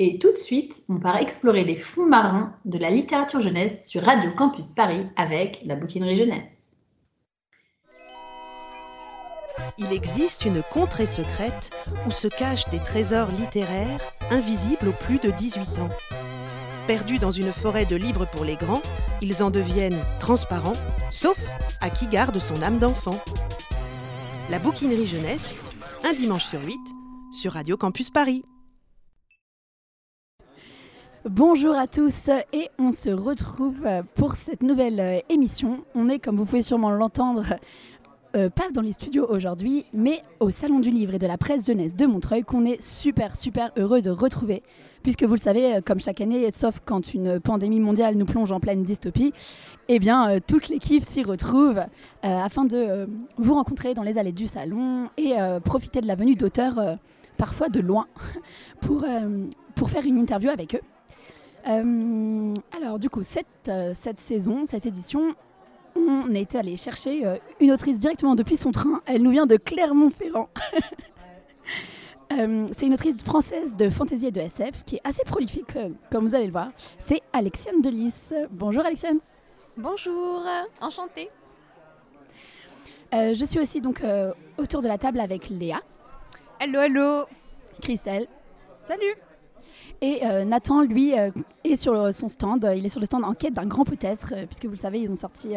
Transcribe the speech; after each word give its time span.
Et 0.00 0.18
tout 0.20 0.30
de 0.30 0.38
suite, 0.38 0.84
on 0.88 1.00
part 1.00 1.16
explorer 1.16 1.64
les 1.64 1.74
fonds 1.74 2.06
marins 2.06 2.54
de 2.64 2.78
la 2.78 2.90
littérature 2.90 3.40
jeunesse 3.40 3.88
sur 3.88 4.02
Radio 4.04 4.30
Campus 4.30 4.72
Paris 4.72 5.06
avec 5.16 5.60
la 5.64 5.74
bouquinerie 5.74 6.16
jeunesse. 6.16 6.66
Il 9.76 9.92
existe 9.92 10.44
une 10.44 10.62
contrée 10.70 11.08
secrète 11.08 11.70
où 12.06 12.12
se 12.12 12.28
cachent 12.28 12.68
des 12.70 12.78
trésors 12.78 13.32
littéraires 13.32 13.98
invisibles 14.30 14.88
aux 14.88 15.04
plus 15.04 15.18
de 15.18 15.32
18 15.32 15.80
ans. 15.80 15.90
Perdus 16.86 17.18
dans 17.18 17.32
une 17.32 17.52
forêt 17.52 17.84
de 17.84 17.96
livres 17.96 18.26
pour 18.26 18.44
les 18.44 18.54
grands, 18.54 18.82
ils 19.20 19.42
en 19.42 19.50
deviennent 19.50 19.98
transparents, 20.20 20.78
sauf 21.10 21.38
à 21.80 21.90
qui 21.90 22.06
garde 22.06 22.38
son 22.38 22.62
âme 22.62 22.78
d'enfant. 22.78 23.18
La 24.48 24.60
bouquinerie 24.60 25.08
jeunesse, 25.08 25.60
un 26.04 26.12
dimanche 26.12 26.46
sur 26.46 26.62
huit, 26.62 26.78
sur 27.32 27.54
Radio 27.54 27.76
Campus 27.76 28.10
Paris. 28.10 28.44
Bonjour 31.24 31.74
à 31.74 31.88
tous 31.88 32.30
et 32.52 32.70
on 32.78 32.92
se 32.92 33.10
retrouve 33.10 33.80
pour 34.14 34.36
cette 34.36 34.62
nouvelle 34.62 35.00
euh, 35.00 35.18
émission. 35.28 35.80
On 35.96 36.08
est, 36.08 36.20
comme 36.20 36.36
vous 36.36 36.44
pouvez 36.44 36.62
sûrement 36.62 36.92
l'entendre, 36.92 37.56
euh, 38.36 38.48
pas 38.50 38.70
dans 38.72 38.82
les 38.82 38.92
studios 38.92 39.26
aujourd'hui, 39.28 39.84
mais 39.92 40.22
au 40.38 40.50
Salon 40.50 40.78
du 40.78 40.90
Livre 40.90 41.14
et 41.14 41.18
de 41.18 41.26
la 41.26 41.36
Presse 41.36 41.66
Jeunesse 41.66 41.96
de 41.96 42.06
Montreuil 42.06 42.44
qu'on 42.44 42.64
est 42.64 42.80
super 42.80 43.36
super 43.36 43.72
heureux 43.76 44.00
de 44.00 44.10
retrouver. 44.10 44.62
Puisque 45.02 45.24
vous 45.24 45.34
le 45.34 45.40
savez, 45.40 45.74
euh, 45.74 45.80
comme 45.84 45.98
chaque 45.98 46.20
année, 46.20 46.48
sauf 46.52 46.78
quand 46.84 47.12
une 47.12 47.40
pandémie 47.40 47.80
mondiale 47.80 48.14
nous 48.14 48.26
plonge 48.26 48.52
en 48.52 48.60
pleine 48.60 48.84
dystopie, 48.84 49.32
eh 49.88 49.98
bien, 49.98 50.38
toute 50.46 50.68
l'équipe 50.68 51.02
s'y 51.02 51.24
retrouve 51.24 51.80
afin 52.22 52.64
de 52.64 53.08
vous 53.38 53.54
rencontrer 53.54 53.94
dans 53.94 54.04
les 54.04 54.18
allées 54.18 54.32
du 54.32 54.46
salon 54.46 55.08
et 55.16 55.34
profiter 55.64 56.00
de 56.00 56.06
la 56.06 56.14
venue 56.14 56.34
d'auteurs 56.36 56.98
parfois 57.38 57.70
de 57.70 57.80
loin 57.80 58.06
pour, 58.80 59.04
pour 59.74 59.90
faire 59.90 60.04
une 60.04 60.18
interview 60.18 60.50
avec 60.50 60.74
eux. 60.74 60.82
Euh, 61.66 62.54
alors 62.76 62.98
du 62.98 63.10
coup, 63.10 63.22
cette, 63.22 63.46
euh, 63.68 63.92
cette 63.94 64.20
saison, 64.20 64.64
cette 64.64 64.86
édition, 64.86 65.34
on 65.96 66.32
est 66.34 66.54
allé 66.54 66.76
chercher 66.76 67.26
euh, 67.26 67.36
une 67.60 67.72
autrice 67.72 67.98
directement 67.98 68.34
depuis 68.34 68.56
son 68.56 68.70
train. 68.72 69.02
Elle 69.06 69.22
nous 69.22 69.30
vient 69.30 69.46
de 69.46 69.56
Clermont-Ferrand. 69.56 70.48
c'est 72.30 72.86
une 72.86 72.94
autrice 72.94 73.16
française 73.24 73.74
de 73.74 73.88
fantasy 73.88 74.26
et 74.26 74.30
de 74.30 74.40
SF 74.40 74.84
qui 74.84 74.96
est 74.96 75.00
assez 75.02 75.24
prolifique, 75.24 75.76
comme 76.10 76.26
vous 76.26 76.34
allez 76.34 76.46
le 76.46 76.52
voir. 76.52 76.68
C'est 76.98 77.22
Alexiane 77.32 77.80
Delis. 77.80 78.30
Bonjour 78.50 78.84
Alexiane. 78.84 79.18
Bonjour, 79.76 80.44
enchantée. 80.80 81.30
je 83.12 83.44
suis 83.44 83.58
aussi 83.58 83.80
donc 83.80 84.02
autour 84.58 84.82
de 84.82 84.88
la 84.88 84.98
table 84.98 85.20
avec 85.20 85.48
Léa. 85.48 85.80
Hello, 86.60 86.80
hello. 86.80 87.24
Christelle. 87.80 88.26
Salut. 88.86 89.14
Et 90.00 90.20
euh, 90.24 90.44
Nathan, 90.44 90.82
lui, 90.82 91.18
euh, 91.18 91.30
est 91.64 91.76
sur 91.76 92.12
son 92.14 92.28
stand. 92.28 92.70
Il 92.76 92.86
est 92.86 92.88
sur 92.88 93.00
le 93.00 93.06
stand 93.06 93.24
en 93.24 93.34
quête 93.34 93.54
d'un 93.54 93.66
grand 93.66 93.84
peut-être, 93.84 94.32
euh, 94.34 94.46
puisque 94.46 94.66
vous 94.66 94.72
le 94.72 94.76
savez, 94.76 95.00
ils 95.00 95.10
ont 95.10 95.16
sorti 95.16 95.54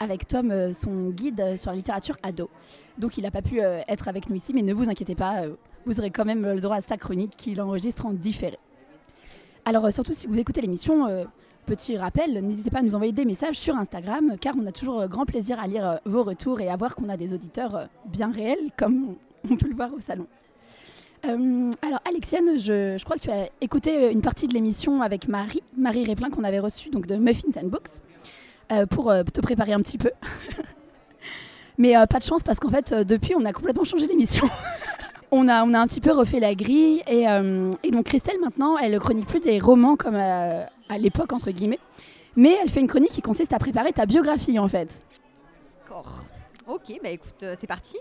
avec 0.00 0.28
Tom 0.28 0.72
son 0.74 1.10
guide 1.10 1.56
sur 1.56 1.70
la 1.70 1.76
littérature 1.76 2.16
ado. 2.22 2.48
Donc 2.98 3.18
il 3.18 3.22
n'a 3.22 3.30
pas 3.30 3.42
pu 3.42 3.58
être 3.60 4.06
avec 4.06 4.28
nous 4.30 4.36
ici, 4.36 4.52
mais 4.54 4.62
ne 4.62 4.72
vous 4.72 4.88
inquiétez 4.88 5.16
pas, 5.16 5.42
vous 5.86 5.98
aurez 5.98 6.10
quand 6.10 6.24
même 6.24 6.42
le 6.42 6.60
droit 6.60 6.76
à 6.76 6.80
sa 6.80 6.96
chronique 6.96 7.32
qu'il 7.36 7.60
enregistre 7.60 8.06
en 8.06 8.12
différé. 8.12 8.58
Alors 9.64 9.92
surtout 9.92 10.12
si 10.12 10.28
vous 10.28 10.38
écoutez 10.38 10.60
l'émission, 10.60 11.26
petit 11.66 11.96
rappel, 11.96 12.44
n'hésitez 12.46 12.70
pas 12.70 12.78
à 12.78 12.82
nous 12.82 12.94
envoyer 12.94 13.12
des 13.12 13.24
messages 13.24 13.58
sur 13.58 13.74
Instagram, 13.74 14.36
car 14.40 14.54
on 14.56 14.66
a 14.66 14.72
toujours 14.72 15.04
grand 15.08 15.26
plaisir 15.26 15.58
à 15.58 15.66
lire 15.66 15.98
vos 16.04 16.22
retours 16.22 16.60
et 16.60 16.68
à 16.68 16.76
voir 16.76 16.94
qu'on 16.94 17.08
a 17.08 17.16
des 17.16 17.34
auditeurs 17.34 17.88
bien 18.06 18.30
réels, 18.30 18.70
comme 18.76 19.16
on 19.50 19.56
peut 19.56 19.68
le 19.68 19.74
voir 19.74 19.92
au 19.92 19.98
salon. 19.98 20.28
Euh, 21.24 21.70
alors 21.82 22.00
Alexiane, 22.08 22.58
je, 22.58 23.02
crois 23.04 23.16
que 23.16 23.22
tu 23.22 23.30
as 23.30 23.48
écouté 23.60 24.12
une 24.12 24.20
partie 24.20 24.46
de 24.46 24.54
l'émission 24.54 25.02
avec 25.02 25.28
Marie, 25.28 25.62
Marie 25.76 26.04
Réplin 26.04 26.30
qu'on 26.30 26.44
avait 26.44 26.60
reçue 26.60 26.90
donc 26.90 27.06
de 27.06 27.16
Muffins 27.16 27.60
and 27.60 27.68
Books, 27.68 28.00
euh, 28.72 28.86
pour 28.86 29.10
euh, 29.10 29.22
te 29.24 29.40
préparer 29.40 29.72
un 29.72 29.80
petit 29.80 29.98
peu. 29.98 30.10
Mais 31.78 31.94
pas 32.10 32.18
de 32.18 32.24
chance 32.24 32.42
parce 32.42 32.58
qu'en 32.58 32.70
fait 32.70 32.92
depuis 32.92 33.36
on 33.36 33.44
a 33.44 33.52
complètement 33.52 33.84
changé 33.84 34.08
l'émission. 34.08 34.48
on, 35.30 35.46
a, 35.46 35.64
on 35.64 35.74
a 35.74 35.78
un 35.78 35.86
petit 35.86 36.00
peu 36.00 36.10
refait 36.10 36.40
la 36.40 36.56
grille 36.56 37.02
et, 37.06 37.22
et 37.84 37.90
donc 37.92 38.06
Christelle 38.06 38.40
maintenant 38.40 38.76
elle 38.76 38.98
chronique 38.98 39.26
plus 39.26 39.38
des 39.38 39.60
romans 39.60 39.94
comme 39.94 40.16
à 40.16 40.98
l'époque 40.98 41.32
entre 41.32 41.52
guillemets, 41.52 41.78
mais 42.34 42.56
elle 42.60 42.68
fait 42.68 42.80
une 42.80 42.88
chronique 42.88 43.12
qui 43.12 43.22
consiste 43.22 43.52
à 43.52 43.60
préparer 43.60 43.92
ta 43.92 44.06
biographie 44.06 44.58
en 44.58 44.66
fait. 44.66 45.06
D'accord. 45.84 46.24
Ok, 46.66 46.98
bah 47.00 47.10
écoute, 47.10 47.44
c'est 47.60 47.68
parti. 47.68 47.96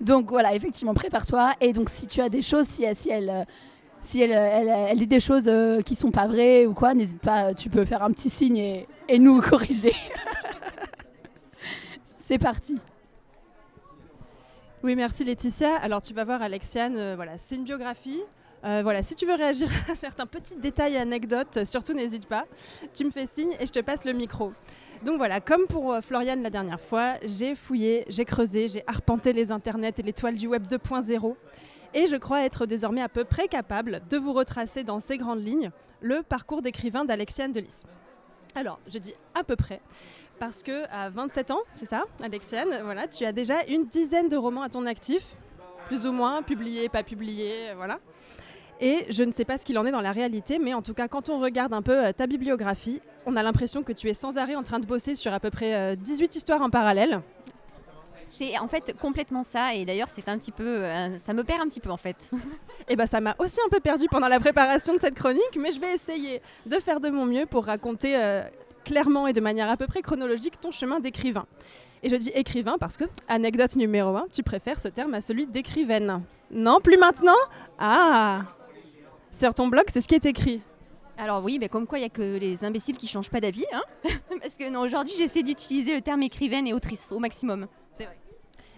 Donc 0.00 0.30
voilà, 0.30 0.54
effectivement, 0.54 0.94
prépare-toi. 0.94 1.54
Et 1.60 1.72
donc 1.72 1.90
si 1.90 2.06
tu 2.06 2.20
as 2.20 2.28
des 2.28 2.42
choses, 2.42 2.66
si, 2.66 2.84
elle... 2.84 3.46
Si 4.02 4.22
elle, 4.22 4.32
elle, 4.32 4.98
dit 4.98 5.06
des 5.06 5.20
choses 5.20 5.46
euh, 5.46 5.82
qui 5.82 5.94
sont 5.94 6.10
pas 6.10 6.26
vraies 6.26 6.64
ou 6.64 6.72
quoi, 6.72 6.94
n'hésite 6.94 7.20
pas, 7.20 7.52
tu 7.52 7.68
peux 7.68 7.84
faire 7.84 8.02
un 8.02 8.10
petit 8.12 8.30
signe 8.30 8.56
et, 8.56 8.88
et 9.08 9.18
nous 9.18 9.40
corriger. 9.50 9.92
C'est 12.16 12.38
parti. 12.38 12.78
Oui, 14.82 14.96
merci 14.96 15.24
Laetitia. 15.24 15.76
Alors 15.76 16.00
tu 16.00 16.14
vas 16.14 16.24
voir 16.24 16.40
Alexiane, 16.40 16.96
euh, 16.96 17.12
voilà, 17.14 17.36
c'est 17.36 17.56
une 17.56 17.64
biographie. 17.64 18.20
Euh, 18.62 18.80
voilà, 18.82 19.02
si 19.02 19.14
tu 19.14 19.26
veux 19.26 19.34
réagir 19.34 19.68
à 19.90 19.94
certains 19.94 20.26
petits 20.26 20.56
détails 20.56 20.94
et 20.94 20.98
anecdotes, 20.98 21.64
surtout 21.64 21.94
n'hésite 21.94 22.26
pas. 22.26 22.44
Tu 22.94 23.04
me 23.04 23.10
fais 23.10 23.26
signe 23.26 23.56
et 23.58 23.66
je 23.66 23.72
te 23.72 23.80
passe 23.80 24.04
le 24.04 24.12
micro. 24.12 24.52
Donc 25.02 25.16
voilà, 25.16 25.40
comme 25.40 25.66
pour 25.66 25.92
euh, 25.92 26.00
Floriane 26.02 26.42
la 26.42 26.50
dernière 26.50 26.80
fois, 26.80 27.14
j'ai 27.22 27.54
fouillé, 27.54 28.04
j'ai 28.08 28.26
creusé, 28.26 28.68
j'ai 28.68 28.84
arpenté 28.86 29.32
les 29.32 29.50
internets 29.50 29.94
et 29.98 30.02
les 30.02 30.12
toiles 30.12 30.36
du 30.36 30.46
web 30.46 30.66
2.0. 30.66 31.34
Et 31.94 32.06
je 32.06 32.16
crois 32.16 32.44
être 32.44 32.66
désormais 32.66 33.00
à 33.00 33.08
peu 33.08 33.24
près 33.24 33.48
capable 33.48 34.02
de 34.10 34.18
vous 34.18 34.32
retracer 34.32 34.84
dans 34.84 35.00
ces 35.00 35.16
grandes 35.16 35.44
lignes 35.44 35.70
le 36.02 36.22
parcours 36.22 36.62
d'écrivain 36.62 37.04
d'Alexiane 37.04 37.52
Delis. 37.52 37.84
Alors, 38.54 38.78
je 38.88 38.98
dis 38.98 39.14
à 39.34 39.42
peu 39.42 39.56
près, 39.56 39.80
parce 40.38 40.62
que 40.62 40.84
à 40.90 41.08
27 41.08 41.50
ans, 41.50 41.60
c'est 41.74 41.86
ça, 41.86 42.04
Alexiane, 42.22 42.80
voilà, 42.82 43.06
tu 43.08 43.24
as 43.24 43.32
déjà 43.32 43.64
une 43.68 43.86
dizaine 43.86 44.28
de 44.28 44.36
romans 44.36 44.62
à 44.62 44.68
ton 44.68 44.86
actif, 44.86 45.24
plus 45.86 46.06
ou 46.06 46.12
moins, 46.12 46.42
publiés, 46.42 46.88
pas 46.88 47.02
publiés, 47.02 47.72
voilà. 47.76 47.98
Et 48.80 49.04
je 49.10 49.22
ne 49.22 49.30
sais 49.30 49.44
pas 49.44 49.58
ce 49.58 49.64
qu'il 49.66 49.78
en 49.78 49.84
est 49.84 49.90
dans 49.90 50.00
la 50.00 50.12
réalité, 50.12 50.58
mais 50.58 50.72
en 50.72 50.80
tout 50.80 50.94
cas, 50.94 51.06
quand 51.06 51.28
on 51.28 51.38
regarde 51.38 51.74
un 51.74 51.82
peu 51.82 52.06
euh, 52.06 52.12
ta 52.12 52.26
bibliographie, 52.26 53.02
on 53.26 53.36
a 53.36 53.42
l'impression 53.42 53.82
que 53.82 53.92
tu 53.92 54.08
es 54.08 54.14
sans 54.14 54.38
arrêt 54.38 54.54
en 54.54 54.62
train 54.62 54.78
de 54.78 54.86
bosser 54.86 55.14
sur 55.14 55.34
à 55.34 55.40
peu 55.40 55.50
près 55.50 55.96
18 55.96 56.22
euh, 56.22 56.36
histoires 56.36 56.62
en 56.62 56.70
parallèle. 56.70 57.20
C'est 58.24 58.58
en 58.58 58.68
fait 58.68 58.96
complètement 58.98 59.42
ça, 59.42 59.74
et 59.74 59.84
d'ailleurs 59.84 60.08
c'est 60.08 60.26
un 60.30 60.38
petit 60.38 60.52
peu, 60.52 60.64
euh, 60.64 61.18
ça 61.18 61.34
me 61.34 61.44
perd 61.44 61.60
un 61.60 61.68
petit 61.68 61.80
peu 61.80 61.90
en 61.90 61.98
fait. 61.98 62.30
et 62.32 62.36
eh 62.88 62.96
ben 62.96 63.04
ça 63.04 63.20
m'a 63.20 63.36
aussi 63.38 63.58
un 63.66 63.68
peu 63.68 63.80
perdu 63.80 64.06
pendant 64.10 64.28
la 64.28 64.40
préparation 64.40 64.94
de 64.94 65.00
cette 65.00 65.14
chronique, 65.14 65.58
mais 65.58 65.72
je 65.72 65.80
vais 65.80 65.92
essayer 65.92 66.40
de 66.64 66.78
faire 66.78 67.00
de 67.00 67.10
mon 67.10 67.26
mieux 67.26 67.44
pour 67.44 67.66
raconter 67.66 68.16
clairement 68.86 69.26
et 69.26 69.34
de 69.34 69.42
manière 69.42 69.68
à 69.68 69.76
peu 69.76 69.86
près 69.86 70.00
chronologique 70.00 70.58
ton 70.58 70.70
chemin 70.70 71.00
d'écrivain. 71.00 71.44
Et 72.02 72.08
je 72.08 72.16
dis 72.16 72.30
écrivain 72.34 72.78
parce 72.80 72.96
que, 72.96 73.04
anecdote 73.28 73.76
numéro 73.76 74.16
1, 74.16 74.28
tu 74.32 74.42
préfères 74.42 74.80
ce 74.80 74.88
terme 74.88 75.12
à 75.12 75.20
celui 75.20 75.46
d'écrivaine. 75.46 76.22
Non, 76.50 76.80
plus 76.80 76.96
maintenant? 76.96 77.36
Ah 77.78 78.44
sur 79.40 79.54
ton 79.54 79.68
blog, 79.68 79.84
c'est 79.90 80.02
ce 80.02 80.08
qui 80.08 80.14
est 80.14 80.26
écrit. 80.26 80.60
Alors 81.16 81.42
oui, 81.42 81.58
mais 81.58 81.70
comme 81.70 81.86
quoi 81.86 81.98
il 81.98 82.02
n'y 82.02 82.06
a 82.06 82.10
que 82.10 82.36
les 82.36 82.62
imbéciles 82.62 82.96
qui 82.96 83.06
changent 83.06 83.30
pas 83.30 83.40
d'avis. 83.40 83.64
Hein 83.72 83.82
Parce 84.42 84.56
que 84.56 84.76
aujourd'hui, 84.76 85.14
j'essaie 85.16 85.42
d'utiliser 85.42 85.94
le 85.94 86.02
terme 86.02 86.22
écrivaine 86.22 86.66
et 86.66 86.74
autrice 86.74 87.10
au 87.10 87.18
maximum. 87.18 87.66
C'est 87.94 88.04
vrai. 88.04 88.18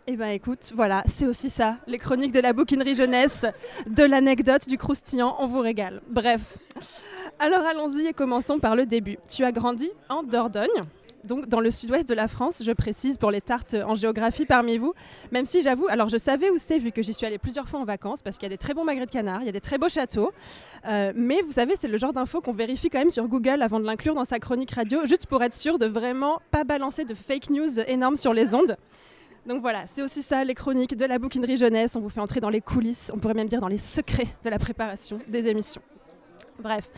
Eh 0.06 0.16
bien 0.16 0.28
écoute, 0.28 0.72
voilà, 0.74 1.02
c'est 1.06 1.26
aussi 1.26 1.50
ça, 1.50 1.78
les 1.86 1.98
chroniques 1.98 2.32
de 2.32 2.40
la 2.40 2.52
bouquinerie 2.52 2.94
jeunesse, 2.94 3.44
de 3.86 4.04
l'anecdote, 4.04 4.68
du 4.68 4.78
croustillant, 4.78 5.36
on 5.38 5.46
vous 5.46 5.60
régale. 5.60 6.00
Bref. 6.08 6.58
Alors 7.38 7.64
allons-y 7.64 8.06
et 8.06 8.12
commençons 8.12 8.58
par 8.58 8.76
le 8.76 8.86
début. 8.86 9.18
Tu 9.28 9.44
as 9.44 9.52
grandi 9.52 9.90
en 10.08 10.22
Dordogne, 10.22 10.84
donc 11.25 11.49
dans 11.49 11.60
le 11.60 11.71
sud-ouest 11.71 12.09
de 12.09 12.15
la 12.15 12.28
France, 12.28 12.62
je 12.65 12.72
précise 12.72 13.16
pour 13.16 13.31
les 13.31 13.41
tartes 13.41 13.75
en 13.75 13.94
géographie 13.94 14.47
parmi 14.47 14.78
vous, 14.78 14.94
même 15.31 15.47
si 15.47 15.62
j'avoue, 15.62 15.87
alors 15.88 16.09
je 16.09 16.16
savais 16.16 16.50
où 16.50 16.59
c'est 16.59 16.78
vu 16.78 16.93
que 16.93 17.03
j'y 17.03 17.15
suis 17.15 17.27
allée 17.27 17.38
plusieurs 17.38 17.69
fois 17.69 17.81
en 17.81 17.84
vacances 17.84 18.22
parce 18.22 18.38
qu'il 18.38 18.44
y 18.44 18.53
a 18.53 18.55
des 18.55 18.59
très 18.59 18.75
bons 18.75 18.84
magrets 18.84 19.06
de 19.06 19.10
canard, 19.10 19.43
il 19.43 19.47
y 19.47 19.49
a 19.49 19.53
des 19.53 19.60
très 19.60 19.78
beaux 19.78 19.88
châteaux, 19.88 20.33
euh, 20.87 21.12
mais 21.15 21.42
vous 21.42 21.53
savez, 21.53 21.74
c'est 21.78 21.89
le 21.89 21.97
genre 21.98 22.13
d'info 22.13 22.41
qu'on 22.41 22.53
vérifie 22.53 22.91
quand 22.91 22.98
même 22.98 23.10
sur 23.10 23.28
Google 23.28 23.63
avant 23.63 23.80
de 23.80 23.84
l'inclure 23.84 24.15
dans 24.15 24.24
sa 24.24 24.39
chronique 24.39 24.72
radio, 24.72 25.07
juste 25.07 25.27
pour 25.27 25.42
être 25.42 25.54
sûr 25.54 25.78
de 25.78 25.86
vraiment 25.86 26.41
pas 26.51 26.65
balancer 26.65 27.04
de 27.04 27.15
fake 27.15 27.51
news 27.51 27.80
énormes 27.86 28.16
sur 28.16 28.33
les 28.33 28.54
ondes. 28.54 28.77
Donc 29.47 29.60
voilà, 29.60 29.86
c'est 29.86 30.03
aussi 30.03 30.22
ça 30.22 30.45
les 30.45 30.54
chroniques 30.54 30.97
de 30.97 31.04
la 31.04 31.18
bouquinerie 31.18 31.57
jeunesse, 31.57 31.97
on 31.97 32.01
vous 32.01 32.09
fait 32.09 32.21
entrer 32.21 32.41
dans 32.41 32.51
les 32.51 32.60
coulisses, 32.60 33.10
on 33.13 33.18
pourrait 33.18 33.34
même 33.34 33.48
dire 33.48 33.60
dans 33.60 33.68
les 33.68 33.78
secrets 33.78 34.28
de 34.45 34.51
la 34.51 34.59
préparation 34.59 35.18
des 35.28 35.48
émissions. 35.48 35.83
Bref, 36.59 36.91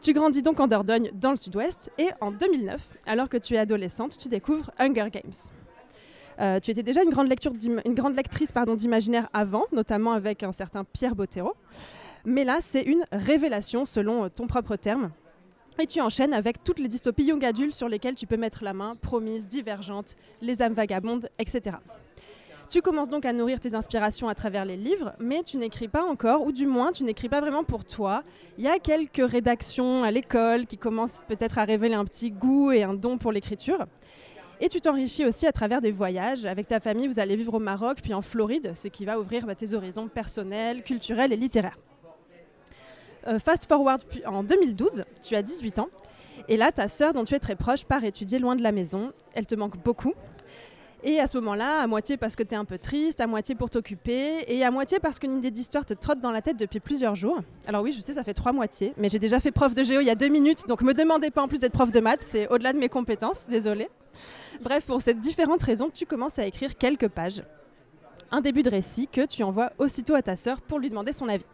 tu 0.00 0.12
grandis 0.12 0.42
donc 0.42 0.58
en 0.60 0.66
Dordogne, 0.66 1.10
dans 1.14 1.30
le 1.30 1.36
sud-ouest, 1.36 1.90
et 1.98 2.08
en 2.20 2.32
2009, 2.32 2.80
alors 3.06 3.28
que 3.28 3.36
tu 3.36 3.54
es 3.54 3.58
adolescente, 3.58 4.16
tu 4.18 4.28
découvres 4.28 4.70
Hunger 4.78 5.08
Games. 5.12 5.32
Euh, 6.40 6.60
tu 6.60 6.70
étais 6.70 6.82
déjà 6.82 7.02
une 7.02 7.10
grande, 7.10 7.28
lecture 7.28 7.52
une 7.84 8.16
lectrice 8.16 8.52
d'imaginaire 8.76 9.28
avant, 9.32 9.66
notamment 9.72 10.12
avec 10.12 10.42
un 10.42 10.52
certain 10.52 10.84
Pierre 10.84 11.14
Bottero. 11.14 11.54
Mais 12.24 12.44
là, 12.44 12.58
c'est 12.60 12.82
une 12.82 13.04
révélation 13.12 13.84
selon 13.84 14.24
euh, 14.24 14.28
ton 14.28 14.46
propre 14.46 14.76
terme. 14.76 15.10
Et 15.78 15.86
tu 15.86 16.00
enchaînes 16.00 16.34
avec 16.34 16.62
toutes 16.64 16.78
les 16.78 16.88
dystopies 16.88 17.24
young 17.24 17.44
adultes 17.44 17.74
sur 17.74 17.88
lesquelles 17.88 18.14
tu 18.14 18.26
peux 18.26 18.36
mettre 18.36 18.62
la 18.62 18.72
main, 18.72 18.96
promises, 19.00 19.48
divergentes, 19.48 20.16
les 20.40 20.62
âmes 20.62 20.74
vagabondes, 20.74 21.28
etc. 21.38 21.76
Tu 22.72 22.80
commences 22.80 23.10
donc 23.10 23.26
à 23.26 23.34
nourrir 23.34 23.60
tes 23.60 23.74
inspirations 23.74 24.28
à 24.28 24.34
travers 24.34 24.64
les 24.64 24.78
livres, 24.78 25.12
mais 25.20 25.42
tu 25.42 25.58
n'écris 25.58 25.88
pas 25.88 26.02
encore, 26.04 26.46
ou 26.46 26.52
du 26.52 26.64
moins 26.64 26.90
tu 26.90 27.04
n'écris 27.04 27.28
pas 27.28 27.42
vraiment 27.42 27.64
pour 27.64 27.84
toi. 27.84 28.22
Il 28.56 28.64
y 28.64 28.66
a 28.66 28.78
quelques 28.78 29.30
rédactions 29.30 30.02
à 30.04 30.10
l'école 30.10 30.64
qui 30.64 30.78
commencent 30.78 31.22
peut-être 31.28 31.58
à 31.58 31.64
révéler 31.64 31.96
un 31.96 32.06
petit 32.06 32.30
goût 32.30 32.72
et 32.72 32.82
un 32.82 32.94
don 32.94 33.18
pour 33.18 33.30
l'écriture. 33.30 33.84
Et 34.58 34.70
tu 34.70 34.80
t'enrichis 34.80 35.26
aussi 35.26 35.46
à 35.46 35.52
travers 35.52 35.82
des 35.82 35.90
voyages. 35.90 36.46
Avec 36.46 36.66
ta 36.66 36.80
famille, 36.80 37.08
vous 37.08 37.20
allez 37.20 37.36
vivre 37.36 37.52
au 37.52 37.58
Maroc, 37.58 37.98
puis 38.02 38.14
en 38.14 38.22
Floride, 38.22 38.72
ce 38.74 38.88
qui 38.88 39.04
va 39.04 39.20
ouvrir 39.20 39.44
bah, 39.44 39.54
tes 39.54 39.74
horizons 39.74 40.08
personnels, 40.08 40.82
culturels 40.82 41.34
et 41.34 41.36
littéraires. 41.36 41.78
Euh, 43.26 43.38
fast 43.38 43.66
forward 43.66 44.02
en 44.24 44.44
2012, 44.44 45.04
tu 45.22 45.36
as 45.36 45.42
18 45.42 45.78
ans. 45.78 45.88
Et 46.48 46.56
là, 46.56 46.72
ta 46.72 46.88
sœur, 46.88 47.12
dont 47.12 47.24
tu 47.24 47.34
es 47.34 47.38
très 47.38 47.54
proche, 47.54 47.84
part 47.84 48.02
étudier 48.02 48.38
loin 48.38 48.56
de 48.56 48.62
la 48.62 48.72
maison. 48.72 49.12
Elle 49.34 49.44
te 49.44 49.54
manque 49.54 49.76
beaucoup. 49.76 50.14
Et 51.04 51.18
à 51.18 51.26
ce 51.26 51.36
moment-là, 51.38 51.80
à 51.80 51.86
moitié 51.88 52.16
parce 52.16 52.36
que 52.36 52.44
tu 52.44 52.54
es 52.54 52.56
un 52.56 52.64
peu 52.64 52.78
triste, 52.78 53.20
à 53.20 53.26
moitié 53.26 53.56
pour 53.56 53.70
t'occuper, 53.70 54.44
et 54.46 54.64
à 54.64 54.70
moitié 54.70 55.00
parce 55.00 55.18
qu'une 55.18 55.36
idée 55.36 55.50
d'histoire 55.50 55.84
te 55.84 55.94
trotte 55.94 56.20
dans 56.20 56.30
la 56.30 56.42
tête 56.42 56.56
depuis 56.56 56.78
plusieurs 56.78 57.16
jours. 57.16 57.40
Alors 57.66 57.82
oui, 57.82 57.90
je 57.90 58.00
sais, 58.00 58.12
ça 58.12 58.22
fait 58.22 58.34
trois 58.34 58.52
moitiés, 58.52 58.92
mais 58.96 59.08
j'ai 59.08 59.18
déjà 59.18 59.40
fait 59.40 59.50
prof 59.50 59.74
de 59.74 59.82
géo 59.82 60.00
il 60.00 60.06
y 60.06 60.10
a 60.10 60.14
deux 60.14 60.28
minutes, 60.28 60.68
donc 60.68 60.82
me 60.82 60.94
demandez 60.94 61.30
pas 61.30 61.42
en 61.42 61.48
plus 61.48 61.58
d'être 61.58 61.72
prof 61.72 61.90
de 61.90 61.98
maths, 61.98 62.22
c'est 62.22 62.46
au-delà 62.48 62.72
de 62.72 62.78
mes 62.78 62.88
compétences, 62.88 63.48
désolé. 63.48 63.88
Bref, 64.62 64.84
pour 64.84 65.02
ces 65.02 65.14
différentes 65.14 65.62
raisons, 65.62 65.90
tu 65.92 66.06
commences 66.06 66.38
à 66.38 66.46
écrire 66.46 66.76
quelques 66.76 67.08
pages. 67.08 67.42
Un 68.30 68.40
début 68.40 68.62
de 68.62 68.70
récit 68.70 69.08
que 69.08 69.26
tu 69.26 69.42
envoies 69.42 69.72
aussitôt 69.78 70.14
à 70.14 70.22
ta 70.22 70.36
sœur 70.36 70.60
pour 70.60 70.78
lui 70.78 70.88
demander 70.88 71.12
son 71.12 71.28
avis. 71.28 71.46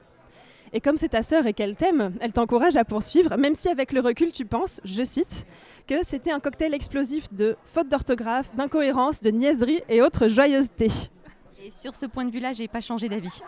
Et 0.73 0.81
comme 0.81 0.97
c'est 0.97 1.11
ta 1.11 1.23
sœur 1.23 1.47
et 1.47 1.53
qu'elle 1.53 1.76
t'aime, 1.76 2.12
elle 2.20 2.32
t'encourage 2.32 2.76
à 2.76 2.85
poursuivre, 2.85 3.37
même 3.37 3.55
si 3.55 3.69
avec 3.69 3.93
le 3.93 4.00
recul 4.00 4.32
tu 4.32 4.44
penses, 4.44 4.81
je 4.85 5.03
cite, 5.03 5.47
que 5.87 6.05
c'était 6.05 6.31
un 6.31 6.41
cocktail 6.41 6.75
explosif 6.75 7.32
de 7.32 7.56
fautes 7.65 7.88
d'orthographe, 7.88 8.55
d'incohérences, 8.55 9.20
de 9.23 9.31
niaiseries 9.31 9.82
et 9.88 10.03
autres 10.03 10.29
joyeusetés. 10.29 10.91
Et 11.65 11.70
sur 11.70 11.94
ce 11.94 12.06
point 12.06 12.25
de 12.25 12.31
vue-là, 12.31 12.53
j'ai 12.53 12.69
pas 12.69 12.81
changé 12.81 13.09
d'avis. 13.09 13.41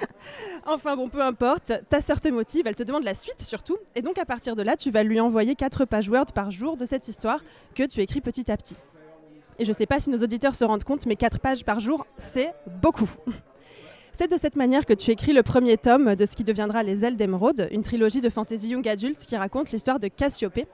enfin 0.66 0.96
bon, 0.96 1.08
peu 1.08 1.22
importe, 1.22 1.72
ta 1.88 2.00
sœur 2.00 2.20
te 2.20 2.28
motive, 2.28 2.66
elle 2.66 2.76
te 2.76 2.82
demande 2.82 3.04
la 3.04 3.14
suite 3.14 3.40
surtout, 3.40 3.78
et 3.94 4.02
donc 4.02 4.18
à 4.18 4.24
partir 4.24 4.56
de 4.56 4.62
là, 4.62 4.76
tu 4.76 4.90
vas 4.90 5.02
lui 5.02 5.20
envoyer 5.20 5.54
4 5.54 5.84
pages 5.84 6.08
Word 6.08 6.26
par 6.34 6.50
jour 6.50 6.76
de 6.76 6.84
cette 6.84 7.08
histoire 7.08 7.40
que 7.74 7.84
tu 7.84 8.00
écris 8.00 8.20
petit 8.20 8.50
à 8.50 8.56
petit. 8.56 8.76
Et 9.58 9.64
je 9.64 9.70
ne 9.70 9.76
sais 9.76 9.86
pas 9.86 10.00
si 10.00 10.10
nos 10.10 10.18
auditeurs 10.18 10.54
se 10.54 10.64
rendent 10.64 10.84
compte, 10.84 11.06
mais 11.06 11.16
4 11.16 11.38
pages 11.38 11.64
par 11.64 11.78
jour, 11.78 12.06
c'est 12.16 12.52
beaucoup. 12.80 13.10
C'est 14.14 14.30
de 14.30 14.36
cette 14.36 14.56
manière 14.56 14.84
que 14.84 14.92
tu 14.92 15.10
écris 15.10 15.32
le 15.32 15.42
premier 15.42 15.78
tome 15.78 16.14
de 16.16 16.26
ce 16.26 16.36
qui 16.36 16.44
deviendra 16.44 16.82
Les 16.82 17.02
Ailes 17.02 17.16
d'Émeraude, 17.16 17.68
une 17.72 17.80
trilogie 17.80 18.20
de 18.20 18.28
fantasy 18.28 18.68
young 18.68 18.86
adulte 18.86 19.24
qui 19.24 19.38
raconte 19.38 19.70
l'histoire 19.70 19.98
de 19.98 20.08
Cassiopée, 20.08 20.66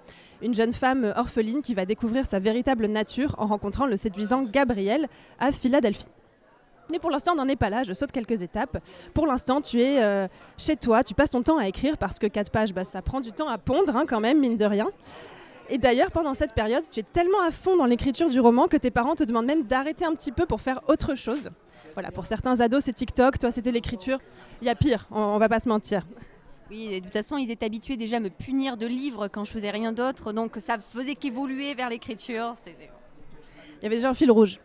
une 0.43 0.55
jeune 0.55 0.73
femme 0.73 1.12
orpheline 1.17 1.62
qui 1.62 1.73
va 1.73 1.85
découvrir 1.85 2.26
sa 2.26 2.40
véritable 2.40 2.87
nature 2.87 3.37
en 3.38 3.46
rencontrant 3.46 3.87
le 3.87 3.96
séduisant 3.96 4.43
Gabriel 4.43 5.06
à 5.38 5.52
Philadelphie. 5.52 6.08
Mais 6.90 6.99
pour 6.99 7.11
l'instant, 7.11 7.32
on 7.35 7.37
n'en 7.37 7.46
est 7.46 7.55
pas 7.55 7.70
là, 7.70 7.85
je 7.85 7.93
saute 7.93 8.11
quelques 8.11 8.43
étapes. 8.43 8.79
Pour 9.14 9.29
l'instant, 9.29 9.61
tu 9.61 9.81
es 9.81 10.02
euh, 10.02 10.26
chez 10.56 10.75
toi, 10.75 11.05
tu 11.05 11.14
passes 11.14 11.31
ton 11.31 11.43
temps 11.43 11.58
à 11.58 11.69
écrire 11.69 11.96
parce 11.96 12.19
que 12.19 12.26
4 12.26 12.50
pages, 12.50 12.75
bah, 12.75 12.84
ça 12.84 13.02
prend 13.02 13.20
du 13.20 13.31
temps 13.31 13.49
à 13.49 13.56
pondre 13.56 13.94
hein, 13.96 14.05
quand 14.08 14.20
même, 14.20 14.41
mine 14.41 14.56
de 14.56 14.64
rien. 14.64 14.88
Et 15.70 15.79
d'ailleurs, 15.79 16.11
pendant 16.11 16.35
cette 16.35 16.55
période, 16.55 16.85
tu 16.91 17.00
es 17.00 17.03
tellement 17.03 17.41
à 17.43 17.50
fond 17.50 17.76
dans 17.76 17.85
l'écriture 17.85 18.31
du 18.31 18.41
roman 18.41 18.69
que 18.69 18.76
tes 18.76 18.91
parents 18.91 19.15
te 19.15 19.25
demandent 19.25 19.47
même 19.47 19.65
d'arrêter 19.65 20.05
un 20.05 20.15
petit 20.15 20.32
peu 20.32 20.47
pour 20.47 20.61
faire 20.61 20.81
autre 20.88 21.15
chose. 21.15 21.50
Voilà, 21.94 22.11
pour 22.11 22.26
certains 22.26 22.61
ados, 22.61 22.85
c'est 22.85 22.93
TikTok, 22.93 23.38
toi, 23.38 23.50
c'était 23.50 23.73
l'écriture. 23.73 24.19
Il 24.62 24.67
y 24.67 24.70
a 24.70 24.75
pire, 24.75 25.06
on, 25.11 25.35
ne 25.35 25.38
va 25.38 25.49
pas 25.49 25.59
se 25.59 25.69
mentir. 25.69 26.06
Oui, 26.70 27.00
de 27.00 27.05
toute 27.05 27.12
façon, 27.12 27.37
ils 27.37 27.50
étaient 27.50 27.67
habitués 27.67 27.97
déjà 27.97 28.17
à 28.17 28.20
me 28.20 28.31
punir 28.31 28.76
de 28.76 28.87
livres 28.87 29.29
quand 29.29 29.44
je 29.44 29.50
faisais 29.50 29.70
rien 29.70 29.93
d'autre, 29.93 30.32
donc 30.32 30.56
ça 30.59 30.79
faisait 30.79 31.15
qu'évoluer 31.15 31.75
vers 31.75 31.88
l'écriture. 31.88 32.55
Il 32.67 33.82
y 33.82 33.87
avait 33.87 33.97
déjà 33.97 34.11
un 34.11 34.15
fil 34.15 34.31
rouge. 34.31 34.59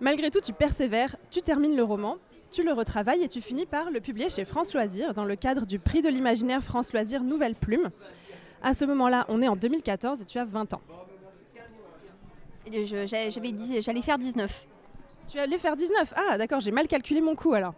Malgré 0.00 0.30
tout, 0.30 0.40
tu 0.40 0.52
persévères, 0.52 1.16
tu 1.30 1.42
termines 1.42 1.76
le 1.76 1.82
roman, 1.82 2.16
tu 2.50 2.64
le 2.64 2.72
retravailles 2.72 3.22
et 3.22 3.28
tu 3.28 3.40
finis 3.40 3.66
par 3.66 3.90
le 3.90 4.00
publier 4.00 4.30
chez 4.30 4.44
France 4.44 4.72
Loisirs 4.72 5.14
dans 5.14 5.24
le 5.24 5.36
cadre 5.36 5.66
du 5.66 5.78
prix 5.78 6.02
de 6.02 6.08
l'imaginaire 6.08 6.62
France 6.62 6.92
Loisirs 6.92 7.22
Nouvelle 7.22 7.54
Plume. 7.54 7.90
À 8.62 8.74
ce 8.74 8.84
moment-là, 8.84 9.24
on 9.28 9.40
est 9.40 9.48
en 9.48 9.56
2014 9.56 10.22
et 10.22 10.24
tu 10.24 10.38
as 10.38 10.44
20 10.44 10.74
ans. 10.74 10.82
J'allais 12.70 14.02
faire 14.02 14.18
19. 14.18 14.66
Tu 15.28 15.38
allais 15.38 15.58
faire 15.58 15.76
19 15.76 16.14
Ah, 16.16 16.38
d'accord, 16.38 16.60
j'ai 16.60 16.70
mal 16.70 16.86
calculé 16.86 17.20
mon 17.20 17.34
coup 17.34 17.54
alors. 17.54 17.74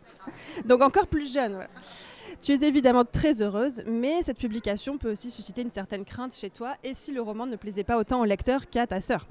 Donc 0.64 0.82
encore 0.82 1.06
plus 1.06 1.32
jeune. 1.32 1.66
Tu 2.40 2.52
es 2.52 2.66
évidemment 2.66 3.04
très 3.04 3.42
heureuse, 3.42 3.82
mais 3.86 4.22
cette 4.22 4.38
publication 4.38 4.98
peut 4.98 5.12
aussi 5.12 5.30
susciter 5.30 5.62
une 5.62 5.70
certaine 5.70 6.04
crainte 6.04 6.34
chez 6.34 6.50
toi 6.50 6.74
et 6.82 6.94
si 6.94 7.12
le 7.12 7.20
roman 7.20 7.46
ne 7.46 7.56
plaisait 7.56 7.84
pas 7.84 7.98
autant 7.98 8.20
au 8.20 8.24
lecteur 8.24 8.68
qu'à 8.68 8.86
ta 8.86 9.00
sœur. 9.00 9.26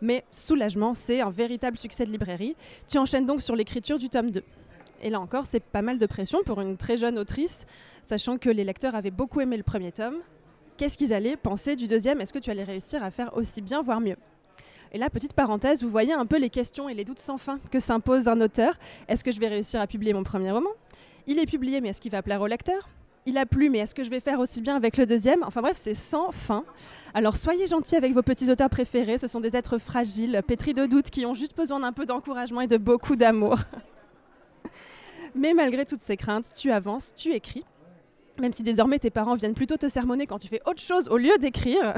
Mais 0.00 0.24
soulagement, 0.30 0.94
c'est 0.94 1.20
un 1.20 1.30
véritable 1.30 1.78
succès 1.78 2.04
de 2.04 2.10
librairie. 2.10 2.56
Tu 2.88 2.98
enchaînes 2.98 3.26
donc 3.26 3.42
sur 3.42 3.56
l'écriture 3.56 3.98
du 3.98 4.08
tome 4.08 4.30
2. 4.30 4.42
Et 5.04 5.10
là 5.10 5.20
encore, 5.20 5.44
c'est 5.46 5.62
pas 5.62 5.82
mal 5.82 5.98
de 5.98 6.06
pression 6.06 6.38
pour 6.46 6.62
une 6.62 6.78
très 6.78 6.96
jeune 6.96 7.18
autrice, 7.18 7.66
sachant 8.04 8.38
que 8.38 8.48
les 8.48 8.64
lecteurs 8.64 8.94
avaient 8.94 9.10
beaucoup 9.10 9.42
aimé 9.42 9.58
le 9.58 9.62
premier 9.62 9.92
tome. 9.92 10.16
Qu'est-ce 10.78 10.96
qu'ils 10.96 11.12
allaient 11.12 11.36
penser 11.36 11.76
du 11.76 11.86
deuxième? 11.86 12.22
Est-ce 12.22 12.32
que 12.32 12.38
tu 12.38 12.50
allais 12.50 12.64
réussir 12.64 13.04
à 13.04 13.10
faire 13.10 13.36
aussi 13.36 13.60
bien, 13.60 13.82
voire 13.82 14.00
mieux? 14.00 14.16
Et 14.92 14.98
là, 14.98 15.10
petite 15.10 15.34
parenthèse, 15.34 15.82
vous 15.82 15.90
voyez 15.90 16.14
un 16.14 16.24
peu 16.24 16.38
les 16.38 16.48
questions 16.48 16.88
et 16.88 16.94
les 16.94 17.04
doutes 17.04 17.18
sans 17.18 17.36
fin 17.36 17.58
que 17.70 17.80
s'impose 17.80 18.28
un 18.28 18.40
auteur. 18.40 18.78
Est-ce 19.06 19.22
que 19.22 19.30
je 19.30 19.40
vais 19.40 19.48
réussir 19.48 19.78
à 19.78 19.86
publier 19.86 20.14
mon 20.14 20.22
premier 20.22 20.50
roman? 20.50 20.70
Il 21.26 21.38
est 21.38 21.46
publié, 21.46 21.82
mais 21.82 21.90
est-ce 21.90 22.00
qu'il 22.00 22.12
va 22.12 22.22
plaire 22.22 22.40
au 22.40 22.46
lecteur? 22.46 22.88
Il 23.26 23.36
a 23.36 23.44
plu, 23.44 23.68
mais 23.68 23.80
est-ce 23.80 23.94
que 23.94 24.04
je 24.04 24.10
vais 24.10 24.20
faire 24.20 24.40
aussi 24.40 24.62
bien 24.62 24.74
avec 24.74 24.96
le 24.96 25.04
deuxième? 25.04 25.42
Enfin 25.42 25.60
bref, 25.60 25.76
c'est 25.76 25.94
sans 25.94 26.32
fin. 26.32 26.64
Alors 27.12 27.36
soyez 27.36 27.66
gentils 27.66 27.96
avec 27.96 28.14
vos 28.14 28.22
petits 28.22 28.50
auteurs 28.50 28.70
préférés, 28.70 29.18
ce 29.18 29.26
sont 29.26 29.40
des 29.40 29.54
êtres 29.54 29.76
fragiles, 29.76 30.42
pétris 30.46 30.72
de 30.72 30.86
doutes, 30.86 31.10
qui 31.10 31.26
ont 31.26 31.34
juste 31.34 31.54
besoin 31.54 31.80
d'un 31.80 31.92
peu 31.92 32.06
d'encouragement 32.06 32.62
et 32.62 32.68
de 32.68 32.78
beaucoup 32.78 33.16
d'amour. 33.16 33.58
Mais 35.34 35.52
malgré 35.52 35.84
toutes 35.84 36.00
ces 36.00 36.16
craintes, 36.16 36.50
tu 36.54 36.70
avances, 36.70 37.12
tu 37.14 37.32
écris. 37.32 37.64
Même 38.40 38.52
si 38.52 38.62
désormais 38.62 38.98
tes 38.98 39.10
parents 39.10 39.34
viennent 39.34 39.54
plutôt 39.54 39.76
te 39.76 39.88
sermonner 39.88 40.26
quand 40.26 40.38
tu 40.38 40.48
fais 40.48 40.60
autre 40.66 40.80
chose 40.80 41.08
au 41.08 41.16
lieu 41.16 41.36
d'écrire. 41.38 41.94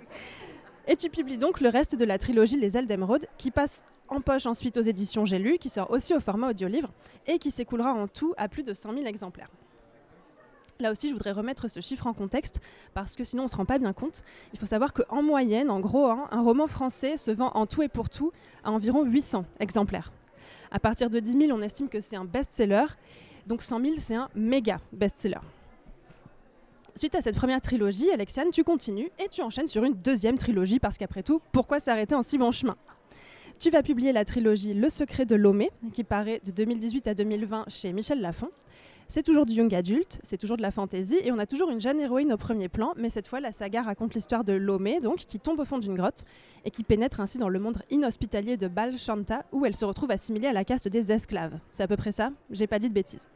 et 0.86 0.96
tu 0.96 1.10
publies 1.10 1.38
donc 1.38 1.60
le 1.60 1.68
reste 1.68 1.96
de 1.96 2.04
la 2.04 2.18
trilogie 2.18 2.58
Les 2.58 2.76
ailes 2.76 2.86
d'émeraude, 2.86 3.26
qui 3.38 3.50
passe 3.50 3.84
en 4.08 4.20
poche 4.20 4.46
ensuite 4.46 4.76
aux 4.76 4.82
éditions 4.82 5.24
J'ai 5.24 5.38
lu, 5.38 5.58
qui 5.58 5.68
sort 5.68 5.90
aussi 5.90 6.14
au 6.14 6.20
format 6.20 6.50
audio-livre, 6.50 6.92
et 7.26 7.38
qui 7.38 7.50
s'écoulera 7.50 7.92
en 7.92 8.06
tout 8.06 8.34
à 8.36 8.48
plus 8.48 8.62
de 8.62 8.74
100 8.74 8.94
000 8.94 9.06
exemplaires. 9.06 9.50
Là 10.78 10.92
aussi, 10.92 11.08
je 11.08 11.14
voudrais 11.14 11.32
remettre 11.32 11.68
ce 11.68 11.80
chiffre 11.80 12.06
en 12.06 12.12
contexte 12.12 12.60
parce 12.92 13.16
que 13.16 13.24
sinon 13.24 13.44
on 13.44 13.46
ne 13.46 13.50
se 13.50 13.56
rend 13.56 13.64
pas 13.64 13.78
bien 13.78 13.94
compte. 13.94 14.22
Il 14.52 14.58
faut 14.58 14.66
savoir 14.66 14.92
qu'en 14.92 15.22
moyenne, 15.22 15.70
en 15.70 15.80
gros, 15.80 16.06
hein, 16.06 16.28
un 16.30 16.42
roman 16.42 16.66
français 16.66 17.16
se 17.16 17.30
vend 17.30 17.50
en 17.54 17.66
tout 17.66 17.82
et 17.82 17.88
pour 17.88 18.10
tout 18.10 18.30
à 18.62 18.70
environ 18.70 19.04
800 19.04 19.46
exemplaires. 19.58 20.12
À 20.76 20.78
partir 20.78 21.08
de 21.08 21.18
10 21.20 21.46
000, 21.46 21.58
on 21.58 21.62
estime 21.62 21.88
que 21.88 22.00
c'est 22.00 22.16
un 22.16 22.26
best-seller. 22.26 22.84
Donc 23.46 23.62
100 23.62 23.80
000, 23.80 23.94
c'est 23.98 24.14
un 24.14 24.28
méga 24.34 24.78
best-seller. 24.92 25.40
Suite 26.94 27.14
à 27.14 27.22
cette 27.22 27.36
première 27.36 27.62
trilogie, 27.62 28.10
Alexiane, 28.10 28.50
tu 28.50 28.62
continues 28.62 29.10
et 29.18 29.28
tu 29.30 29.40
enchaînes 29.40 29.68
sur 29.68 29.84
une 29.84 29.94
deuxième 29.94 30.36
trilogie 30.36 30.78
parce 30.78 30.98
qu'après 30.98 31.22
tout, 31.22 31.40
pourquoi 31.50 31.80
s'arrêter 31.80 32.14
en 32.14 32.20
si 32.20 32.36
bon 32.36 32.52
chemin? 32.52 32.76
Tu 33.58 33.70
vas 33.70 33.82
publier 33.82 34.12
la 34.12 34.26
trilogie 34.26 34.74
Le 34.74 34.90
secret 34.90 35.24
de 35.24 35.34
Lomé, 35.34 35.70
qui 35.94 36.04
paraît 36.04 36.42
de 36.44 36.50
2018 36.50 37.08
à 37.08 37.14
2020 37.14 37.64
chez 37.68 37.94
Michel 37.94 38.20
Lafon. 38.20 38.50
C'est 39.08 39.22
toujours 39.22 39.46
du 39.46 39.52
young 39.52 39.72
adulte, 39.72 40.18
c'est 40.24 40.36
toujours 40.36 40.56
de 40.56 40.62
la 40.62 40.72
fantasy, 40.72 41.16
et 41.22 41.30
on 41.30 41.38
a 41.38 41.46
toujours 41.46 41.70
une 41.70 41.80
jeune 41.80 42.00
héroïne 42.00 42.32
au 42.32 42.36
premier 42.36 42.68
plan, 42.68 42.92
mais 42.96 43.08
cette 43.08 43.28
fois 43.28 43.38
la 43.38 43.52
saga 43.52 43.82
raconte 43.82 44.14
l'histoire 44.14 44.42
de 44.42 44.52
Lomé, 44.52 44.98
donc, 44.98 45.18
qui 45.18 45.38
tombe 45.38 45.60
au 45.60 45.64
fond 45.64 45.78
d'une 45.78 45.94
grotte 45.94 46.24
et 46.64 46.72
qui 46.72 46.82
pénètre 46.82 47.20
ainsi 47.20 47.38
dans 47.38 47.48
le 47.48 47.60
monde 47.60 47.78
inhospitalier 47.90 48.56
de 48.56 48.66
Bal 48.66 48.98
Shanta, 48.98 49.44
où 49.52 49.64
elle 49.64 49.76
se 49.76 49.84
retrouve 49.84 50.10
assimilée 50.10 50.48
à 50.48 50.52
la 50.52 50.64
caste 50.64 50.88
des 50.88 51.12
esclaves. 51.12 51.56
C'est 51.70 51.84
à 51.84 51.88
peu 51.88 51.96
près 51.96 52.10
ça 52.10 52.32
J'ai 52.50 52.66
pas 52.66 52.80
dit 52.80 52.88
de 52.88 52.94
bêtises. 52.94 53.28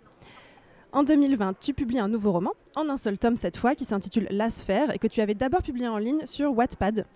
En 0.93 1.05
2020, 1.05 1.61
tu 1.61 1.73
publies 1.73 2.00
un 2.00 2.09
nouveau 2.09 2.33
roman, 2.33 2.50
en 2.75 2.89
un 2.89 2.97
seul 2.97 3.17
tome 3.17 3.37
cette 3.37 3.57
fois, 3.57 3.77
qui 3.77 3.85
s'intitule 3.85 4.27
La 4.31 4.50
Sphère, 4.50 4.93
et 4.93 4.99
que 4.99 5.07
tu 5.07 5.21
avais 5.21 5.37
d'abord 5.37 5.62
publié 5.62 5.87
en 5.87 5.99
ligne 5.99 6.27
sur 6.27 6.53
Wattpad. 6.53 7.07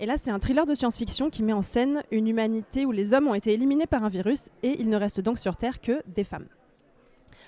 Et 0.00 0.06
là, 0.06 0.14
c'est 0.16 0.30
un 0.30 0.38
thriller 0.38 0.64
de 0.64 0.72
science-fiction 0.72 1.28
qui 1.28 1.42
met 1.42 1.52
en 1.52 1.62
scène 1.62 2.02
une 2.10 2.26
humanité 2.26 2.86
où 2.86 2.92
les 2.92 3.12
hommes 3.12 3.28
ont 3.28 3.34
été 3.34 3.52
éliminés 3.52 3.86
par 3.86 4.02
un 4.02 4.08
virus 4.08 4.48
et 4.62 4.80
il 4.80 4.88
ne 4.88 4.96
reste 4.96 5.20
donc 5.20 5.38
sur 5.38 5.58
Terre 5.58 5.82
que 5.82 6.00
des 6.06 6.24
femmes 6.24 6.46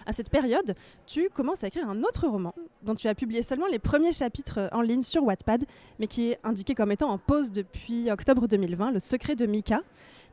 à 0.07 0.13
cette 0.13 0.31
période, 0.31 0.75
tu 1.07 1.29
commences 1.31 1.65
à 1.65 1.69
écrire 1.69 1.89
un 1.89 2.03
autre 2.03 2.27
roman 2.27 2.55
dont 2.83 2.95
tu 2.95 3.09
as 3.09 3.15
publié 3.15 3.43
seulement 3.43 3.67
les 3.67 3.79
premiers 3.79 4.13
chapitres 4.13 4.59
euh, 4.59 4.69
en 4.73 4.83
ligne 4.83 5.03
sur 5.03 5.23
Wattpad, 5.25 5.65
mais 5.99 6.07
qui 6.07 6.31
est 6.31 6.39
indiqué 6.45 6.75
comme 6.75 6.93
étant 6.93 7.11
en 7.11 7.19
pause 7.19 7.51
depuis 7.51 8.11
octobre 8.11 8.47
2020, 8.47 8.93
Le 8.93 9.01
secret 9.01 9.37
de 9.37 9.47
Mika, 9.47 9.83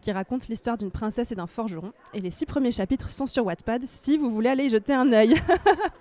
qui 0.02 0.12
raconte 0.12 0.48
l'histoire 0.48 0.78
d'une 0.78 0.92
princesse 0.92 1.32
et 1.32 1.36
d'un 1.36 1.48
forgeron. 1.48 1.92
Et 2.14 2.20
les 2.20 2.32
six 2.32 2.46
premiers 2.46 2.72
chapitres 2.72 3.10
sont 3.10 3.28
sur 3.28 3.46
Wattpad 3.46 3.84
si 3.86 4.18
vous 4.18 4.30
voulez 4.30 4.50
aller 4.50 4.66
y 4.66 4.70
jeter 4.70 4.94
un 4.94 5.12
œil. 5.12 5.36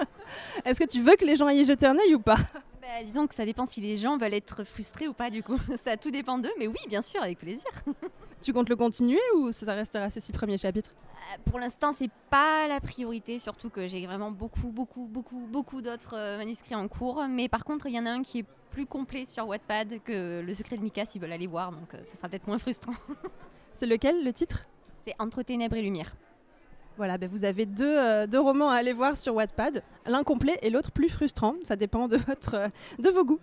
Est-ce 0.65 0.79
que 0.79 0.89
tu 0.89 1.03
veux 1.03 1.17
que 1.17 1.25
les 1.25 1.37
gens 1.37 1.47
aillent 1.47 1.61
y 1.61 1.65
jeter 1.65 1.87
un 1.87 1.99
œil 1.99 2.15
ou 2.15 2.21
pas? 2.21 2.39
Bah, 2.87 3.05
disons 3.05 3.27
que 3.27 3.35
ça 3.35 3.45
dépend 3.45 3.67
si 3.67 3.81
les 3.81 3.97
gens 3.97 4.17
veulent 4.17 4.35
être 4.35 4.63
frustrés 4.65 5.09
ou 5.09 5.13
pas 5.13 5.29
du 5.29 5.43
coup. 5.43 5.57
Ça 5.79 5.97
tout 5.97 6.11
dépend 6.11 6.39
d'eux, 6.39 6.53
mais 6.59 6.69
oui, 6.69 6.79
bien 6.89 7.03
sûr, 7.03 7.21
avec 7.21 7.39
plaisir. 7.39 7.67
tu 8.43 8.53
comptes 8.53 8.69
le 8.69 8.77
continuer 8.77 9.21
ou 9.37 9.51
ça 9.51 9.75
restera 9.75 10.09
ces 10.09 10.21
six 10.21 10.33
premiers 10.33 10.57
chapitres? 10.57 10.95
Euh, 10.95 11.39
Pour 11.51 11.59
l'instant, 11.59 11.93
c'est 11.93 12.11
pas 12.31 12.69
la 12.69 12.81
priorité, 12.81 13.39
surtout 13.41 13.71
que 13.71 13.89
j'ai 13.89 14.07
vraiment 14.07 14.31
beaucoup, 14.31 14.69
beaucoup, 14.69 15.07
beaucoup, 15.07 15.47
beaucoup 15.51 15.83
d'autres 15.83 16.15
euh, 16.17 16.39
manuscrits 16.39 16.77
en 16.77 16.87
cours. 16.87 17.25
Mais 17.29 17.49
par 17.49 17.65
contre, 17.65 17.87
il 17.87 17.95
y 17.95 17.99
en 17.99 18.07
a 18.07 18.11
un 18.11 18.23
qui 18.23 18.41
est 18.41 18.47
plus 18.71 18.87
complet 18.87 19.25
sur 19.25 19.49
Wattpad 19.49 20.03
que 20.05 20.41
Le 20.41 20.55
secret 20.55 20.77
de 20.77 20.83
Mika 20.83 21.05
s'ils 21.05 21.21
veulent 21.21 21.33
aller 21.33 21.47
voir, 21.47 21.73
donc 21.73 21.93
euh, 21.95 22.05
ça 22.05 22.15
sera 22.17 22.29
peut-être 22.29 22.47
moins 22.47 22.59
frustrant. 22.59 22.95
C'est 23.73 23.87
lequel 23.87 24.25
le 24.25 24.33
titre? 24.33 24.67
C'est 25.05 25.15
Entre 25.19 25.43
ténèbres 25.43 25.77
et 25.77 25.83
lumière. 25.83 26.15
Voilà, 26.97 27.19
ben 27.19 27.29
vous 27.29 27.45
avez 27.45 27.67
deux, 27.67 27.85
euh, 27.85 28.27
deux 28.27 28.41
romans 28.41 28.71
à 28.71 28.77
aller 28.77 28.95
voir 28.95 29.19
sur 29.19 29.35
Wattpad, 29.35 29.83
l'un 30.07 30.23
complet 30.23 30.59
et 30.63 30.71
l'autre 30.71 30.91
plus 30.91 31.11
frustrant, 31.11 31.55
ça 31.63 31.77
dépend 31.77 32.09
de, 32.09 32.17
votre, 32.17 32.55
euh, 32.55 32.69
de 32.99 33.11
vos 33.11 33.23
goûts. 33.23 33.41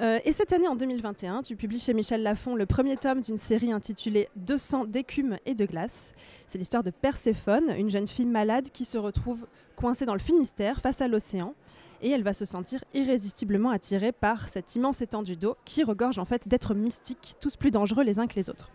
Euh, 0.00 0.18
et 0.24 0.32
cette 0.32 0.52
année, 0.52 0.66
en 0.66 0.74
2021, 0.74 1.42
tu 1.42 1.54
publies 1.54 1.78
chez 1.78 1.94
Michel 1.94 2.24
Lafon 2.24 2.56
le 2.56 2.66
premier 2.66 2.96
tome 2.96 3.20
d'une 3.20 3.36
série 3.36 3.70
intitulée 3.70 4.28
200 4.36 4.86
d'écume 4.86 5.38
et 5.46 5.54
de 5.54 5.66
glace. 5.66 6.14
C'est 6.48 6.58
l'histoire 6.58 6.82
de 6.82 6.90
Perséphone, 6.90 7.72
une 7.76 7.90
jeune 7.90 8.08
fille 8.08 8.26
malade 8.26 8.70
qui 8.72 8.84
se 8.84 8.98
retrouve 8.98 9.46
coincée 9.76 10.06
dans 10.06 10.14
le 10.14 10.20
Finistère 10.20 10.80
face 10.80 11.00
à 11.00 11.06
l'océan. 11.06 11.54
Et 12.02 12.10
elle 12.10 12.22
va 12.22 12.32
se 12.32 12.46
sentir 12.46 12.82
irrésistiblement 12.94 13.70
attirée 13.70 14.10
par 14.10 14.48
cette 14.48 14.74
immense 14.74 15.00
étendue 15.02 15.36
d'eau 15.36 15.56
qui 15.64 15.84
regorge 15.84 16.18
en 16.18 16.24
fait 16.24 16.48
d'êtres 16.48 16.74
mystiques, 16.74 17.36
tous 17.40 17.56
plus 17.56 17.70
dangereux 17.70 18.02
les 18.02 18.18
uns 18.18 18.26
que 18.26 18.36
les 18.36 18.50
autres. 18.50 18.70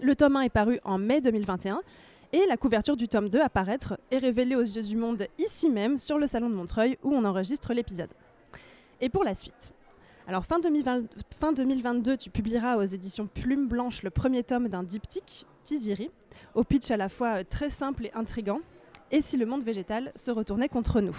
Le 0.00 0.14
tome 0.14 0.36
1 0.36 0.42
est 0.42 0.50
paru 0.50 0.80
en 0.84 0.98
mai 0.98 1.20
2021 1.20 1.80
et 2.32 2.46
la 2.46 2.56
couverture 2.56 2.96
du 2.96 3.08
tome 3.08 3.28
2 3.28 3.40
à 3.40 3.48
paraître 3.48 3.98
est 4.10 4.18
révélée 4.18 4.56
aux 4.56 4.62
yeux 4.62 4.82
du 4.82 4.96
monde 4.96 5.26
ici 5.38 5.68
même 5.68 5.98
sur 5.98 6.18
le 6.18 6.26
salon 6.26 6.48
de 6.48 6.54
Montreuil 6.54 6.98
où 7.02 7.12
on 7.12 7.24
enregistre 7.24 7.74
l'épisode. 7.74 8.10
Et 9.00 9.08
pour 9.08 9.24
la 9.24 9.34
suite. 9.34 9.72
Alors 10.26 10.46
fin, 10.46 10.60
2020 10.60 11.02
fin 11.38 11.52
2022, 11.52 12.16
tu 12.16 12.30
publieras 12.30 12.76
aux 12.76 12.84
éditions 12.84 13.26
Plume 13.26 13.68
Blanche 13.68 14.02
le 14.02 14.10
premier 14.10 14.44
tome 14.44 14.68
d'un 14.68 14.82
diptyque, 14.82 15.46
Tiziri, 15.64 16.10
au 16.54 16.64
pitch 16.64 16.90
à 16.90 16.96
la 16.96 17.08
fois 17.08 17.40
euh, 17.40 17.44
très 17.48 17.70
simple 17.70 18.06
et 18.06 18.12
intrigant. 18.14 18.60
Et 19.10 19.20
si 19.20 19.36
le 19.36 19.44
monde 19.44 19.64
végétal 19.64 20.12
se 20.16 20.30
retournait 20.30 20.68
contre 20.68 21.00
nous 21.00 21.16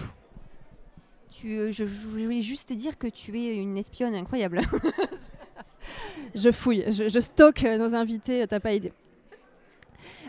Tu, 1.28 1.58
euh, 1.58 1.70
je, 1.70 1.84
je 1.84 2.06
voulais 2.08 2.42
juste 2.42 2.70
te 2.70 2.74
dire 2.74 2.98
que 2.98 3.06
tu 3.06 3.38
es 3.38 3.56
une 3.56 3.76
espionne 3.76 4.14
incroyable. 4.14 4.62
Je 6.34 6.50
fouille, 6.50 6.84
je, 6.88 7.08
je 7.08 7.20
stocke 7.20 7.64
euh, 7.64 7.76
nos 7.76 7.94
invités, 7.94 8.46
t'as 8.46 8.60
pas 8.60 8.72
idée. 8.72 8.92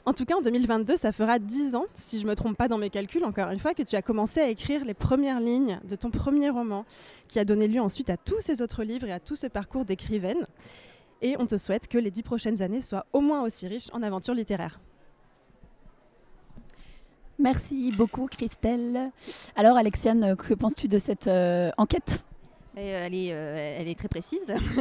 En 0.06 0.14
tout 0.14 0.26
cas, 0.26 0.36
en 0.36 0.42
2022, 0.42 0.98
ça 0.98 1.12
fera 1.12 1.40
10 1.40 1.74
ans, 1.74 1.86
si 1.96 2.20
je 2.20 2.28
me 2.28 2.36
trompe 2.36 2.56
pas 2.56 2.68
dans 2.68 2.78
mes 2.78 2.92
calculs, 2.92 3.26
encore 3.26 3.50
une 3.50 3.58
fois, 3.58 3.74
que 3.74 3.82
tu 3.82 3.96
as 3.96 4.04
commencé 4.04 4.40
à 4.40 4.50
écrire 4.50 4.86
les 4.86 4.94
premières 4.94 5.40
lignes 5.40 5.80
de 5.84 5.96
ton 5.96 6.12
premier 6.12 6.52
roman, 6.52 6.86
qui 7.28 7.40
a 7.40 7.46
donné 7.46 7.68
lieu 7.68 7.82
ensuite 7.82 8.12
à 8.12 8.18
tous 8.18 8.40
ces 8.40 8.62
autres 8.62 8.84
livres 8.84 9.08
et 9.08 9.12
à 9.12 9.20
tout 9.20 9.36
ce 9.36 9.48
parcours 9.48 9.84
d'écrivaine. 9.84 10.46
Et 11.24 11.36
on 11.40 11.48
te 11.48 11.58
souhaite 11.58 11.88
que 11.88 11.98
les 11.98 12.12
10 12.12 12.22
prochaines 12.22 12.62
années 12.62 12.82
soient 12.82 13.08
au 13.14 13.22
moins 13.22 13.44
aussi 13.44 13.68
riches 13.68 13.90
en 13.94 14.04
aventures 14.04 14.36
littéraires. 14.36 14.80
Merci 17.40 17.92
beaucoup, 17.92 18.28
Christelle. 18.28 19.12
Alors, 19.56 19.76
Alexiane, 19.76 20.36
que 20.36 20.54
penses-tu 20.54 20.88
de 20.88 21.00
cette 21.00 21.28
euh, 21.28 21.72
enquête? 21.78 22.24
Et, 22.78 22.94
euh, 22.94 23.06
elle, 23.06 23.16
est, 23.16 23.32
euh, 23.34 23.78
elle 23.80 23.88
est 23.88 23.98
très 23.98 24.08
précise. 24.10 24.54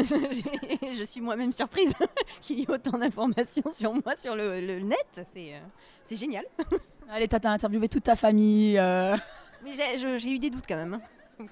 je 0.96 1.04
suis 1.04 1.20
moi-même 1.20 1.52
surprise 1.52 1.92
qu'il 2.40 2.58
y 2.58 2.62
ait 2.62 2.70
autant 2.70 2.98
d'informations 2.98 3.70
sur 3.72 3.92
moi 3.92 4.16
sur 4.16 4.34
le, 4.34 4.60
le 4.60 4.80
net. 4.80 5.20
C'est 5.32 5.54
euh, 5.54 6.16
génial. 6.16 6.44
Allez, 7.10 7.28
t'as 7.28 7.48
interviewé 7.50 7.88
toute 7.88 8.04
ta 8.04 8.16
famille. 8.16 8.78
euh. 8.78 9.16
Mais 9.62 9.72
j'ai 9.74 10.30
eu 10.32 10.38
des 10.38 10.50
doutes 10.50 10.64
quand 10.68 10.76
même. 10.76 11.00
hein. 11.40 11.46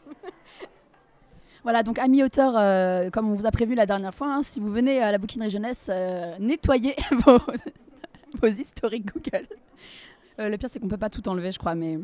Voilà, 1.62 1.84
donc 1.84 1.98
amis 2.00 2.24
auteurs, 2.24 2.54
euh, 2.58 3.08
comme 3.10 3.30
on 3.30 3.34
vous 3.34 3.46
a 3.46 3.52
prévu 3.52 3.76
la 3.76 3.86
dernière 3.86 4.14
fois, 4.14 4.34
hein, 4.34 4.42
si 4.42 4.58
vous 4.58 4.70
venez 4.72 5.00
à 5.00 5.12
la 5.12 5.18
bouquinerie 5.18 5.48
jeunesse, 5.50 5.86
euh, 5.90 6.34
nettoyez 6.40 6.96
vos, 7.24 7.38
vos 8.40 8.48
historiques 8.48 9.06
Google. 9.14 9.46
Euh, 10.40 10.48
le 10.48 10.58
pire, 10.58 10.68
c'est 10.72 10.80
qu'on 10.80 10.88
peut 10.88 10.96
pas 10.96 11.10
tout 11.10 11.26
enlever, 11.28 11.52
je 11.52 11.60
crois, 11.60 11.76
mais... 11.76 11.98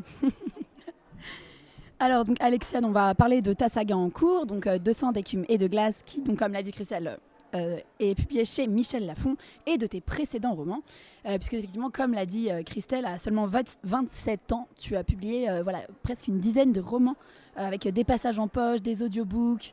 Alors, 2.00 2.24
donc, 2.24 2.36
Alexiane, 2.40 2.84
on 2.84 2.92
va 2.92 3.14
parler 3.14 3.42
de 3.42 3.52
ta 3.52 3.68
saga 3.68 3.96
en 3.96 4.08
cours, 4.08 4.46
donc 4.46 4.66
euh, 4.66 4.78
200 4.78 5.12
d'écume 5.12 5.44
et 5.48 5.58
de 5.58 5.66
glace, 5.66 6.00
qui, 6.04 6.20
donc, 6.20 6.38
comme 6.38 6.52
l'a 6.52 6.62
dit 6.62 6.70
Christelle, 6.70 7.18
euh, 7.54 7.78
est 7.98 8.14
publié 8.14 8.44
chez 8.44 8.66
Michel 8.66 9.06
Lafon, 9.06 9.36
et 9.66 9.78
de 9.78 9.86
tes 9.86 10.02
précédents 10.02 10.54
romans. 10.54 10.82
Euh, 11.24 11.38
puisque, 11.38 11.54
effectivement, 11.54 11.88
comme 11.90 12.12
l'a 12.12 12.26
dit 12.26 12.50
euh, 12.50 12.62
Christelle, 12.62 13.06
à 13.06 13.16
seulement 13.16 13.46
20 13.46 13.78
27 13.84 14.52
ans, 14.52 14.68
tu 14.78 14.96
as 14.96 15.02
publié 15.02 15.48
voilà, 15.62 15.80
presque 16.02 16.28
une 16.28 16.40
dizaine 16.40 16.72
de 16.72 16.80
romans, 16.80 17.16
avec 17.56 17.88
des 17.88 18.04
passages 18.04 18.38
en 18.38 18.48
poche, 18.48 18.82
des 18.82 19.02
audiobooks. 19.02 19.72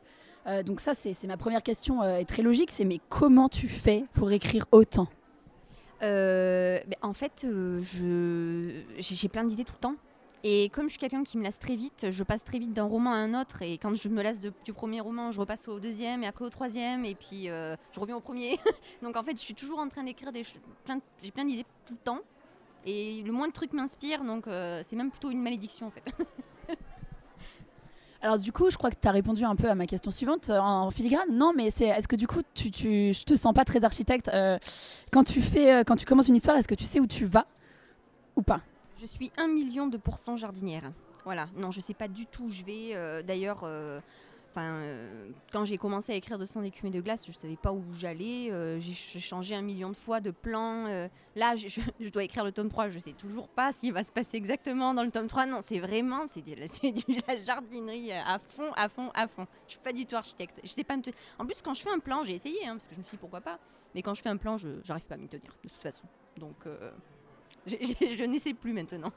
Donc 0.64 0.80
ça, 0.80 0.94
c'est 0.94 1.22
ma 1.24 1.36
première 1.36 1.62
question, 1.62 2.02
est 2.02 2.24
très 2.24 2.42
logique, 2.42 2.70
c'est 2.70 2.84
mais 2.84 3.00
comment 3.08 3.48
tu 3.48 3.68
fais 3.68 4.04
pour 4.14 4.30
écrire 4.32 4.66
autant? 4.72 5.08
Ben, 6.00 6.80
en 7.02 7.12
fait, 7.12 7.46
j'ai 8.98 9.28
plein 9.28 9.44
d'idées 9.44 9.64
tout 9.64 9.74
le 9.74 9.80
temps. 9.80 9.96
Et 10.48 10.68
comme 10.68 10.84
je 10.84 10.90
suis 10.90 11.00
quelqu'un 11.00 11.24
qui 11.24 11.38
me 11.38 11.42
lasse 11.42 11.58
très 11.58 11.74
vite, 11.74 12.06
je 12.12 12.22
passe 12.22 12.44
très 12.44 12.60
vite 12.60 12.72
d'un 12.72 12.84
roman 12.84 13.10
à 13.12 13.16
un 13.16 13.34
autre. 13.34 13.62
Et 13.62 13.78
quand 13.78 13.92
je 13.96 14.08
me 14.08 14.22
lasse 14.22 14.46
du 14.64 14.72
premier 14.72 15.00
roman, 15.00 15.32
je 15.32 15.40
repasse 15.40 15.66
au 15.66 15.80
deuxième 15.80 16.22
et 16.22 16.28
après 16.28 16.44
au 16.44 16.50
troisième. 16.50 17.04
Et 17.04 17.16
puis 17.16 17.50
euh, 17.50 17.74
je 17.90 17.98
reviens 17.98 18.14
au 18.14 18.20
premier. 18.20 18.60
Donc 19.02 19.16
en 19.16 19.24
fait, 19.24 19.32
je 19.32 19.42
suis 19.42 19.54
toujours 19.54 19.80
en 19.80 19.88
train 19.88 20.04
d'écrire 20.04 20.30
des 20.30 20.44
ch- 20.44 20.60
plein 20.84 20.98
de- 20.98 21.02
J'ai 21.20 21.32
plein 21.32 21.44
d'idées 21.44 21.66
tout 21.84 21.94
le 21.94 21.98
temps. 21.98 22.20
Et 22.84 23.24
le 23.24 23.32
moins 23.32 23.48
de 23.48 23.52
trucs 23.52 23.72
m'inspire. 23.72 24.22
Donc 24.22 24.46
euh, 24.46 24.82
c'est 24.88 24.94
même 24.94 25.10
plutôt 25.10 25.32
une 25.32 25.42
malédiction 25.42 25.88
en 25.88 25.90
fait. 25.90 26.04
Alors 28.22 28.38
du 28.38 28.52
coup, 28.52 28.70
je 28.70 28.76
crois 28.76 28.90
que 28.90 29.00
tu 29.02 29.08
as 29.08 29.10
répondu 29.10 29.42
un 29.42 29.56
peu 29.56 29.68
à 29.68 29.74
ma 29.74 29.86
question 29.86 30.12
suivante 30.12 30.48
euh, 30.50 30.60
en, 30.60 30.92
filigrane. 30.92 31.28
Non, 31.32 31.54
mais 31.56 31.72
c'est 31.72 31.86
est-ce 31.86 32.06
que 32.06 32.14
du 32.14 32.28
coup, 32.28 32.42
tu, 32.54 32.70
tu, 32.70 33.12
je 33.12 33.24
te 33.24 33.34
sens 33.34 33.52
pas 33.52 33.64
très 33.64 33.82
architecte 33.82 34.30
quand 35.10 35.24
tu 35.24 35.42
fais, 35.42 35.80
quand 35.84 35.96
tu 35.96 36.06
commences 36.06 36.28
une 36.28 36.36
histoire, 36.36 36.56
est-ce 36.56 36.68
que 36.68 36.76
tu 36.76 36.84
sais 36.84 37.00
où 37.00 37.08
tu 37.08 37.24
vas 37.24 37.46
ou 38.36 38.42
pas? 38.42 38.60
Je 38.98 39.06
suis 39.06 39.30
un 39.36 39.48
million 39.48 39.86
de 39.88 39.98
pourcents 39.98 40.36
jardinière. 40.36 40.90
Voilà, 41.24 41.48
non, 41.56 41.70
je 41.70 41.80
sais 41.80 41.92
pas 41.92 42.08
du 42.08 42.26
tout 42.26 42.48
je 42.48 42.64
vais. 42.64 42.94
euh, 42.94 43.22
D'ailleurs, 43.22 43.64
euh, 43.64 44.00
euh, 44.56 45.28
quand 45.52 45.66
j'ai 45.66 45.76
commencé 45.76 46.12
à 46.12 46.14
écrire 46.14 46.38
de 46.38 46.46
sang 46.46 46.62
de 46.62 47.00
glace, 47.00 47.26
je 47.26 47.32
savais 47.32 47.56
pas 47.56 47.72
où 47.72 47.84
j'allais. 47.92 48.50
j'ai 48.80 49.20
changé 49.20 49.54
un 49.54 49.60
million 49.60 49.90
de 49.90 49.96
fois 49.96 50.20
de 50.20 50.30
plan. 50.30 50.86
là, 51.34 51.56
je, 51.56 52.08
dois 52.08 52.24
écrire 52.24 52.42
le 52.42 52.52
tome 52.52 52.70
3, 52.70 52.88
je 52.88 52.98
sais 52.98 53.12
toujours 53.12 53.48
pas 53.48 53.72
ce 53.72 53.80
qui 53.80 53.90
va 53.90 54.02
se 54.02 54.10
passer 54.10 54.38
exactement 54.38 54.94
dans 54.94 55.02
le 55.02 55.10
tome 55.10 55.28
3. 55.28 55.44
Non, 55.44 55.60
c'est 55.62 55.78
vraiment, 55.78 56.26
c'est 56.26 56.40
de, 56.40 56.54
de 56.54 57.26
la 57.28 57.36
jardinerie 57.36 58.12
à 58.12 58.38
fond, 58.38 58.72
à 58.76 58.88
fond, 58.88 59.10
à 59.14 59.28
fond. 59.28 59.46
Je 59.66 59.72
suis 59.72 59.80
pas 59.82 59.92
du 59.92 60.06
tout 60.06 60.16
architecte. 60.16 60.58
Je 60.64 60.70
sais 60.70 60.84
pas 60.84 60.96
En 61.38 61.44
plus, 61.44 61.60
quand 61.60 61.74
je 61.74 61.82
fais 61.82 61.90
un 61.90 61.98
plan, 61.98 62.24
j'ai 62.24 62.32
essayé, 62.32 62.66
hein, 62.66 62.76
parce 62.76 62.88
que 62.88 62.94
je 62.94 63.00
me 63.00 63.04
suis 63.04 63.16
dit 63.16 63.20
pourquoi 63.20 63.42
pas. 63.42 63.58
Mais 63.94 64.00
quand 64.00 64.14
je 64.14 64.22
fais 64.22 64.30
un 64.30 64.38
plan, 64.38 64.56
je 64.56 64.68
j'arrive 64.84 65.04
pas 65.04 65.16
à 65.16 65.18
m'y 65.18 65.28
tenir, 65.28 65.54
de 65.64 65.68
toute 65.68 65.82
façon. 65.82 66.04
Donc, 66.38 66.66
j'ai- 67.66 67.78
j'ai- 67.84 68.16
je 68.16 68.24
n'essaie 68.24 68.54
plus 68.54 68.72
maintenant. 68.72 69.12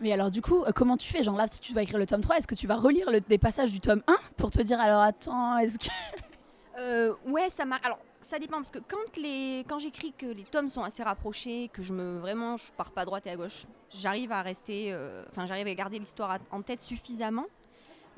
Mais 0.00 0.12
alors 0.12 0.30
du 0.30 0.40
coup, 0.42 0.62
euh, 0.64 0.70
comment 0.74 0.96
tu 0.96 1.12
fais? 1.12 1.22
Genre 1.24 1.36
là, 1.36 1.46
si 1.50 1.60
tu 1.60 1.74
vas 1.74 1.82
écrire 1.82 1.98
le 1.98 2.06
tome 2.06 2.20
3, 2.22 2.38
est-ce 2.38 2.46
que 2.46 2.54
tu 2.54 2.66
vas 2.66 2.76
relire 2.76 3.10
le- 3.10 3.20
des 3.20 3.38
passages 3.38 3.70
du 3.70 3.80
tome 3.80 4.02
1 4.06 4.16
pour 4.36 4.50
te 4.50 4.62
dire 4.62 4.80
alors 4.80 5.02
attends, 5.02 5.58
est-ce 5.58 5.78
que 5.78 5.86
Euh, 6.78 7.12
ouais, 7.26 7.50
ça 7.50 7.66
marche. 7.66 7.84
Alors, 7.84 7.98
ça 8.22 8.38
dépend 8.38 8.56
parce 8.56 8.70
que 8.70 8.78
quand 8.78 9.16
les, 9.18 9.66
quand 9.68 9.78
j'écris 9.78 10.14
que 10.16 10.24
les 10.24 10.44
tomes 10.44 10.70
sont 10.70 10.82
assez 10.82 11.02
rapprochés, 11.02 11.68
que 11.74 11.82
je 11.82 11.92
me 11.92 12.18
vraiment, 12.20 12.56
je 12.56 12.72
pars 12.72 12.90
pas 12.92 13.02
à 13.02 13.04
droite 13.04 13.26
et 13.26 13.30
à 13.30 13.36
gauche, 13.36 13.66
j'arrive 13.90 14.32
à 14.32 14.40
rester, 14.40 14.90
euh, 14.90 15.22
enfin, 15.30 15.44
j'arrive 15.44 15.66
à 15.66 15.74
garder 15.74 15.98
l'histoire 15.98 16.38
en 16.50 16.62
tête 16.62 16.80
suffisamment 16.80 17.44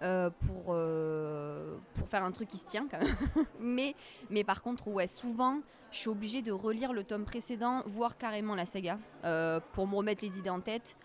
euh, 0.02 0.30
pour 0.30 0.66
euh, 0.71 1.76
pour 1.94 2.09
faire 2.09 2.25
un 2.25 2.32
truc 2.32 2.49
qui 2.49 2.59
se 2.59 2.66
tient 2.66 2.88
quand 2.90 2.99
même. 2.99 3.14
mais 3.61 3.94
mais 4.30 4.42
par 4.42 4.62
contre, 4.62 4.88
ouais, 4.88 5.06
souvent, 5.06 5.61
je 5.92 5.99
suis 5.99 6.09
obligée 6.09 6.42
de 6.42 6.50
relire 6.50 6.92
le 6.92 7.04
tome 7.04 7.25
précédent, 7.25 7.82
voire 7.87 8.16
carrément 8.16 8.54
la 8.54 8.66
saga, 8.66 8.99
euh, 9.25 9.61
pour 9.73 9.87
me 9.87 9.94
remettre 9.94 10.25
les 10.25 10.38
idées 10.38 10.50
en 10.50 10.61
tête. 10.61 10.97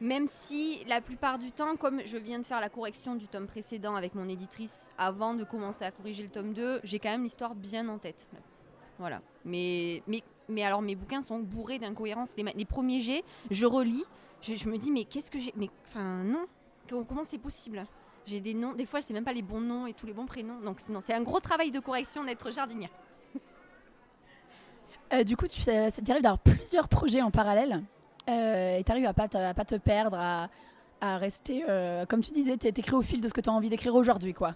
Même 0.00 0.26
si 0.26 0.82
la 0.86 1.00
plupart 1.00 1.38
du 1.38 1.52
temps, 1.52 1.76
comme 1.76 2.00
je 2.06 2.16
viens 2.16 2.38
de 2.38 2.46
faire 2.46 2.60
la 2.60 2.68
correction 2.68 3.14
du 3.14 3.28
tome 3.28 3.46
précédent 3.46 3.94
avec 3.94 4.14
mon 4.14 4.28
éditrice 4.28 4.90
avant 4.96 5.34
de 5.34 5.44
commencer 5.44 5.84
à 5.84 5.90
corriger 5.90 6.22
le 6.22 6.30
tome 6.30 6.54
2, 6.54 6.80
j'ai 6.82 6.98
quand 6.98 7.10
même 7.10 7.22
l'histoire 7.22 7.54
bien 7.54 7.88
en 7.88 7.98
tête. 7.98 8.26
Voilà. 8.98 9.20
Mais, 9.44 10.02
mais, 10.06 10.22
mais 10.48 10.64
alors 10.64 10.82
mes 10.82 10.96
bouquins 10.96 11.20
sont 11.20 11.38
bourrés 11.38 11.78
d'incohérences. 11.78 12.34
Les, 12.36 12.64
premiers 12.64 13.00
jets, 13.00 13.22
je 13.50 13.66
relis, 13.66 14.04
je, 14.40 14.56
je 14.56 14.68
me 14.68 14.78
dis 14.78 14.90
mais 14.90 15.04
qu'est-ce 15.04 15.30
que 15.30 15.38
j'ai 15.38 15.52
Mais 15.56 15.68
enfin 15.86 16.24
non, 16.24 16.46
comment 16.88 17.24
c'est 17.24 17.38
possible? 17.38 17.86
J'ai 18.24 18.40
des 18.40 18.54
noms, 18.54 18.72
des 18.72 18.86
fois 18.86 19.00
je 19.00 19.06
sais 19.06 19.12
même 19.14 19.24
pas 19.24 19.32
les 19.32 19.42
bons 19.42 19.60
noms 19.60 19.86
et 19.86 19.92
tous 19.94 20.06
les 20.06 20.12
bons 20.12 20.26
prénoms. 20.26 20.60
Donc 20.60 20.78
c'est- 20.80 21.12
un 21.14 21.22
gros 21.22 21.40
travail 21.40 21.70
de 21.70 21.80
correction 21.80 22.24
d'être 22.24 22.50
jardinière. 22.52 22.90
Euh, 25.12 25.24
du 25.24 25.36
coup, 25.36 25.46
tu 25.46 25.60
arrives 25.68 26.22
d'avoir 26.22 26.38
plusieurs 26.38 26.88
projets 26.88 27.20
en 27.20 27.30
parallèle 27.30 27.82
euh, 28.30 28.78
et 28.78 28.84
tu 28.84 28.90
arrives 28.90 29.04
à 29.06 29.12
pas 29.12 29.28
à 29.34 29.52
pas 29.52 29.64
te 29.66 29.74
perdre, 29.74 30.16
à, 30.18 30.48
à 31.02 31.18
rester, 31.18 31.64
euh, 31.68 32.06
comme 32.06 32.22
tu 32.22 32.30
disais, 32.32 32.56
tu 32.56 32.68
écrit 32.68 32.94
au 32.94 33.02
fil 33.02 33.20
de 33.20 33.28
ce 33.28 33.34
que 33.34 33.42
tu 33.42 33.50
as 33.50 33.52
envie 33.52 33.68
d'écrire 33.68 33.94
aujourd'hui, 33.94 34.32
quoi. 34.32 34.54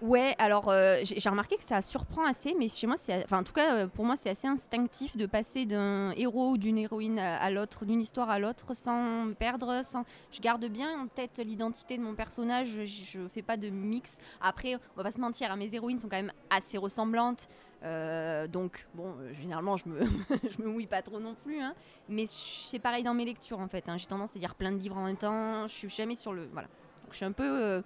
Ouais, 0.00 0.36
alors 0.38 0.68
euh, 0.68 1.00
j'ai 1.02 1.28
remarqué 1.28 1.56
que 1.56 1.64
ça 1.64 1.82
surprend 1.82 2.24
assez, 2.24 2.54
mais 2.56 2.68
chez 2.68 2.86
moi, 2.86 2.94
enfin 3.24 3.40
en 3.40 3.42
tout 3.42 3.52
cas 3.52 3.74
euh, 3.74 3.86
pour 3.88 4.04
moi, 4.04 4.14
c'est 4.14 4.30
assez 4.30 4.46
instinctif 4.46 5.16
de 5.16 5.26
passer 5.26 5.66
d'un 5.66 6.12
héros 6.12 6.50
ou 6.50 6.56
d'une 6.56 6.78
héroïne 6.78 7.18
à, 7.18 7.50
l'autre, 7.50 7.84
d'une 7.84 8.00
histoire 8.00 8.30
à 8.30 8.38
l'autre, 8.38 8.74
sans 8.74 9.24
me 9.24 9.34
perdre. 9.34 9.82
Sans... 9.84 10.04
Je 10.30 10.40
garde 10.40 10.64
bien 10.66 11.00
en 11.00 11.08
tête 11.08 11.38
l'identité 11.44 11.98
de 11.98 12.02
mon 12.04 12.14
personnage. 12.14 12.68
Je, 12.68 12.84
je 12.84 13.26
fais 13.26 13.42
pas 13.42 13.56
de 13.56 13.70
mix. 13.70 14.18
Après, 14.40 14.76
on 14.76 14.96
va 14.98 15.02
pas 15.02 15.10
se 15.10 15.18
mentir, 15.20 15.50
hein, 15.50 15.56
mes 15.56 15.74
héroïnes 15.74 15.98
sont 15.98 16.08
quand 16.08 16.16
même 16.16 16.32
assez 16.48 16.78
ressemblantes. 16.78 17.48
Euh, 17.82 18.46
donc 18.46 18.86
bon, 18.94 19.16
généralement, 19.40 19.76
je 19.76 19.88
me, 19.88 20.00
je 20.56 20.62
me 20.62 20.68
mouille 20.68 20.86
pas 20.86 21.02
trop 21.02 21.18
non 21.18 21.34
plus. 21.44 21.58
hein. 21.60 21.74
mais 22.08 22.26
c'est 22.28 22.78
pareil 22.78 23.02
dans 23.02 23.14
mes 23.14 23.24
lectures 23.24 23.58
en 23.58 23.68
fait. 23.68 23.88
hein. 23.88 23.96
J'ai 23.96 24.06
tendance 24.06 24.36
à 24.36 24.38
lire 24.38 24.54
plein 24.54 24.70
de 24.70 24.78
livres 24.78 24.96
en 24.96 25.04
même 25.06 25.16
temps. 25.16 25.66
Je 25.66 25.74
suis 25.74 25.90
jamais 25.90 26.14
sur 26.14 26.32
le, 26.32 26.48
voilà. 26.52 26.68
Donc 27.02 27.10
je 27.10 27.16
suis 27.16 27.24
un 27.24 27.32
peu 27.32 27.82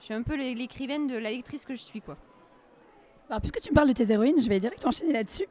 je 0.00 0.04
suis 0.06 0.14
un 0.14 0.22
peu 0.22 0.34
l'é- 0.36 0.54
l'écrivaine 0.54 1.06
de 1.06 1.16
la 1.16 1.30
lectrice 1.30 1.64
que 1.64 1.74
je 1.74 1.82
suis, 1.82 2.00
quoi. 2.00 2.16
Alors, 3.28 3.40
puisque 3.40 3.60
tu 3.60 3.70
me 3.70 3.74
parles 3.74 3.88
de 3.88 3.92
tes 3.92 4.10
héroïnes, 4.10 4.40
je 4.40 4.48
vais 4.48 4.58
direct 4.60 4.84
enchaîner 4.86 5.12
là-dessus. 5.12 5.44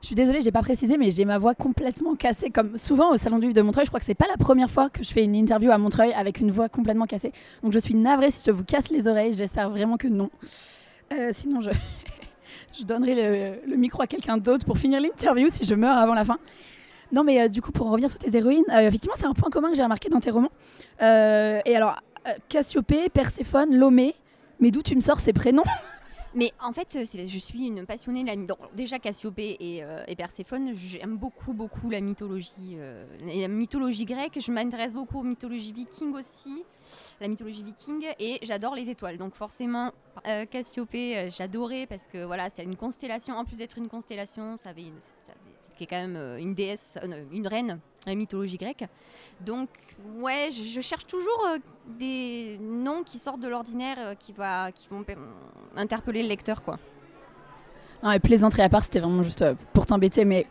Je 0.00 0.06
suis 0.06 0.14
désolée, 0.14 0.42
j'ai 0.42 0.52
pas 0.52 0.62
précisé, 0.62 0.96
mais 0.96 1.10
j'ai 1.10 1.24
ma 1.24 1.38
voix 1.38 1.54
complètement 1.54 2.14
cassée. 2.14 2.50
Comme 2.50 2.78
souvent 2.78 3.10
au 3.10 3.16
Salon 3.16 3.38
du 3.38 3.46
Livre 3.46 3.54
de 3.56 3.62
Montreuil, 3.62 3.84
je 3.84 3.90
crois 3.90 3.98
que 3.98 4.06
c'est 4.06 4.14
pas 4.14 4.28
la 4.28 4.36
première 4.36 4.70
fois 4.70 4.90
que 4.90 5.02
je 5.02 5.10
fais 5.12 5.24
une 5.24 5.34
interview 5.34 5.72
à 5.72 5.78
Montreuil 5.78 6.12
avec 6.12 6.38
une 6.40 6.52
voix 6.52 6.68
complètement 6.68 7.06
cassée. 7.06 7.32
Donc 7.64 7.72
je 7.72 7.78
suis 7.80 7.94
navrée 7.94 8.30
si 8.30 8.40
je 8.46 8.52
vous 8.52 8.62
casse 8.62 8.90
les 8.90 9.08
oreilles. 9.08 9.34
J'espère 9.34 9.70
vraiment 9.70 9.96
que 9.96 10.06
non. 10.06 10.30
Euh, 11.12 11.30
sinon, 11.32 11.60
je, 11.60 11.70
je 12.78 12.84
donnerai 12.84 13.58
le, 13.66 13.76
micro 13.76 14.00
à 14.02 14.06
quelqu'un 14.06 14.36
d'autre 14.36 14.64
pour 14.66 14.78
finir 14.78 15.00
l'interview 15.00 15.48
si 15.50 15.64
je 15.64 15.74
meurs 15.74 15.96
avant 15.98 16.14
la 16.14 16.24
fin. 16.24 16.38
Non, 17.10 17.24
mais 17.24 17.40
euh, 17.40 17.48
du 17.48 17.60
coup, 17.60 17.72
pour 17.72 17.86
en 17.88 17.90
revenir 17.90 18.08
sur 18.10 18.20
tes 18.20 18.36
héroïnes, 18.36 18.64
euh, 18.70 18.86
effectivement, 18.86 19.16
c'est 19.16 19.26
un 19.26 19.32
point 19.34 19.50
commun 19.50 19.70
que 19.70 19.76
j'ai 19.76 19.82
remarqué 19.82 20.10
dans 20.10 20.20
tes 20.20 20.30
romans. 20.30 20.52
Et 21.00 21.74
alors, 21.76 21.96
Cassiopée, 22.48 23.08
Perséphone, 23.08 23.76
Lomé, 23.76 24.14
mais 24.60 24.70
d'où 24.70 24.82
tu 24.82 24.94
me 24.96 25.00
sors 25.00 25.20
ces 25.20 25.32
prénoms? 25.32 25.64
Mais 26.34 26.52
en 26.60 26.72
fait, 26.72 26.94
euh, 26.94 27.04
je 27.26 27.38
suis 27.38 27.66
une 27.66 27.86
passionnée 27.86 28.22
de 28.22 28.28
la 28.28 28.36
donc, 28.36 28.58
déjà 28.74 28.98
Cassiopée 28.98 29.56
et, 29.60 29.82
euh, 29.82 30.04
et 30.06 30.14
Perséphone. 30.14 30.74
J'aime 30.74 31.16
beaucoup, 31.16 31.54
beaucoup 31.54 31.88
la 31.88 32.00
mythologie, 32.00 32.76
euh, 32.76 33.06
la 33.22 33.48
mythologie 33.48 34.04
grecque. 34.04 34.38
Je 34.38 34.52
m'intéresse 34.52 34.92
beaucoup 34.92 35.20
aux 35.20 35.24
mythologies 35.24 35.72
vikings 35.72 36.12
aussi, 36.14 36.64
la 37.20 37.28
mythologie 37.28 37.62
viking, 37.62 38.04
et 38.20 38.38
j'adore 38.42 38.74
les 38.74 38.90
étoiles. 38.90 39.16
Donc 39.16 39.34
forcément, 39.34 39.90
euh, 40.26 40.44
Cassiopée, 40.44 41.16
euh, 41.16 41.30
j'adorais 41.30 41.86
parce 41.86 42.06
que 42.06 42.24
voilà, 42.24 42.50
c'était 42.50 42.64
une 42.64 42.76
constellation. 42.76 43.34
En 43.34 43.44
plus 43.46 43.56
d'être 43.56 43.78
une 43.78 43.88
constellation, 43.88 44.58
ça 44.58 44.68
avait 44.68 44.82
une, 44.82 45.00
ça 45.26 45.32
faisait- 45.42 45.56
c'était 45.78 45.94
quand 45.94 46.00
même 46.00 46.16
euh, 46.16 46.38
une 46.38 46.54
déesse, 46.54 46.98
euh, 47.02 47.22
une 47.32 47.46
reine 47.46 47.78
la 48.06 48.14
mythologie 48.14 48.56
grecque. 48.56 48.84
Donc 49.44 49.68
ouais, 50.18 50.48
je, 50.50 50.80
cherche 50.80 51.06
toujours 51.06 51.46
euh, 51.46 51.58
des 51.98 52.58
noms 52.60 53.02
qui 53.02 53.18
sortent 53.18 53.40
de 53.40 53.48
l'ordinaire, 53.48 54.14
qui, 54.18 54.32
qui 54.32 54.88
vont 54.88 55.04
interpeller 55.76 56.22
le 56.22 56.28
lecteur 56.28 56.62
quoi. 56.62 56.78
Non, 58.02 58.16
plaisanterie 58.20 58.62
à 58.62 58.68
part, 58.68 58.84
c'était 58.84 59.00
vraiment 59.00 59.24
juste 59.24 59.44
pour 59.72 59.84
t'embêter. 59.84 60.24
Mais 60.24 60.46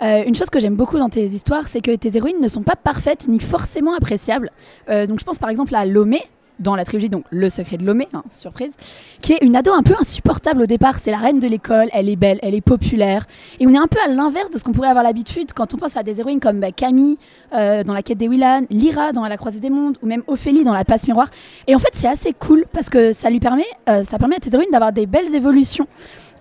une 0.00 0.34
chose 0.34 0.50
que 0.50 0.58
j'aime 0.58 0.74
beaucoup 0.74 0.98
dans 0.98 1.08
tes 1.08 1.26
histoires, 1.26 1.68
c'est 1.68 1.80
que 1.80 1.94
tes 1.94 2.14
héroïnes 2.16 2.40
ne 2.40 2.48
sont 2.48 2.64
pas 2.64 2.74
parfaites 2.74 3.28
ni 3.28 3.38
forcément 3.38 3.94
appréciables. 3.94 4.50
Donc 4.88 5.20
je 5.20 5.24
pense 5.24 5.38
par 5.38 5.48
exemple 5.48 5.76
à 5.76 5.86
Lomé, 5.86 6.28
dans 6.58 6.74
la 6.74 6.84
trilogie, 6.84 7.08
donc 7.08 7.24
Le 7.30 7.50
secret 7.50 7.76
de 7.76 7.84
Lomé, 7.84 8.08
hein, 8.12 8.22
surprise, 8.30 8.72
qui 9.20 9.32
est 9.32 9.38
une 9.42 9.56
ado 9.56 9.72
un 9.72 9.82
peu 9.82 9.94
insupportable 9.98 10.62
au 10.62 10.66
départ. 10.66 10.98
C'est 11.02 11.10
la 11.10 11.18
reine 11.18 11.38
de 11.38 11.48
l'école, 11.48 11.88
elle 11.92 12.08
est 12.08 12.16
belle, 12.16 12.38
elle 12.42 12.54
est 12.54 12.60
populaire. 12.60 13.26
Et 13.60 13.66
on 13.66 13.74
est 13.74 13.78
un 13.78 13.86
peu 13.86 13.98
à 14.04 14.08
l'inverse 14.08 14.50
de 14.50 14.58
ce 14.58 14.64
qu'on 14.64 14.72
pourrait 14.72 14.88
avoir 14.88 15.04
l'habitude 15.04 15.52
quand 15.54 15.74
on 15.74 15.76
pense 15.76 15.96
à 15.96 16.02
des 16.02 16.18
héroïnes 16.20 16.40
comme 16.40 16.60
bah, 16.60 16.72
Camille 16.72 17.18
euh, 17.54 17.84
dans 17.84 17.94
La 17.94 18.02
quête 18.02 18.18
des 18.18 18.28
Willan, 18.28 18.62
Lyra 18.70 19.12
dans 19.12 19.26
La 19.26 19.36
croisée 19.36 19.60
des 19.60 19.70
mondes, 19.70 19.96
ou 20.02 20.06
même 20.06 20.22
Ophélie 20.26 20.64
dans 20.64 20.74
La 20.74 20.84
passe 20.84 21.06
miroir. 21.06 21.28
Et 21.66 21.74
en 21.74 21.78
fait, 21.78 21.90
c'est 21.92 22.08
assez 22.08 22.32
cool 22.32 22.64
parce 22.72 22.88
que 22.88 23.12
ça 23.12 23.30
lui 23.30 23.40
permet, 23.40 23.66
euh, 23.88 24.04
ça 24.04 24.18
permet 24.18 24.36
à 24.36 24.40
tes 24.40 24.52
héroïnes 24.52 24.70
d'avoir 24.70 24.92
des 24.92 25.06
belles 25.06 25.34
évolutions. 25.34 25.86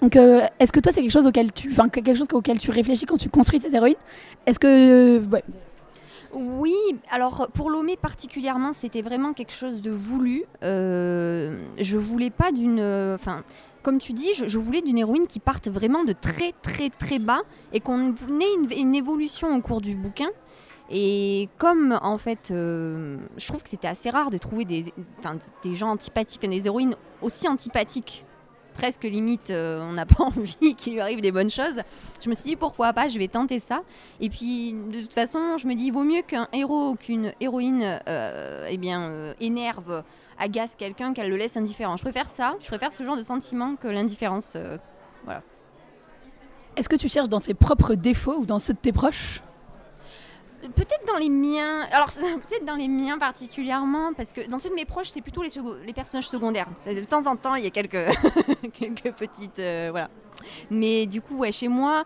Donc, 0.02 0.16
euh, 0.16 0.42
est-ce 0.60 0.72
que 0.72 0.80
toi, 0.80 0.92
c'est 0.94 1.02
quelque 1.02 1.12
chose 1.12 1.26
auquel 1.26 1.52
tu, 1.52 1.74
quelque 1.92 2.16
chose 2.16 2.28
auquel 2.32 2.60
tu 2.60 2.72
réfléchis 2.72 3.06
quand 3.06 3.18
tu 3.18 3.30
construis 3.30 3.60
tes 3.60 3.74
héroïnes? 3.76 3.96
Est-ce 4.46 4.60
que. 4.60 5.22
Oui, 6.34 6.76
alors 7.10 7.50
pour 7.54 7.70
Lomé 7.70 7.98
particulièrement, 7.98 8.74
c'était 8.74 9.02
vraiment 9.02 9.34
quelque 9.34 9.54
chose 9.54 9.82
de 9.82 9.92
voulu. 9.92 10.44
Euh, 10.64 11.64
je 11.80 11.98
voulais 11.98 12.30
pas 12.30 12.52
d'une. 12.52 12.82
Enfin, 13.16 13.44
comme 13.82 14.00
tu 14.00 14.14
dis, 14.14 14.34
je, 14.34 14.58
voulais 14.58 14.82
d'une 14.82 14.98
héroïne 14.98 15.28
qui 15.28 15.40
parte 15.40 15.70
vraiment 15.70 16.04
de 16.04 16.14
très 16.14 16.54
très 16.62 16.90
très 16.90 17.20
bas 17.20 17.40
et 17.72 17.80
qu'on 17.80 18.10
ait 18.10 18.54
une, 18.56 18.72
une 18.78 18.96
évolution 18.96 19.56
au 19.56 19.62
cours 19.62 19.82
du 19.82 19.96
bouquin. 19.96 20.30
Et 20.90 21.50
comme 21.58 21.98
en 22.02 22.18
fait, 22.18 22.50
euh, 22.52 23.18
je 23.36 23.48
trouve 23.48 23.62
que 23.62 23.70
c'était 23.70 23.88
assez 23.88 24.10
rare 24.10 24.30
de 24.30 24.38
trouver 24.38 24.66
des, 24.66 24.94
des 25.64 25.76
gens 25.76 25.90
antipathiques, 25.90 26.42
des 26.42 26.66
héroïnes 26.66 26.96
aussi 27.22 27.48
antipathiques, 27.48 28.26
presque 28.78 29.04
limite, 29.04 29.50
euh, 29.50 29.82
on 29.82 29.94
n'a 29.94 30.06
pas 30.06 30.24
envie 30.24 30.76
qu'il 30.76 30.94
lui 30.94 31.02
arrive 31.02 31.20
des 31.20 31.32
bonnes 31.32 31.50
choses. 31.50 31.82
Je 32.24 32.30
me 32.30 32.36
suis 32.36 32.52
dit 32.52 32.56
pourquoi 32.56 32.94
pas, 32.94 33.08
je 33.08 33.18
vais 33.18 33.28
tenter 33.28 33.60
ça. 33.60 33.82
Et 34.22 34.30
puis 34.30 34.74
de 34.74 35.02
toute 35.02 35.14
façon, 35.14 35.58
je 35.58 35.68
me 35.68 35.74
dis 35.74 35.90
vaut 35.92 36.04
mieux 36.04 36.22
qu'un 36.22 36.48
héros 36.54 36.92
ou 36.92 36.96
qu'une 36.96 37.34
héroïne 37.42 38.00
euh, 38.08 38.68
eh 38.70 38.78
bien, 38.78 39.02
euh, 39.02 39.34
énerve, 39.42 40.04
agace 40.38 40.76
quelqu'un, 40.76 41.14
qu'elle 41.14 41.30
le 41.30 41.38
laisse 41.38 41.58
indifférent. 41.58 41.98
Je 41.98 42.04
préfère 42.04 42.30
ça, 42.30 42.56
je 42.62 42.68
préfère 42.68 42.94
ce 42.94 43.04
genre 43.04 43.18
de 43.18 43.24
sentiment 43.24 43.76
que 43.76 43.88
l'indifférence. 43.88 44.54
euh, 44.56 44.78
Est-ce 46.76 46.88
que 46.88 46.96
tu 46.96 47.10
cherches 47.10 47.30
dans 47.30 47.42
tes 47.42 47.56
propres 47.56 47.96
défauts 47.96 48.38
ou 48.38 48.46
dans 48.46 48.60
ceux 48.60 48.74
de 48.74 48.80
tes 48.80 48.94
proches? 48.94 49.42
Peut-être 50.75 51.06
dans 51.08 51.17
les 51.17 51.30
miens, 51.30 51.82
alors 51.91 52.08
peut-être 52.49 52.65
dans 52.65 52.75
les 52.75 52.88
miens 52.88 53.17
particulièrement, 53.17 54.13
parce 54.13 54.34
que 54.34 54.47
dans 54.49 54.60
ceux 54.60 54.69
de 54.69 54.75
mes 54.75 54.86
proches, 54.86 55.10
c'est 55.10 55.21
plutôt 55.21 55.43
les, 55.43 55.93
personnages 55.93 56.27
secondaires. 56.27 56.67
De 56.86 57.03
temps 57.03 57.25
en 57.27 57.36
temps, 57.36 57.56
il 57.56 57.63
y 57.63 57.67
a 57.67 57.71
quelques, 57.71 58.06
quelques 58.73 59.12
petites. 59.13 59.60
euh, 59.60 59.89
voilà. 59.91 60.10
Mais 60.69 61.06
du 61.06 61.21
coup, 61.21 61.38
ouais, 61.38 61.51
chez 61.51 61.67
moi, 61.67 62.03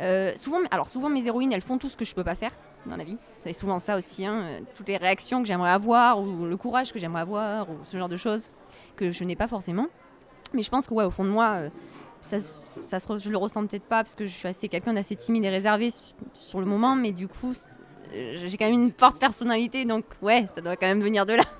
euh, 0.00 0.32
souvent, 0.36 0.58
alors 0.70 0.88
souvent 0.88 1.08
mes 1.08 1.26
héroïnes, 1.26 1.52
elles 1.52 1.60
font 1.62 1.78
tout 1.78 1.88
ce 1.88 1.96
que 1.96 2.04
je 2.04 2.14
peux 2.14 2.24
pas 2.24 2.34
faire 2.34 2.52
dans 2.86 2.96
la 2.96 3.04
vie. 3.04 3.16
C'est 3.42 3.52
souvent 3.52 3.78
ça 3.78 3.96
aussi, 3.96 4.26
hein, 4.26 4.40
euh, 4.42 4.60
toutes 4.74 4.88
les 4.88 4.96
réactions 4.96 5.40
que 5.40 5.46
j'aimerais 5.48 5.70
avoir, 5.70 6.20
ou 6.20 6.44
le 6.46 6.56
courage 6.56 6.92
que 6.92 6.98
j'aimerais 6.98 7.22
avoir, 7.22 7.70
ou 7.70 7.74
ce 7.84 7.96
genre 7.96 8.08
de 8.08 8.16
choses 8.16 8.50
que 8.96 9.10
je 9.10 9.24
n'ai 9.24 9.36
pas 9.36 9.48
forcément. 9.48 9.86
Mais 10.52 10.62
je 10.62 10.70
pense 10.70 10.86
que, 10.86 10.94
ouais, 10.94 11.04
au 11.04 11.10
fond 11.10 11.24
de 11.24 11.30
moi. 11.30 11.50
euh, 11.54 11.70
ça, 12.20 12.38
je 12.38 13.28
le 13.28 13.36
ressens 13.36 13.66
peut-être 13.66 13.84
pas 13.84 14.02
parce 14.02 14.14
que 14.14 14.24
je 14.24 14.32
suis 14.32 14.48
assez 14.48 14.68
quelqu'un 14.68 14.94
d'assez 14.94 15.14
timide 15.14 15.44
et 15.44 15.50
réservé 15.50 15.90
su- 15.90 16.14
sur 16.32 16.58
le 16.58 16.64
moment, 16.64 16.94
mais 16.96 17.12
du 17.12 17.28
coup, 17.28 17.52
j'ai 18.12 18.56
quand 18.56 18.66
même 18.66 18.80
une 18.80 18.92
forte 18.92 19.18
personnalité, 19.18 19.84
donc 19.84 20.04
ouais, 20.22 20.46
ça 20.54 20.60
doit 20.60 20.76
quand 20.76 20.86
même 20.86 21.02
venir 21.02 21.26
de 21.26 21.34
là. 21.34 21.44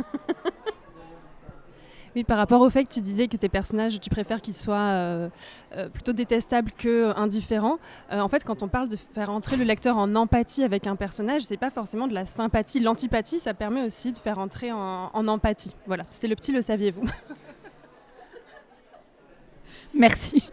Oui, 2.16 2.22
par 2.22 2.38
rapport 2.38 2.60
au 2.60 2.70
fait 2.70 2.84
que 2.84 2.92
tu 2.92 3.00
disais 3.00 3.26
que 3.26 3.36
tes 3.36 3.48
personnages, 3.48 4.00
tu 4.00 4.08
préfères 4.08 4.40
qu'ils 4.40 4.54
soient 4.54 4.76
euh, 4.76 5.28
euh, 5.76 5.88
plutôt 5.88 6.12
détestables 6.12 6.70
que 6.70 7.12
indifférents. 7.16 7.78
euh, 8.12 8.20
en 8.20 8.28
fait, 8.28 8.44
quand 8.44 8.62
on 8.62 8.68
parle 8.68 8.88
de 8.88 8.96
faire 8.96 9.30
entrer 9.30 9.56
le 9.56 9.64
lecteur 9.64 9.98
en 9.98 10.14
empathie 10.14 10.62
avec 10.62 10.86
un 10.86 10.94
personnage, 10.94 11.42
c'est 11.42 11.56
pas 11.56 11.70
forcément 11.70 12.06
de 12.06 12.14
la 12.14 12.24
sympathie. 12.24 12.78
L'antipathie, 12.78 13.40
ça 13.40 13.52
permet 13.52 13.82
aussi 13.82 14.12
de 14.12 14.18
faire 14.18 14.38
entrer 14.38 14.70
en, 14.70 15.10
en 15.12 15.28
empathie. 15.28 15.74
Voilà, 15.86 16.04
c'était 16.12 16.28
le 16.28 16.36
petit 16.36 16.52
le 16.52 16.62
saviez-vous. 16.62 17.04
Merci. 19.94 20.48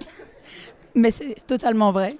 Mais 0.95 1.11
c'est 1.11 1.35
totalement 1.45 1.91
vrai. 1.91 2.17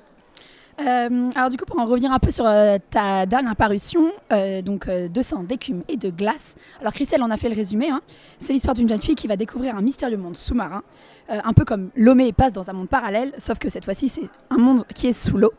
Euh, 0.88 1.30
alors 1.36 1.50
du 1.50 1.58
coup, 1.58 1.66
pour 1.66 1.78
en 1.80 1.86
revenir 1.86 2.12
un 2.12 2.18
peu 2.20 2.32
sur 2.32 2.46
euh, 2.46 2.78
ta 2.90 3.26
dernière 3.26 3.56
parution, 3.56 4.12
euh, 4.32 4.62
donc 4.62 4.88
euh, 4.88 5.08
de 5.08 5.22
sang, 5.22 5.44
d'écume 5.44 5.84
et 5.88 5.98
de 5.98 6.10
glace. 6.10 6.56
Alors 6.80 6.94
Christelle 6.94 7.22
en 7.22 7.30
a 7.30 7.38
fait 7.38 7.50
le 7.50 7.56
résumé. 7.56 7.90
hein. 7.90 8.02
C'est 8.40 8.54
l'histoire 8.54 8.74
d'une 8.74 8.90
jeune 8.90 9.02
fille 9.02 9.16
qui 9.16 9.28
va 9.28 9.36
découvrir 9.36 9.76
un 9.76 9.82
mystérieux 9.82 10.18
monde 10.18 10.36
sous-marin, 10.36 10.82
euh, 11.30 11.40
un 11.44 11.54
peu 11.54 11.66
comme 11.66 11.92
Lomé 11.96 12.34
passe 12.34 12.54
dans 12.54 12.70
un 12.70 12.74
monde 12.74 12.90
parallèle, 12.90 13.32
sauf 13.38 13.60
que 13.60 13.70
cette 13.70 13.86
fois-ci 13.86 14.10
c'est 14.10 14.24
un 14.50 14.58
monde 14.58 14.86
qui 14.96 15.08
est 15.08 15.14
sous 15.14 15.38
l'eau. 15.38 15.54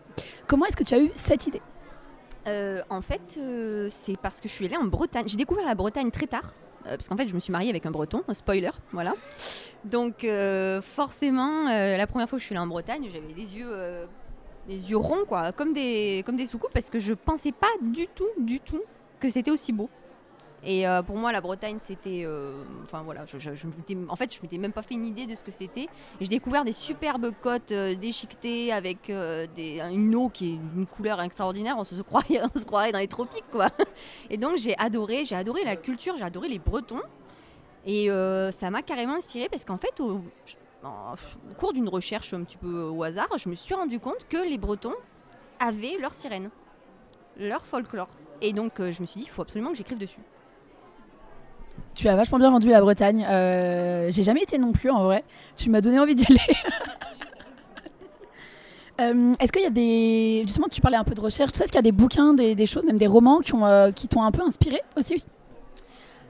Comment 0.48 0.66
est-ce 0.66 0.76
que 0.76 0.85
tu 0.85 0.94
as 0.94 1.00
eu 1.00 1.11
cette 1.14 1.46
idée? 1.46 1.62
Euh, 2.48 2.80
en 2.90 3.00
fait, 3.00 3.37
euh, 3.38 3.87
c'est 3.90 4.16
parce 4.16 4.40
que 4.40 4.48
je 4.48 4.52
suis 4.54 4.66
allée 4.66 4.76
en 4.76 4.85
Bretagne. 4.85 5.24
J'ai 5.28 5.37
découvert 5.37 5.64
la 5.64 5.76
Bretagne 5.76 6.11
très 6.11 6.26
tard. 6.26 6.52
euh, 6.87 6.96
parce 6.96 7.08
qu'en 7.08 7.16
fait, 7.16 7.28
je 7.28 7.35
me 7.35 7.40
suis 7.40 7.52
mariée 7.52 7.70
avec 7.70 7.87
un 7.87 7.90
breton, 7.92 8.22
spoiler, 8.32 8.70
voilà. 8.92 9.14
Donc, 9.85 10.24
euh, 10.24 10.82
forcément, 10.82 11.68
euh, 11.68 11.96
la 11.96 12.06
première 12.08 12.28
fois 12.28 12.38
que 12.38 12.40
je 12.40 12.46
suis 12.46 12.54
allée 12.56 12.64
en 12.64 12.66
Bretagne, 12.66 13.06
j'avais 13.12 13.32
des 13.32 13.56
yeux, 13.56 13.68
euh, 13.68 14.06
des 14.66 14.90
yeux 14.90 14.96
ronds, 14.96 15.25
quoi, 15.27 15.53
comme 15.53 15.72
des, 15.72 16.22
comme 16.25 16.37
des 16.37 16.46
soucoupes, 16.46 16.72
parce 16.72 16.90
que 16.90 16.98
je 16.98 17.14
pensais 17.14 17.53
pas 17.53 17.70
du 17.81 18.07
tout, 18.09 18.29
du 18.38 18.61
tout, 18.61 18.83
que 19.20 19.29
c'était 19.29 19.51
aussi 19.51 19.72
beau. 19.72 19.88
Et 20.64 20.87
euh, 20.87 21.03
pour 21.03 21.16
moi, 21.16 21.33
la 21.33 21.40
Bretagne, 21.40 21.79
c'était. 21.81 22.22
euh, 22.25 22.62
voilà, 23.05 23.25
je, 23.27 23.37
en 24.09 24.16
fait, 24.16 24.33
je 24.33 24.40
m'étais 24.42 24.59
même 24.59 24.72
pas 24.72 24.83
fait 24.83 24.94
une 24.94 25.07
idée 25.07 25.27
de 25.27 25.35
ce 25.35 25.42
que 25.42 25.51
c'était. 25.51 25.88
J'ai 26.20 26.29
découvert 26.29 26.64
des 26.64 26.72
superbes 26.72 27.33
côtes 27.42 27.72
euh, 27.72 27.96
déchiquetées 27.96 28.72
avec 28.72 29.11
des, 29.57 29.81
une 29.81 30.14
eau 30.14 30.29
qui 30.29 30.55
est 30.55 30.59
d'une 30.75 30.87
couleur 30.87 31.20
extraordinaire. 31.20 31.75
On 31.79 31.85
se, 31.85 32.01
croirait, 32.03 32.40
on 32.55 32.59
se 32.59 32.64
croirait 32.64 32.92
dans 32.92 33.01
les 33.01 33.09
tropiques, 33.09 33.51
quoi. 33.51 33.70
Et 34.31 34.37
donc, 34.37 34.57
j'ai 34.57 34.79
adoré, 34.79 35.25
j'ai 35.25 35.35
adoré 35.37 35.64
la 35.64 35.75
culture, 35.75 36.16
j'ai 36.16 36.25
adoré 36.25 36.48
les 36.48 36.61
Bretons. 36.61 37.03
Et 37.85 38.07
ça 38.53 38.70
m'a 38.70 38.83
carrément 38.83 39.14
inspiré 39.14 39.48
parce 39.48 39.64
qu'en 39.64 39.79
fait, 39.79 40.01
en- 40.85 41.14
au 41.51 41.55
cours 41.59 41.73
d'une 41.73 41.88
recherche 41.88 42.35
un 42.35 42.42
petit 42.45 42.57
peu 42.57 42.83
au 42.85 43.03
hasard, 43.03 43.29
je 43.37 43.49
me 43.49 43.55
suis 43.55 43.75
rendu 43.75 43.99
compte 44.01 44.27
que 44.29 44.37
les 44.38 44.59
Bretons 44.59 44.95
avaient 45.61 45.97
leur 46.01 46.14
sirène, 46.14 46.51
leur 47.38 47.64
folklore. 47.66 48.09
Et 48.40 48.53
donc, 48.53 48.81
euh, 48.81 48.90
je 48.90 49.01
me 49.03 49.07
suis 49.07 49.21
dit, 49.21 49.27
il 49.27 49.31
faut 49.31 49.42
absolument 49.42 49.71
que 49.71 49.77
j'écrive 49.77 49.99
dessus. 49.99 50.18
Tu 51.95 52.09
as 52.09 52.16
vachement 52.16 52.38
bien 52.38 52.51
vendu 52.51 52.68
la 52.68 52.81
Bretagne. 52.81 53.25
Euh, 53.29 54.11
J'ai 54.11 54.23
jamais 54.25 54.42
été 54.42 54.59
non 54.59 54.73
plus 54.73 54.90
en 54.90 55.05
vrai. 55.05 55.25
Tu 55.57 55.71
m'as 55.71 55.81
donné 55.81 55.99
envie 56.01 56.14
d'y 56.14 56.25
aller. 56.27 56.40
Euh, 59.01 59.33
Est-ce 59.40 59.51
qu'il 59.51 59.62
y 59.62 59.66
a 59.66 59.71
des. 59.71 60.42
Justement, 60.47 60.68
tu 60.68 60.83
parlais 60.83 60.99
un 60.99 61.03
peu 61.05 61.14
de 61.14 61.21
recherche. 61.21 61.51
Est-ce 61.55 61.64
qu'il 61.64 61.77
y 61.77 61.79
a 61.79 61.83
des 61.83 61.92
bouquins, 61.92 62.35
des, 62.35 62.55
des 62.55 62.66
choses, 62.66 62.85
même 62.85 62.99
des 62.99 63.07
romans 63.07 63.38
qui 63.40 63.55
ont, 63.55 63.66
euh, 63.66 63.90
qui 63.90 64.07
t'ont 64.07 64.23
un 64.23 64.31
peu 64.31 64.42
inspiré 64.42 64.81
aussi? 64.99 65.25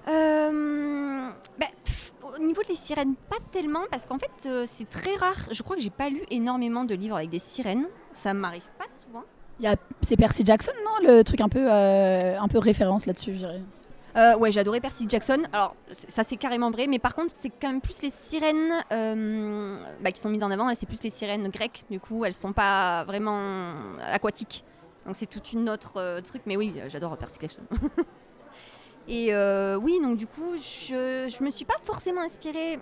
Euh, 0.09 1.29
ben, 1.59 1.67
pff, 1.85 2.12
au 2.35 2.39
niveau 2.43 2.63
des 2.69 2.75
sirènes, 2.75 3.15
pas 3.29 3.37
tellement, 3.51 3.81
parce 3.91 4.07
qu'en 4.07 4.19
fait, 4.19 4.31
euh, 4.47 4.65
c'est 4.67 4.89
très 4.89 5.15
rare. 5.17 5.37
Je 5.51 5.63
crois 5.63 5.77
que 5.77 5.83
j'ai 5.83 5.91
pas 5.91 6.09
lu 6.09 6.21
énormément 6.31 6.85
de 6.85 6.95
livres 6.95 7.17
avec 7.17 7.31
des 7.31 7.39
sirènes. 7.39 7.87
Ça 8.13 8.35
m'arrive 8.35 8.67
pas 8.79 8.87
souvent. 9.05 9.25
Il 9.61 9.65
y 9.65 9.69
a- 9.69 9.77
C'est 10.03 10.17
Percy 10.17 10.45
Jackson, 10.45 10.73
non 10.85 11.07
Le 11.09 11.23
truc 11.23 11.41
un 11.41 11.49
peu, 11.49 11.65
euh, 11.71 12.39
un 12.39 12.49
peu 12.49 12.59
référence 12.59 13.07
là-dessus, 13.07 13.35
je 13.35 13.39
dirais. 13.39 13.61
Euh, 14.17 14.37
ouais, 14.37 14.57
adoré 14.59 14.81
Percy 14.81 15.07
Jackson. 15.09 15.43
Alors, 15.55 15.75
c- 15.91 16.07
ça 16.09 16.23
c'est 16.23 16.37
carrément 16.37 16.71
vrai, 16.71 16.87
mais 16.87 16.99
par 16.99 17.15
contre, 17.15 17.35
c'est 17.39 17.49
quand 17.49 17.69
même 17.69 17.81
plus 17.81 18.03
les 18.03 18.11
sirènes 18.11 18.73
euh, 18.93 19.77
bah, 20.03 20.13
qui 20.13 20.21
sont 20.21 20.29
mises 20.29 20.43
en 20.43 20.51
avant. 20.51 20.67
Là, 20.69 20.75
c'est 20.75 20.85
plus 20.87 21.03
les 21.03 21.09
sirènes 21.11 21.49
grecques. 21.49 21.85
Du 21.91 21.99
coup, 21.99 22.25
elles 22.27 22.35
sont 22.35 22.53
pas 22.53 23.05
vraiment 23.05 23.73
aquatiques. 24.03 24.65
Donc, 25.07 25.17
c'est 25.17 25.27
toute 25.27 25.53
une 25.55 25.71
autre 25.71 25.93
euh, 25.97 26.21
truc. 26.21 26.43
Mais 26.47 26.57
oui, 26.59 26.75
euh, 26.77 26.89
j'adore 26.89 27.17
Percy 27.17 27.39
Jackson. 27.41 27.63
Et 29.09 29.35
euh, 29.35 29.77
oui, 29.77 29.99
donc 30.03 30.17
du 30.17 30.27
coup, 30.27 30.57
je, 30.57 31.29
je 31.29 31.45
me 31.45 31.51
suis 31.51 31.65
pas 31.65 31.77
forcément 31.83 32.21
inspirée, 32.21 32.79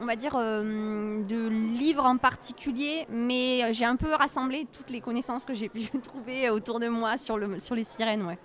on 0.00 0.06
va 0.06 0.16
dire, 0.16 0.34
euh, 0.36 1.22
de 1.24 1.48
livres 1.48 2.04
en 2.04 2.16
particulier, 2.16 3.06
mais 3.10 3.72
j'ai 3.72 3.84
un 3.84 3.96
peu 3.96 4.12
rassemblé 4.12 4.66
toutes 4.72 4.90
les 4.90 5.00
connaissances 5.00 5.44
que 5.44 5.54
j'ai 5.54 5.68
pu 5.68 5.82
trouver 6.02 6.50
autour 6.50 6.80
de 6.80 6.88
moi 6.88 7.16
sur, 7.16 7.38
le, 7.38 7.58
sur 7.58 7.74
les 7.74 7.84
sirènes. 7.84 8.24
Ouais. 8.24 8.38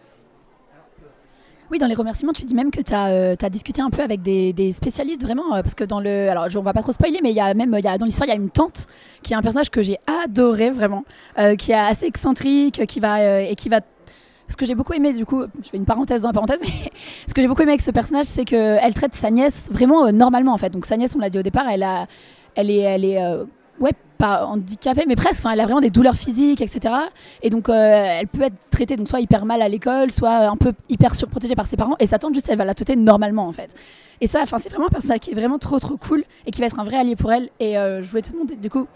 Oui, 1.69 1.79
dans 1.79 1.87
les 1.87 1.95
remerciements, 1.95 2.31
tu 2.31 2.45
dis 2.45 2.55
même 2.55 2.71
que 2.71 2.79
tu 2.79 2.93
as, 2.93 3.49
discuté 3.49 3.81
un 3.81 3.89
peu 3.89 4.01
avec 4.01 4.21
des, 4.21 4.53
des 4.53 4.71
spécialistes 4.71 5.23
vraiment, 5.23 5.53
euh, 5.53 5.61
parce 5.61 5.75
que 5.75 5.83
dans 5.83 5.99
le. 5.99 6.29
Alors, 6.29 6.47
on 6.55 6.61
va 6.61 6.71
pas 6.71 6.81
trop 6.81 6.93
spoiler, 6.93 7.19
mais 7.21 7.31
il 7.31 7.35
y 7.35 7.41
a 7.41 7.53
même 7.53 7.77
y 7.77 7.87
a, 7.87 7.97
dans 7.97 8.05
l'histoire, 8.05 8.27
il 8.27 8.29
y 8.29 8.33
a 8.33 8.37
une 8.37 8.49
tante 8.49 8.85
qui 9.21 9.33
est 9.33 9.35
un 9.35 9.41
personnage 9.41 9.69
que 9.69 9.83
j'ai 9.83 9.97
adoré 10.23 10.69
vraiment, 10.69 11.03
euh, 11.37 11.55
qui 11.55 11.73
est 11.73 11.75
assez 11.75 12.05
excentrique, 12.05 12.85
qui 12.85 12.99
va. 13.01 13.19
euh, 13.19 13.45
et 13.49 13.55
qui 13.55 13.67
va. 13.67 13.81
Ce 14.49 14.55
que 14.55 14.65
j'ai 14.65 14.75
beaucoup 14.75 14.93
aimé, 14.93 15.13
du 15.13 15.25
coup, 15.25 15.43
je 15.63 15.69
fais 15.69 15.77
une 15.77 15.85
parenthèse 15.85 16.21
dans 16.21 16.29
la 16.29 16.33
parenthèse, 16.33 16.59
mais 16.61 16.91
ce 17.27 17.33
que 17.33 17.41
j'ai 17.41 17.47
beaucoup 17.47 17.61
aimé 17.61 17.71
avec 17.71 17.81
ce 17.81 17.91
personnage, 17.91 18.27
c'est 18.27 18.45
qu'elle 18.45 18.93
traite 18.93 19.13
sa 19.13 19.29
nièce 19.29 19.69
vraiment 19.71 20.05
euh, 20.05 20.11
normalement 20.11 20.53
en 20.53 20.57
fait. 20.57 20.69
Donc, 20.69 20.85
sa 20.85 20.97
nièce, 20.97 21.15
on 21.15 21.19
l'a 21.19 21.29
dit 21.29 21.39
au 21.39 21.43
départ, 21.43 21.67
elle, 21.69 21.83
est. 21.83 22.07
Elle 22.55 23.05
est 23.05 23.21
euh, 23.21 23.43
ouais, 23.79 23.91
pas 24.17 24.45
handicapée, 24.45 25.03
mais 25.07 25.15
presque. 25.15 25.45
Elle 25.51 25.59
a 25.59 25.65
vraiment 25.65 25.81
des 25.81 25.89
douleurs 25.89 26.15
physiques, 26.15 26.61
etc. 26.61 26.93
Et 27.43 27.49
donc, 27.49 27.69
euh, 27.69 27.73
elle 27.73 28.27
peut 28.27 28.43
être 28.43 28.55
traitée 28.71 28.95
donc 28.95 29.07
soit 29.07 29.19
hyper 29.19 29.45
mal 29.45 29.61
à 29.61 29.69
l'école, 29.69 30.11
soit 30.11 30.47
un 30.47 30.55
peu 30.55 30.73
hyper 30.89 31.13
surprotégée 31.13 31.55
par 31.55 31.67
ses 31.67 31.77
parents. 31.77 31.95
Et 31.99 32.07
sa 32.07 32.17
tante, 32.17 32.33
juste, 32.33 32.49
elle 32.49 32.57
va 32.57 32.65
la 32.65 32.73
traiter 32.73 32.95
normalement, 32.95 33.47
en 33.47 33.53
fait. 33.53 33.75
Et 34.21 34.27
ça, 34.27 34.45
c'est 34.45 34.69
vraiment 34.69 34.87
un 34.87 34.91
personnage 34.91 35.19
qui 35.19 35.31
est 35.31 35.35
vraiment 35.35 35.59
trop, 35.59 35.77
trop 35.79 35.97
cool 35.97 36.23
et 36.47 36.51
qui 36.51 36.61
va 36.61 36.67
être 36.67 36.79
un 36.79 36.83
vrai 36.83 36.97
allié 36.97 37.15
pour 37.15 37.31
elle. 37.31 37.49
Et 37.59 37.73
je 37.73 38.09
voulais 38.09 38.23
te 38.23 38.31
demander, 38.31 38.55
du 38.55 38.69
coup, 38.71 38.87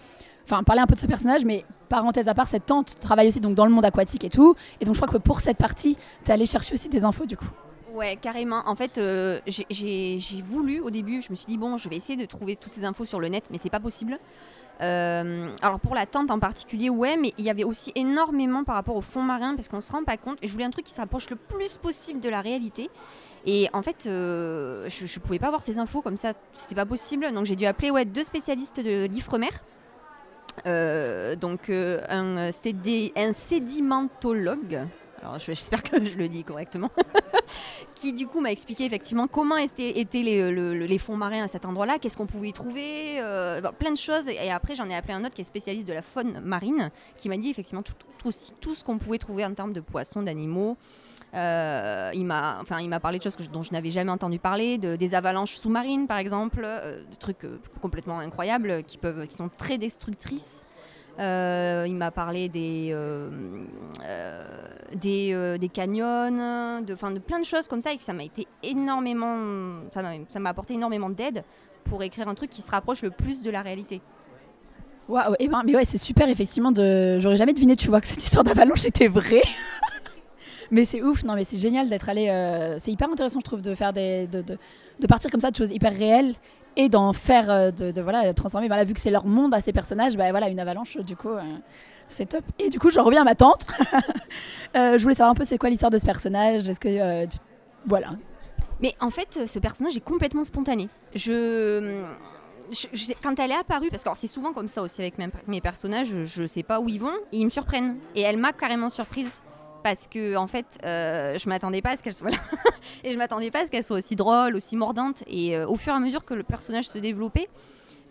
enfin, 0.52 0.64
parler 0.64 0.82
un 0.82 0.88
peu 0.88 0.96
de 0.96 1.00
ce 1.00 1.06
personnage, 1.08 1.46
mais 1.46 1.66
parenthèse 1.90 2.28
à 2.28 2.34
part, 2.34 2.48
cette 2.48 2.66
tante 2.66 3.00
travaille 3.00 3.28
aussi 3.28 3.40
donc 3.42 3.56
dans 3.56 3.66
le 3.66 3.72
monde 3.72 3.86
aquatique 3.86 4.24
et 4.24 4.30
tout. 4.30 4.56
Et 4.80 4.86
donc, 4.86 4.96
je 4.96 5.00
crois 5.02 5.12
que 5.12 5.18
pour 5.22 5.40
cette 5.40 5.58
partie, 5.58 5.98
tu 6.24 6.30
es 6.32 6.34
allé 6.34 6.46
chercher 6.46 6.74
aussi 6.74 6.90
des 6.90 7.04
infos, 7.04 7.26
du 7.26 7.38
coup. 7.38 7.50
Ouais, 7.94 8.16
carrément. 8.16 8.62
En 8.68 8.76
fait, 8.76 8.98
euh, 8.98 9.40
j'ai- 9.48 10.18
voulu 10.44 10.80
au 10.80 10.90
début, 10.90 11.22
je 11.22 11.30
me 11.30 11.36
suis 11.36 11.46
dit, 11.48 11.58
bon, 11.58 11.78
je 11.78 11.90
vais 11.90 11.98
essayer 11.98 12.18
de 12.18 12.26
trouver 12.26 12.56
toutes 12.56 12.72
ces 12.72 12.86
infos 12.86 13.04
sur 13.06 13.20
le 13.20 13.28
net, 13.28 13.50
mais 13.52 13.58
c'est 13.58 13.70
pas 13.70 13.82
possible. 13.82 14.18
Euh, 14.82 15.50
alors 15.62 15.80
pour 15.80 15.94
la 15.94 16.06
tente 16.08 16.32
en 16.32 16.40
particulier, 16.40 16.90
ouais, 16.90 17.16
mais 17.18 17.34
il 17.38 17.46
y 17.46 17.50
avait 17.52 17.64
aussi 17.66 17.92
énormément 17.94 18.64
par 18.64 18.76
rapport 18.76 18.96
au 18.96 19.02
fond 19.02 19.22
marin, 19.22 19.56
parce 19.56 19.68
qu'on 19.68 19.82
se 19.82 19.92
rend 19.92 20.04
pas 20.04 20.18
compte. 20.18 20.38
Et 20.42 20.48
je 20.48 20.54
voulais 20.54 20.66
un 20.66 20.70
truc 20.72 20.86
qui 20.86 20.94
s'approche 20.94 21.30
le 21.30 21.36
plus 21.36 21.78
possible 21.78 22.20
de 22.20 22.30
la 22.30 22.42
réalité. 22.42 22.90
Et 23.46 23.68
en 23.74 23.82
fait, 23.82 24.06
euh, 24.08 24.88
je, 24.88 25.06
je 25.06 25.20
pouvais 25.20 25.38
pas 25.40 25.48
avoir 25.48 25.62
ces 25.62 25.78
infos 25.78 26.02
comme 26.02 26.18
ça, 26.18 26.34
c'est 26.54 26.76
pas 26.76 26.86
possible. 26.86 27.32
Donc 27.34 27.46
j'ai 27.46 27.56
dû 27.56 27.66
appeler 27.66 27.92
ouais, 27.92 28.06
deux 28.06 28.24
spécialistes 28.24 28.80
de 28.80 29.06
l'Ifremer. 29.06 29.50
Euh, 30.68 31.36
donc 31.36 31.70
euh, 31.70 32.02
un, 32.10 32.52
CD, 32.52 33.12
un 33.16 33.34
sédimentologue, 33.34 34.82
alors 35.22 35.40
je- 35.40 35.46
j'espère 35.48 35.82
que 35.84 36.04
je 36.04 36.16
le 36.18 36.28
dis 36.28 36.44
correctement, 36.44 36.90
qui 37.96 38.14
du 38.14 38.28
coup 38.28 38.42
m'a 38.42 38.52
expliqué 38.52 38.86
effectivement 38.86 39.28
comment 39.28 39.58
étaient, 39.58 40.00
étaient 40.00 40.24
les, 40.24 40.52
le- 40.52 40.74
le- 40.76 40.86
les 40.86 40.98
fonds 40.98 41.16
marins 41.18 41.44
à 41.44 41.48
cet 41.48 41.66
endroit-là, 41.66 42.00
qu'est-ce 42.00 42.18
qu'on 42.18 42.26
pouvait 42.28 42.50
y 42.50 42.54
trouver, 42.54 43.20
euh, 43.22 43.62
plein 43.80 43.92
de 43.92 43.98
choses. 43.98 44.28
Et 44.28 44.52
après 44.52 44.76
j'en 44.76 44.90
ai 44.90 44.96
appelé 44.96 45.14
un 45.14 45.24
autre 45.24 45.34
qui 45.36 45.42
est 45.42 45.46
spécialiste 45.46 45.88
de 45.88 45.94
la 45.94 46.02
faune 46.02 46.40
marine, 46.44 46.92
qui 47.18 47.30
m'a 47.30 47.38
dit 47.38 47.50
effectivement 47.50 47.84
tout, 47.84 47.94
tout, 48.18 48.32
tout 48.60 48.76
ce 48.76 48.84
qu'on 48.84 48.98
pouvait 48.98 49.18
trouver 49.20 49.46
en 49.46 49.54
termes 49.54 49.74
de 49.74 49.82
poissons, 49.82 50.22
d'animaux. 50.22 50.78
Euh, 51.34 52.12
il 52.14 52.26
m'a, 52.26 52.60
enfin, 52.62 52.78
parlé 53.00 53.18
de 53.18 53.24
choses 53.24 53.38
dont 53.52 53.64
je 53.64 53.72
n'avais 53.72 53.92
jamais 53.92 54.12
entendu 54.12 54.38
parler, 54.38 54.78
de, 54.78 54.98
des 54.98 55.16
avalanches 55.16 55.56
sous-marines 55.56 56.06
par 56.08 56.18
exemple, 56.18 56.62
euh, 56.66 57.04
de 57.04 57.16
trucs 57.16 57.46
euh, 57.46 57.58
complètement 57.82 58.20
incroyables 58.20 58.84
qui 58.84 58.98
peuvent, 58.98 59.26
qui 59.28 59.36
sont 59.36 59.50
très 59.58 59.78
destructrices. 59.78 60.68
Euh, 61.20 61.86
il 61.88 61.96
m'a 61.96 62.12
parlé 62.12 62.50
des, 62.50 62.96
des, 64.94 65.58
des 65.60 65.70
canyons, 65.70 66.82
de, 66.82 67.14
de 67.14 67.20
plein 67.20 67.40
de 67.40 67.46
choses 67.46 67.68
comme 67.68 67.82
ça 67.82 67.94
et 67.94 67.98
que 67.98 68.04
ça 68.04 68.14
m'a 68.14 68.24
été 68.24 68.48
énormément, 68.64 69.84
ça 69.92 70.02
m'a, 70.40 70.50
apporté 70.50 70.74
énormément 70.74 71.10
d'aide 71.10 71.44
pour 71.84 72.02
écrire 72.04 72.28
un 72.28 72.36
truc 72.36 72.50
qui 72.50 72.62
se 72.62 72.72
rapproche 72.72 73.02
le 73.04 73.12
plus 73.12 73.42
de 73.42 73.52
la 73.52 73.62
réalité. 73.62 74.02
Waouh, 75.10 75.36
eh 75.40 75.48
ben, 75.48 75.64
mais 75.66 75.76
ouais, 75.76 75.86
c'est 75.86 75.98
super, 75.98 76.30
effectivement. 76.30 76.72
J'aurais 76.74 77.38
jamais 77.38 77.54
deviné, 77.54 77.76
tu 77.76 77.90
vois, 77.90 78.00
que 78.00 78.08
cette 78.08 78.24
histoire 78.24 78.44
d'avalanche 78.44 78.86
était 78.86 79.10
vraie. 79.10 79.44
Mais 80.72 80.86
c'est 80.86 81.02
ouf, 81.04 81.24
non, 81.24 81.36
mais 81.36 81.44
c'est 81.44 81.58
génial 81.58 81.90
d'être 81.90 82.10
allé. 82.10 82.30
euh, 82.30 82.78
C'est 82.80 82.92
hyper 82.92 83.10
intéressant, 83.12 83.40
je 83.40 83.46
trouve, 83.46 83.62
de 83.62 83.76
faire 83.76 83.94
des. 83.94 84.28
De, 84.28 84.42
de, 84.42 84.58
de 85.00 85.08
partir 85.08 85.30
comme 85.32 85.42
ça 85.42 85.52
de 85.52 85.56
choses 85.56 85.72
hyper 85.72 85.94
réelles 85.94 86.36
et 86.76 86.90
d'en 86.90 87.14
faire. 87.14 87.50
euh, 87.50 87.72
De, 87.72 88.02
voilà, 88.02 88.34
transformer. 88.34 88.68
Voilà, 88.68 88.84
vu 88.86 88.94
que 88.94 89.00
c'est 89.00 89.12
leur 89.12 89.26
monde 89.26 89.54
à 89.54 89.62
ces 89.62 89.74
personnages, 89.74 90.18
bah 90.18 90.30
voilà, 90.32 90.50
une 90.50 90.60
avalanche, 90.60 90.98
du 90.98 91.16
coup. 91.16 91.30
euh, 91.30 91.42
c'est 92.10 92.26
top. 92.28 92.44
Et 92.60 92.70
du 92.70 92.78
coup, 92.80 92.90
j'en 92.90 93.04
reviens 93.04 93.22
à 93.22 93.26
ma 93.26 93.36
tante. 93.36 93.66
Je 94.76 95.02
voulais 95.02 95.16
savoir 95.16 95.32
un 95.32 95.36
peu 95.36 95.46
c'est 95.46 95.58
quoi 95.58 95.70
l'histoire 95.70 95.92
de 95.92 95.98
ce 95.98 96.06
personnage? 96.06 96.68
Est-ce 96.70 96.80
que. 96.80 97.28
Voilà. 97.86 98.10
Mais 98.82 98.96
en 99.00 99.10
fait, 99.12 99.48
ce 99.48 99.60
personnage 99.60 99.96
est 99.96 100.00
complètement 100.04 100.44
spontané. 100.44 100.90
Je, 101.14 102.04
je- 102.72 102.88
je 102.94 103.04
sais- 103.06 103.16
quand 103.22 103.40
elle 103.40 103.52
est 103.52 103.56
apparue, 103.56 103.90
parce 103.92 104.04
que 104.04 104.10
c'est 104.16 104.28
souvent 104.28 104.54
comme 104.54 104.68
ça 104.68 104.82
aussi 104.82 105.02
avec 105.02 105.16
mes, 105.48 105.62
personnages, 105.62 106.16
je, 106.24 106.42
ne 106.44 106.48
sais 106.48 106.64
pas 106.64 106.80
où 106.80 106.90
ils 106.90 107.00
vont, 107.00 107.14
ils 107.32 107.46
me 107.46 107.50
surprennent. 107.50 107.98
Et 108.16 108.22
elle 108.22 108.38
m'a 108.38 108.54
carrément 108.54 108.90
surprise. 108.90 109.44
Parce 109.84 110.08
que 110.08 110.36
en 110.36 110.48
fait, 110.48 110.78
euh, 110.86 111.38
je 111.38 111.50
m'attendais 111.50 111.82
pas 111.82 111.92
à 111.92 111.98
ce 111.98 112.04
qu'elle 112.04 112.16
soit 112.16 112.30
là, 112.30 112.38
et 113.04 113.12
je 113.12 113.18
m'attendais 113.18 113.52
pas 113.52 113.62
à 113.62 113.66
ce 113.66 113.72
qu'elle 113.72 113.84
soit 113.84 113.98
aussi 113.98 114.16
drôle, 114.16 114.56
aussi 114.56 114.76
mordante. 114.76 115.24
Et 115.28 115.56
euh, 115.56 115.68
au 115.68 115.76
fur 115.76 115.94
et 115.94 115.96
à 115.96 116.00
mesure 116.00 116.26
que 116.26 116.34
le 116.34 116.44
personnage 116.44 116.88
se 116.88 116.98
développait, 116.98 117.50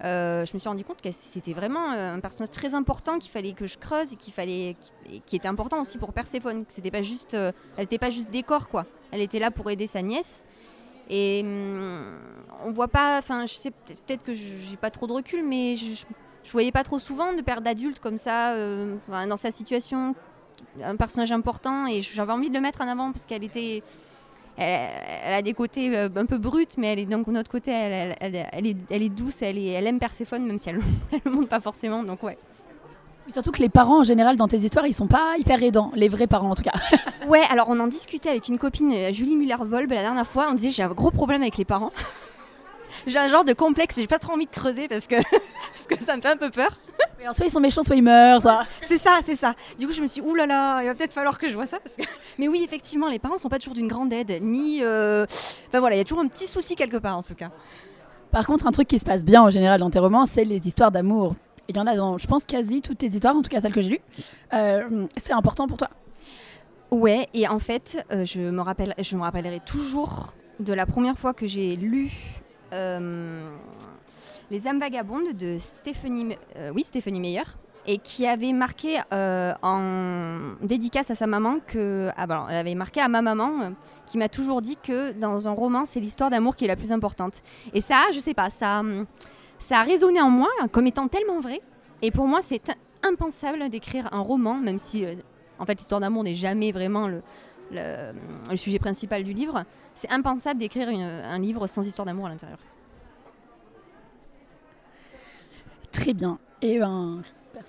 euh, 0.03 0.45
je 0.47 0.55
me 0.55 0.59
suis 0.59 0.69
rendu 0.69 0.85
compte 0.85 1.03
que 1.03 1.11
c'était 1.13 1.53
vraiment 1.53 1.93
euh, 1.93 2.15
un 2.15 2.21
personnage 2.21 2.51
très 2.51 2.75
important 2.75 3.19
qu'il 3.19 3.31
fallait 3.31 3.53
que 3.53 3.67
je 3.67 3.77
creuse 3.79 4.13
et 4.13 4.17
qu'il 4.17 4.33
fallait, 4.33 4.77
qui, 5.27 5.37
était 5.37 5.49
important 5.49 5.83
aussi 5.83 5.99
pour 5.99 6.13
Perséphone. 6.13 6.65
Que 6.65 6.73
C'était 6.73 6.91
pas 6.91 7.03
juste, 7.03 7.35
elle 7.35 7.55
n'était 7.79 7.99
pas 7.99 8.11
juste 8.11 8.31
décor 8.31 8.69
quoi. 8.69 8.87
Elle 9.13 9.21
était 9.21 9.39
là 9.39 9.51
pour 9.51 9.71
aider 9.71 9.87
sa 9.87 10.03
nièce. 10.03 10.45
Et 11.09 11.43
hum, 11.45 12.03
on 12.65 12.73
voit 12.73 12.89
pas, 12.89 13.19
enfin, 13.19 13.45
je 13.47 13.55
sais 13.55 13.71
peut-être 13.71 14.25
que 14.25 14.33
j'ai 14.33 14.77
pas 14.81 14.91
trop 14.91 15.07
de 15.07 15.13
recul, 15.13 15.45
mais 15.45 15.75
je, 15.75 15.95
je, 15.95 16.05
je 16.45 16.53
voyais 16.53 16.71
pas 16.73 16.85
trop 16.85 17.01
souvent 17.01 17.35
de 17.35 17.43
père 17.43 17.61
d'adulte 17.61 17.99
comme 17.99 18.17
ça, 18.17 18.55
dans 19.09 19.37
sa 19.37 19.51
situation, 19.51 20.15
un 20.85 20.97
personnage 20.97 21.33
important, 21.33 21.87
et 21.87 22.01
j'avais 22.03 22.33
envie 22.33 22.49
de 22.49 22.55
le 22.55 22.61
mettre 22.61 22.81
en 22.83 22.89
avant 22.89 23.13
parce 23.13 23.27
qu'elle 23.27 23.45
était. 23.45 23.83
Elle, 24.57 24.91
elle 25.27 25.35
a 25.35 25.43
des 25.43 25.55
côtés 25.55 25.97
euh, 25.97 26.09
un 26.17 26.27
peu 26.27 26.37
bruts, 26.37 26.67
mais 26.77 26.93
elle 26.93 26.99
est 26.99 27.07
donc 27.07 27.27
de 27.27 27.33
notre 27.33 27.51
côté, 27.51 27.71
elle, 27.71 28.15
elle- 28.21 28.35
elle- 28.37 28.49
elle 28.53 28.67
est, 28.67 28.77
elle 28.91 29.03
est 29.03 29.09
douce, 29.09 29.41
elle, 29.43 29.57
est, 29.59 29.69
elle 29.69 29.87
aime 29.87 29.99
Perséphone, 29.99 30.45
même 30.45 30.59
si 30.59 30.69
elle 30.69 30.77
ne 31.13 31.19
le 31.25 31.31
montre 31.31 31.49
pas 31.49 31.61
forcément. 31.61 32.03
Donc 32.03 32.23
ouais. 32.23 32.37
Mais 33.27 33.33
Surtout 33.33 33.53
que 33.53 33.61
les 33.63 33.69
parents, 33.69 34.01
en 34.01 34.05
général, 34.05 34.37
dans 34.37 34.49
tes 34.49 34.59
histoires, 34.59 34.87
ils 34.87 34.93
sont 34.93 35.07
pas 35.07 35.35
hyper 35.39 35.63
aidants. 35.63 35.93
Les 35.95 36.09
vrais 36.09 36.27
parents, 36.27 36.51
en 36.51 36.55
tout 36.55 36.63
cas. 36.65 36.73
Ouais, 37.27 37.43
alors 37.51 37.67
on 37.71 37.79
en 37.81 37.87
discutait 37.87 38.29
avec 38.31 38.49
une 38.49 38.59
copine, 38.59 38.93
euh, 38.93 39.13
Julie 39.13 39.37
Muller-Volb, 39.37 39.91
la 39.93 40.03
dernière 40.03 40.27
fois. 40.27 40.49
On 40.51 40.55
disait 40.55 40.71
j'ai 40.71 40.83
un 40.83 40.89
gros 40.89 41.11
problème 41.11 41.41
avec 41.43 41.57
les 41.57 41.65
parents. 41.65 41.93
J'ai 43.07 43.19
un 43.19 43.29
genre 43.29 43.45
de 43.45 43.53
complexe, 43.53 43.97
j'ai 43.97 44.07
pas 44.07 44.19
trop 44.19 44.33
envie 44.33 44.47
de 44.47 44.51
creuser 44.51 44.89
parce 44.89 45.07
que, 45.07 45.17
parce 45.73 45.87
que 45.89 46.03
ça 46.03 46.17
me 46.17 46.23
fait 46.23 46.29
un 46.31 46.37
peu 46.37 46.51
peur. 46.51 46.79
Mais 47.19 47.25
alors, 47.25 47.35
soit 47.35 47.47
ils 47.47 47.51
sont 47.51 47.61
méchants, 47.61 47.83
soit 47.83 47.97
ils 47.97 48.03
meurent. 48.03 48.43
Ça. 48.43 48.67
C'est 48.83 48.99
ça, 48.99 49.21
c'est 49.25 49.37
ça. 49.37 49.55
Du 49.79 49.87
coup, 49.87 49.93
je 49.93 50.01
me 50.01 50.07
suis 50.07 50.23
dit, 50.23 50.29
là 50.37 50.47
là, 50.47 50.81
il 50.83 50.87
va 50.87 50.95
peut-être 50.95 51.13
falloir 51.13 51.39
que 51.39 51.49
je 51.49 51.55
vois 51.55 51.67
ça. 51.67 51.79
Parce 51.81 51.97
que... 51.97 52.03
Mais 52.39 52.49
oui, 52.49 52.63
effectivement, 52.65 53.09
les 53.09 53.19
parents 53.19 53.39
sont 53.39 53.49
pas 53.49 53.59
toujours 53.59 53.75
d'une 53.75 53.89
grande 53.89 54.13
aide, 54.13 54.39
ni. 54.43 54.81
euh, 54.83 55.27
Enfin 55.69 55.81
voilà, 55.81 55.97
il 55.97 55.99
y 55.99 56.03
a 56.03 56.05
toujours 56.05 56.25
un 56.25 56.29
petit 56.29 56.47
souci 56.47 56.77
quelque 56.77 56.97
part 56.97 57.17
en 57.17 57.23
tout 57.23 57.35
cas. 57.35 57.51
Par 58.31 58.47
contre, 58.47 58.67
un 58.67 58.71
truc 58.71 58.87
qui 58.89 58.99
se 58.99 59.05
passe 59.05 59.25
bien 59.25 59.43
en 59.43 59.51
général 59.51 59.81
dans 59.81 59.91
tes 59.91 59.99
romans, 59.99 60.25
c'est 60.27 60.45
les 60.45 60.67
histoires 60.67 60.91
d'amour. 60.91 61.35
Il 61.69 61.77
y 61.77 61.81
en 61.81 61.87
a 61.87 61.95
dans, 61.97 62.19
je 62.19 62.27
pense, 62.27 62.45
quasi 62.45 62.81
toutes 62.81 62.99
tes 62.99 63.07
histoires, 63.09 63.37
en 63.37 63.43
tout 63.43 63.49
cas 63.51 63.61
celles 63.61 63.73
que 63.73 63.81
j'ai 63.81 63.91
lues. 63.91 64.01
Euh, 64.55 65.07
c'est 65.17 65.33
important 65.33 65.67
pour 65.69 65.79
toi. 65.79 65.89
Ouais, 66.91 67.29
et 67.35 67.47
en 67.47 67.59
fait, 67.61 68.05
euh, 68.13 68.25
je, 68.25 68.41
me 68.41 68.61
rappelle, 68.63 68.95
je 68.99 69.17
me 69.17 69.23
rappellerai 69.23 69.61
toujours 69.65 70.33
de 70.59 70.73
la 70.73 70.87
première 70.87 71.17
fois 71.19 71.33
que 71.33 71.47
j'ai 71.47 71.77
lu 71.77 72.11
Les 72.73 74.67
âmes 74.67 74.81
vagabondes 74.81 75.33
de 75.37 75.59
Stéphanie, 75.59 76.37
euh, 76.57 76.73
oui, 76.75 76.85
Meyer, 77.07 77.43
et 77.87 77.99
qui 77.99 78.27
avait 78.27 78.53
marqué 78.53 79.01
euh, 79.13 79.53
en 79.63 80.57
dédicace 80.63 81.11
à 81.11 81.15
sa 81.15 81.27
maman 81.27 81.59
que. 81.67 82.11
Ah, 82.17 82.27
bah, 82.27 82.47
elle 82.51 82.57
avait 82.57 82.75
marqué 82.75 83.01
à 83.01 83.09
ma 83.09 83.23
maman 83.23 83.51
euh, 83.63 83.71
qui 84.07 84.19
m'a 84.19 84.29
toujours 84.29 84.61
dit 84.61 84.77
que 84.77 85.13
dans 85.13 85.49
un 85.49 85.53
roman, 85.53 85.85
c'est 85.87 86.01
l'histoire 86.01 86.31
d'amour 86.31 86.57
qui 86.57 86.65
est 86.65 86.69
la 86.69 86.77
plus 86.77 86.93
importante. 86.93 87.43
Et 87.75 87.81
ça, 87.81 88.07
je 88.13 88.19
sais 88.19 88.35
pas, 88.35 88.51
ça, 88.51 88.83
ça 89.59 89.81
a 89.81 89.83
résonné 89.83 90.21
en 90.21 90.31
moi 90.31 90.51
comme 90.73 90.87
étant 90.87 91.09
tellement 91.09 91.41
vrai. 91.41 91.61
Et 92.03 92.11
pour 92.11 92.27
moi, 92.27 92.41
c'est 92.43 92.77
impensable 93.03 93.69
d'écrire 93.69 94.09
un 94.13 94.21
roman, 94.21 94.55
même 94.55 94.79
si 94.79 95.05
euh, 95.05 95.15
en 95.59 95.67
fait 95.67 95.79
l'histoire 95.79 96.01
d'amour 96.01 96.25
n'est 96.25 96.35
jamais 96.35 96.73
vraiment 96.73 97.09
le, 97.09 97.23
le, 97.71 98.57
sujet 98.57 98.79
principal 98.79 99.25
du 99.25 99.33
livre. 99.33 99.65
C'est 99.95 100.11
impensable 100.11 100.61
d'écrire 100.61 100.89
un 100.89 101.39
livre 101.39 101.67
sans 101.67 101.87
histoire 101.87 102.07
d'amour 102.07 102.27
à 102.27 102.31
l'intérieur. 102.31 102.59
Très 105.93 106.15
bien. 106.15 106.39
Et 106.63 106.79
ben, 106.79 107.21
super. 107.23 107.65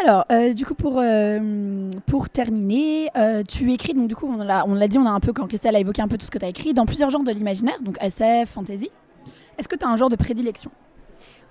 Alors, 0.00 0.24
euh, 0.30 0.52
du 0.52 0.66
coup, 0.66 0.74
pour, 0.74 0.98
euh, 0.98 1.90
pour 2.06 2.28
terminer, 2.28 3.08
euh, 3.16 3.42
tu 3.42 3.72
écris, 3.72 3.94
donc 3.94 4.08
du 4.08 4.14
coup, 4.14 4.26
on 4.26 4.36
l'a 4.36 4.88
dit, 4.88 4.98
on 4.98 5.06
a 5.06 5.10
un 5.10 5.20
peu, 5.20 5.32
quand 5.32 5.46
Christelle 5.46 5.74
a 5.76 5.80
évoqué 5.80 6.02
un 6.02 6.08
peu 6.08 6.18
tout 6.18 6.26
ce 6.26 6.30
que 6.30 6.38
tu 6.38 6.44
as 6.44 6.48
écrit, 6.48 6.74
dans 6.74 6.84
plusieurs 6.84 7.10
genres 7.10 7.24
de 7.24 7.32
l'imaginaire, 7.32 7.80
donc 7.80 7.96
SF, 8.00 8.50
fantasy. 8.50 8.90
Est-ce 9.56 9.66
que 9.66 9.76
tu 9.76 9.84
as 9.84 9.88
un 9.88 9.96
genre 9.96 10.10
de 10.10 10.16
prédilection? 10.16 10.70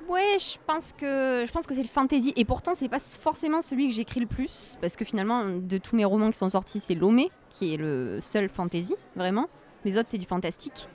Ouais, 0.07 0.37
je 0.39 0.57
pense 0.65 0.93
que 0.93 1.43
je 1.45 1.51
pense 1.51 1.67
que 1.67 1.73
c'est 1.73 1.81
le 1.81 1.87
fantasy 1.87 2.31
et 2.37 2.45
pourtant 2.45 2.73
c'est 2.75 2.87
pas 2.87 2.99
forcément 2.99 3.61
celui 3.61 3.89
que 3.89 3.93
j'écris 3.93 4.21
le 4.21 4.25
plus 4.25 4.77
parce 4.79 4.95
que 4.95 5.03
finalement 5.03 5.43
de 5.45 5.77
tous 5.77 5.97
mes 5.97 6.05
romans 6.05 6.31
qui 6.31 6.37
sont 6.37 6.49
sortis, 6.49 6.79
c'est 6.79 6.95
Lomé 6.95 7.29
qui 7.49 7.73
est 7.73 7.77
le 7.77 8.19
seul 8.21 8.47
fantasy 8.47 8.95
vraiment. 9.15 9.47
Les 9.83 9.97
autres 9.97 10.07
c'est 10.09 10.17
du 10.17 10.25
fantastique. 10.25 10.87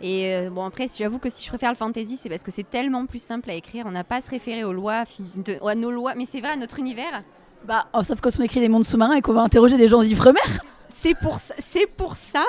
Et 0.00 0.34
euh, 0.34 0.50
bon 0.50 0.64
après, 0.64 0.88
j'avoue 0.94 1.18
que 1.18 1.30
si 1.30 1.42
je 1.42 1.48
préfère 1.48 1.70
le 1.70 1.76
fantasy, 1.76 2.16
c'est 2.16 2.28
parce 2.28 2.42
que 2.42 2.50
c'est 2.50 2.68
tellement 2.68 3.06
plus 3.06 3.22
simple 3.22 3.50
à 3.50 3.54
écrire. 3.54 3.84
On 3.86 3.90
n'a 3.90 4.04
pas 4.04 4.16
à 4.16 4.20
se 4.20 4.30
référer 4.30 4.64
aux 4.64 4.72
lois, 4.72 5.04
de, 5.36 5.58
à 5.66 5.74
nos 5.74 5.90
lois, 5.90 6.14
mais 6.14 6.26
c'est 6.26 6.40
vrai 6.40 6.50
à 6.50 6.56
notre 6.56 6.78
univers. 6.78 7.22
Bah, 7.64 7.86
oh, 7.94 8.02
sauf 8.02 8.20
quand 8.20 8.30
on 8.38 8.42
écrit 8.42 8.60
des 8.60 8.68
mondes 8.68 8.84
sous-marins 8.84 9.14
et 9.14 9.22
qu'on 9.22 9.32
va 9.32 9.40
interroger 9.40 9.78
des 9.78 9.88
gens 9.88 10.02
d'Ifremer. 10.02 10.40
C'est 10.88 11.14
pour 11.14 11.38
c'est 11.58 11.86
pour 11.86 12.14
ça 12.14 12.44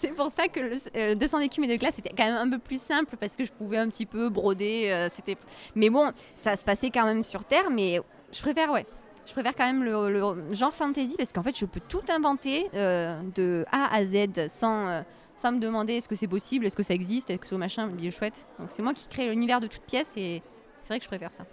c'est 0.00 0.12
pour 0.14 0.30
ça 0.30 0.48
que 0.48 0.60
le, 0.60 0.76
euh, 0.96 1.14
200 1.14 1.40
d'écume 1.40 1.64
et 1.64 1.68
de 1.68 1.76
glace 1.76 1.96
c'était 1.96 2.14
quand 2.16 2.24
même 2.24 2.36
un 2.36 2.48
peu 2.48 2.58
plus 2.58 2.80
simple 2.80 3.16
parce 3.18 3.36
que 3.36 3.44
je 3.44 3.52
pouvais 3.52 3.76
un 3.76 3.88
petit 3.88 4.06
peu 4.06 4.30
broder. 4.30 4.88
euh, 4.90 5.08
c'était, 5.10 5.36
mais 5.74 5.90
bon, 5.90 6.12
ça 6.36 6.56
se 6.56 6.64
passait 6.64 6.90
quand 6.90 7.04
même 7.04 7.22
sur 7.22 7.44
Terre. 7.44 7.70
Mais 7.70 8.00
je 8.32 8.40
préfère, 8.40 8.70
ouais, 8.70 8.86
je 9.26 9.32
préfère 9.32 9.54
quand 9.54 9.66
même 9.66 9.84
le, 9.84 10.54
genre 10.54 10.74
fantasy 10.74 11.14
parce 11.16 11.32
qu'en 11.32 11.42
fait, 11.42 11.56
je 11.56 11.66
peux 11.66 11.80
tout 11.88 12.02
inventer 12.08 12.68
euh, 12.74 13.20
de 13.34 13.64
A 13.70 13.94
à 13.94 14.04
Z 14.06 14.48
sans, 14.48 14.88
euh, 14.88 15.02
sans 15.36 15.52
me 15.52 15.58
demander 15.58 15.94
est-ce 15.94 16.08
que 16.08 16.16
c'est 16.16 16.28
possible, 16.28 16.66
est-ce 16.66 16.76
que 16.76 16.82
ça 16.82 16.94
existe, 16.94 17.30
est-ce 17.30 17.38
que 17.38 17.46
c'est 17.48 17.56
machin, 17.56 17.88
bien 17.88 18.10
chouette. 18.10 18.46
Donc 18.58 18.70
c'est 18.70 18.82
moi 18.82 18.94
qui 18.94 19.06
crée 19.08 19.28
l'univers 19.28 19.60
de 19.60 19.66
toute 19.66 19.82
pièce 19.82 20.14
et 20.16 20.42
c'est 20.76 20.88
vrai 20.88 20.98
que 20.98 21.04
je 21.04 21.08
préfère 21.08 21.32
ça. 21.32 21.44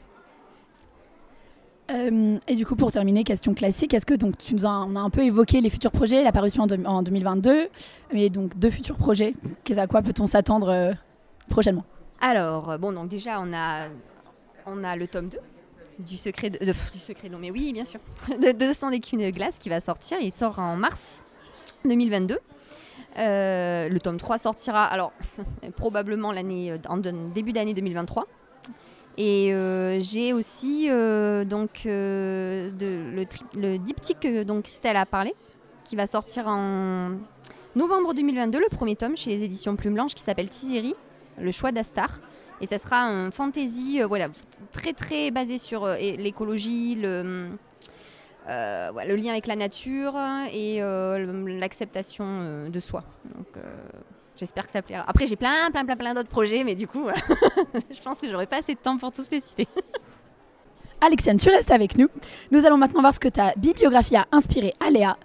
Euh, 1.92 2.38
et 2.48 2.56
du 2.56 2.66
coup, 2.66 2.76
pour 2.76 2.92
terminer, 2.92 3.24
question 3.24 3.54
classique, 3.54 3.94
est-ce 3.94 4.06
que 4.06 4.14
donc 4.14 4.38
tu 4.38 4.54
nous 4.56 4.66
as, 4.66 4.86
on 4.88 4.96
a 4.96 5.00
un 5.00 5.10
peu 5.10 5.24
évoqué 5.24 5.62
les 5.62 5.70
futurs 5.70 5.92
projets, 5.92 6.24
la 6.24 6.32
parution 6.34 6.64
en, 6.64 6.68
deux- 6.68 6.84
en 6.86 7.02
2022, 7.02 7.70
mais 8.14 8.30
donc 8.30 8.58
deux 8.58 8.70
futurs 8.70 8.98
projets, 8.98 9.34
à 9.78 9.88
quoi 9.88 10.02
peut-on 10.02 10.28
s'attendre 10.28 10.70
euh, 10.70 10.92
prochainement? 11.50 11.86
Alors, 12.20 12.72
euh, 12.72 12.78
bon, 12.78 12.92
donc 12.92 13.08
déjà, 13.08 13.40
on 13.40 13.54
a, 13.54 13.88
on 14.66 14.84
a 14.84 14.96
le 14.98 15.08
tome 15.08 15.30
2 15.30 15.38
du 16.00 16.18
secret 16.18 16.52
de, 16.52 16.60
du 16.60 17.00
secret 17.00 17.28
non 17.28 17.40
mais 17.40 17.50
oui 17.50 17.74
bien 17.74 17.84
sûr 17.84 18.00
de 18.30 18.52
200 18.52 18.92
d'écumes 18.92 19.20
de 19.22 19.32
glace 19.32 19.58
qui 19.58 19.68
va 19.70 19.80
sortir. 19.80 20.18
Il 20.22 20.32
sort 20.32 20.60
en 20.60 20.76
mars 20.76 21.24
2022 21.86 22.38
Euh, 23.18 23.90
le 23.90 24.00
tome 24.00 24.18
3 24.18 24.38
sortira 24.38 24.84
alors 24.86 25.12
probablement 25.76 26.32
l'année 26.32 26.78
en 26.88 26.98
début 26.98 27.52
d'année 27.52 27.74
2023 27.74 28.28
et 29.18 29.52
euh, 29.52 30.00
j'ai 30.00 30.32
aussi 30.32 30.88
euh, 30.90 31.44
donc 31.44 31.84
euh, 31.88 32.70
le, 33.56 33.78
diptyque 33.78 34.28
dont 34.46 34.62
Christelle 34.62 34.96
a 34.96 35.08
parlé 35.08 35.34
qui 35.84 35.96
va 35.96 36.06
sortir 36.06 36.48
en 36.48 37.14
novembre 37.76 38.14
2022 38.14 38.60
le 38.60 38.70
premier 38.70 38.96
tome 38.96 39.18
chez 39.18 39.32
les 39.32 39.44
éditions 39.44 39.76
Plume 39.76 39.96
Blanche 39.96 40.14
qui 40.14 40.22
s'appelle 40.22 40.50
Tiziri 40.50 40.96
le 41.40 41.52
choix 41.52 41.72
d'Astar. 41.72 42.20
Et 42.62 42.66
ça 42.66 42.80
sera 42.80 43.06
un 43.06 43.30
fantasy 43.30 44.02
voilà, 44.02 44.30
très 44.72 44.94
très 44.94 45.30
basé 45.30 45.60
sur 45.60 45.88
l'écologie, 45.88 46.96
le, 46.96 47.50
lien 48.48 49.32
avec 49.32 49.46
la 49.46 49.56
nature 49.56 50.16
et 50.52 50.80
l'acceptation 50.80 52.68
de 52.70 52.80
soi. 52.80 53.04
J'espère 54.38 54.66
que 54.66 54.72
ça 54.72 54.82
plaira. 54.82 55.04
Après 55.08 55.28
j'ai 55.28 55.36
plein 55.36 55.70
plein 55.72 55.86
plein 55.86 55.96
plein 55.96 56.14
d'autres 56.14 56.30
projets, 56.30 56.64
mais 56.64 56.76
du 56.76 56.88
coup 56.88 57.08
je 57.92 58.02
pense 58.02 58.22
que 58.22 58.30
j'aurai 58.30 58.48
pas 58.48 58.58
assez 58.58 58.74
de 58.74 58.80
temps 58.80 58.98
pour 58.98 59.12
tous 59.12 59.30
les 59.32 59.40
citer. 59.40 59.68
Alexiane, 61.00 61.38
tu 61.38 61.50
restes 61.50 61.70
avec 61.70 61.96
nous. 61.96 62.08
Nous 62.50 62.66
allons 62.66 62.78
maintenant 62.78 63.02
voir 63.02 63.14
ce 63.14 63.20
que 63.20 63.28
ta 63.28 63.54
bibliographie 63.56 64.16
a 64.16 64.26
inspiré 64.32 64.74
Aléa, 64.80 65.16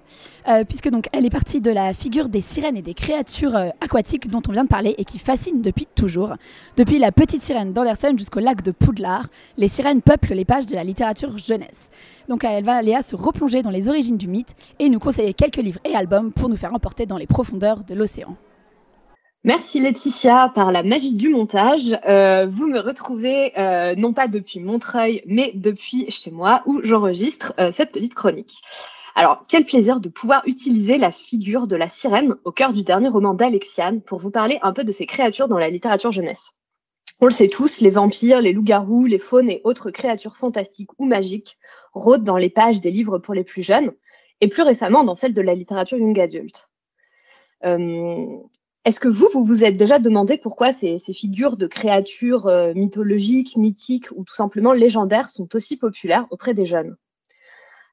euh, 0.47 0.65
puisque 0.65 0.91
donc 0.91 1.07
elle 1.13 1.25
est 1.25 1.31
partie 1.31 1.63
de 1.63 1.71
la 1.71 1.95
figure 1.95 2.29
des 2.29 2.43
sirènes 2.43 2.77
et 2.77 2.83
des 2.83 2.93
créatures 2.93 3.57
euh, 3.57 3.71
aquatiques 3.81 4.29
dont 4.29 4.43
on 4.47 4.53
vient 4.53 4.65
de 4.65 4.69
parler 4.69 4.95
et 4.99 5.07
qui 5.07 5.19
fascinent 5.19 5.63
depuis 5.63 5.87
toujours. 5.95 6.35
Depuis 6.77 6.99
la 6.99 7.11
petite 7.11 7.43
sirène 7.43 7.73
d'Andersen 7.73 8.19
jusqu'au 8.19 8.41
lac 8.41 8.61
de 8.61 8.71
Poudlard, 8.71 9.29
les 9.57 9.69
sirènes 9.69 10.03
peuplent 10.03 10.35
les 10.35 10.45
pages 10.45 10.67
de 10.67 10.75
la 10.75 10.85
littérature 10.85 11.39
jeunesse. 11.39 11.89
Donc 12.29 12.45
elle 12.45 12.65
va 12.65 12.77
Aléa 12.77 13.03
se 13.03 13.17
replonger 13.17 13.63
dans 13.63 13.71
les 13.71 13.89
origines 13.89 14.19
du 14.19 14.29
mythe 14.29 14.55
et 14.79 14.91
nous 14.91 14.99
conseiller 14.99 15.33
quelques 15.33 15.57
livres 15.57 15.81
et 15.87 15.95
albums 15.95 16.33
pour 16.33 16.51
nous 16.51 16.57
faire 16.57 16.75
emporter 16.75 17.07
dans 17.07 17.17
les 17.17 17.27
profondeurs 17.27 17.83
de 17.83 17.95
l'océan. 17.95 18.37
Merci 19.45 19.81
Laetitia. 19.81 20.53
Par 20.55 20.71
la 20.71 20.85
magie 20.85 21.15
du 21.15 21.29
montage, 21.29 21.99
euh, 22.07 22.47
vous 22.47 22.69
me 22.69 22.79
retrouvez 22.79 23.53
euh, 23.59 23.97
non 23.97 24.13
pas 24.13 24.29
depuis 24.29 24.61
Montreuil, 24.61 25.21
mais 25.27 25.51
depuis 25.55 26.09
chez 26.11 26.31
moi 26.31 26.63
où 26.67 26.81
j'enregistre 26.85 27.53
euh, 27.59 27.73
cette 27.73 27.91
petite 27.91 28.15
chronique. 28.15 28.63
Alors, 29.17 29.45
quel 29.49 29.65
plaisir 29.65 29.99
de 29.99 30.09
pouvoir 30.09 30.43
utiliser 30.47 30.97
la 30.97 31.11
figure 31.11 31.67
de 31.67 31.75
la 31.75 31.89
sirène 31.89 32.37
au 32.45 32.53
cœur 32.53 32.73
du 32.73 32.85
dernier 32.85 33.09
roman 33.09 33.35
d'Alexiane 33.35 34.01
pour 34.01 34.21
vous 34.21 34.31
parler 34.31 34.61
un 34.63 34.73
peu 34.73 34.85
de 34.85 34.93
ces 34.93 35.07
créatures 35.07 35.49
dans 35.49 35.59
la 35.59 35.71
littérature 35.71 36.13
jeunesse. 36.13 36.53
On 37.21 37.27
le 37.27 37.33
sait 37.33 37.49
tous, 37.49 37.81
les 37.81 37.91
vampires, 37.91 38.41
les 38.41 38.53
loups-garous, 38.53 39.07
les 39.07 39.19
faunes 39.19 39.51
et 39.51 39.61
autres 39.65 39.91
créatures 39.91 40.37
fantastiques 40.37 40.91
ou 40.99 41.05
magiques 41.05 41.59
rôdent 41.95 42.25
dans 42.25 42.37
les 42.37 42.49
pages 42.49 42.81
des 42.81 42.93
livres 42.93 43.19
pour 43.19 43.35
les 43.35 43.45
plus 43.45 43.63
jeunes 43.63 43.93
et 44.41 44.49
plus 44.49 44.63
récemment 44.63 45.03
dans 45.03 45.17
celles 45.17 45.35
de 45.35 45.43
la 45.43 45.55
littérature 45.55 45.99
young 45.99 46.19
adulte. 46.19 46.71
Est-ce 48.85 48.99
que 48.99 49.09
vous, 49.09 49.29
vous 49.33 49.45
vous 49.45 49.65
êtes 49.65 49.77
déjà 49.77 49.99
demandé 49.99 50.39
pourquoi 50.39 50.73
ces, 50.73 50.99
figures 50.99 51.57
de 51.57 51.67
créatures 51.67 52.49
euh, 52.49 52.75
mythologiques, 52.75 53.57
mythiques 53.57 54.09
ou 54.13 54.25
tout 54.25 54.35
simplement 54.35 54.73
légendaires 54.73 55.31
sont 55.31 55.55
aussi 55.55 55.77
populaires 55.77 56.27
auprès 56.31 56.53
des 56.53 56.67
jeunes? 56.67 56.97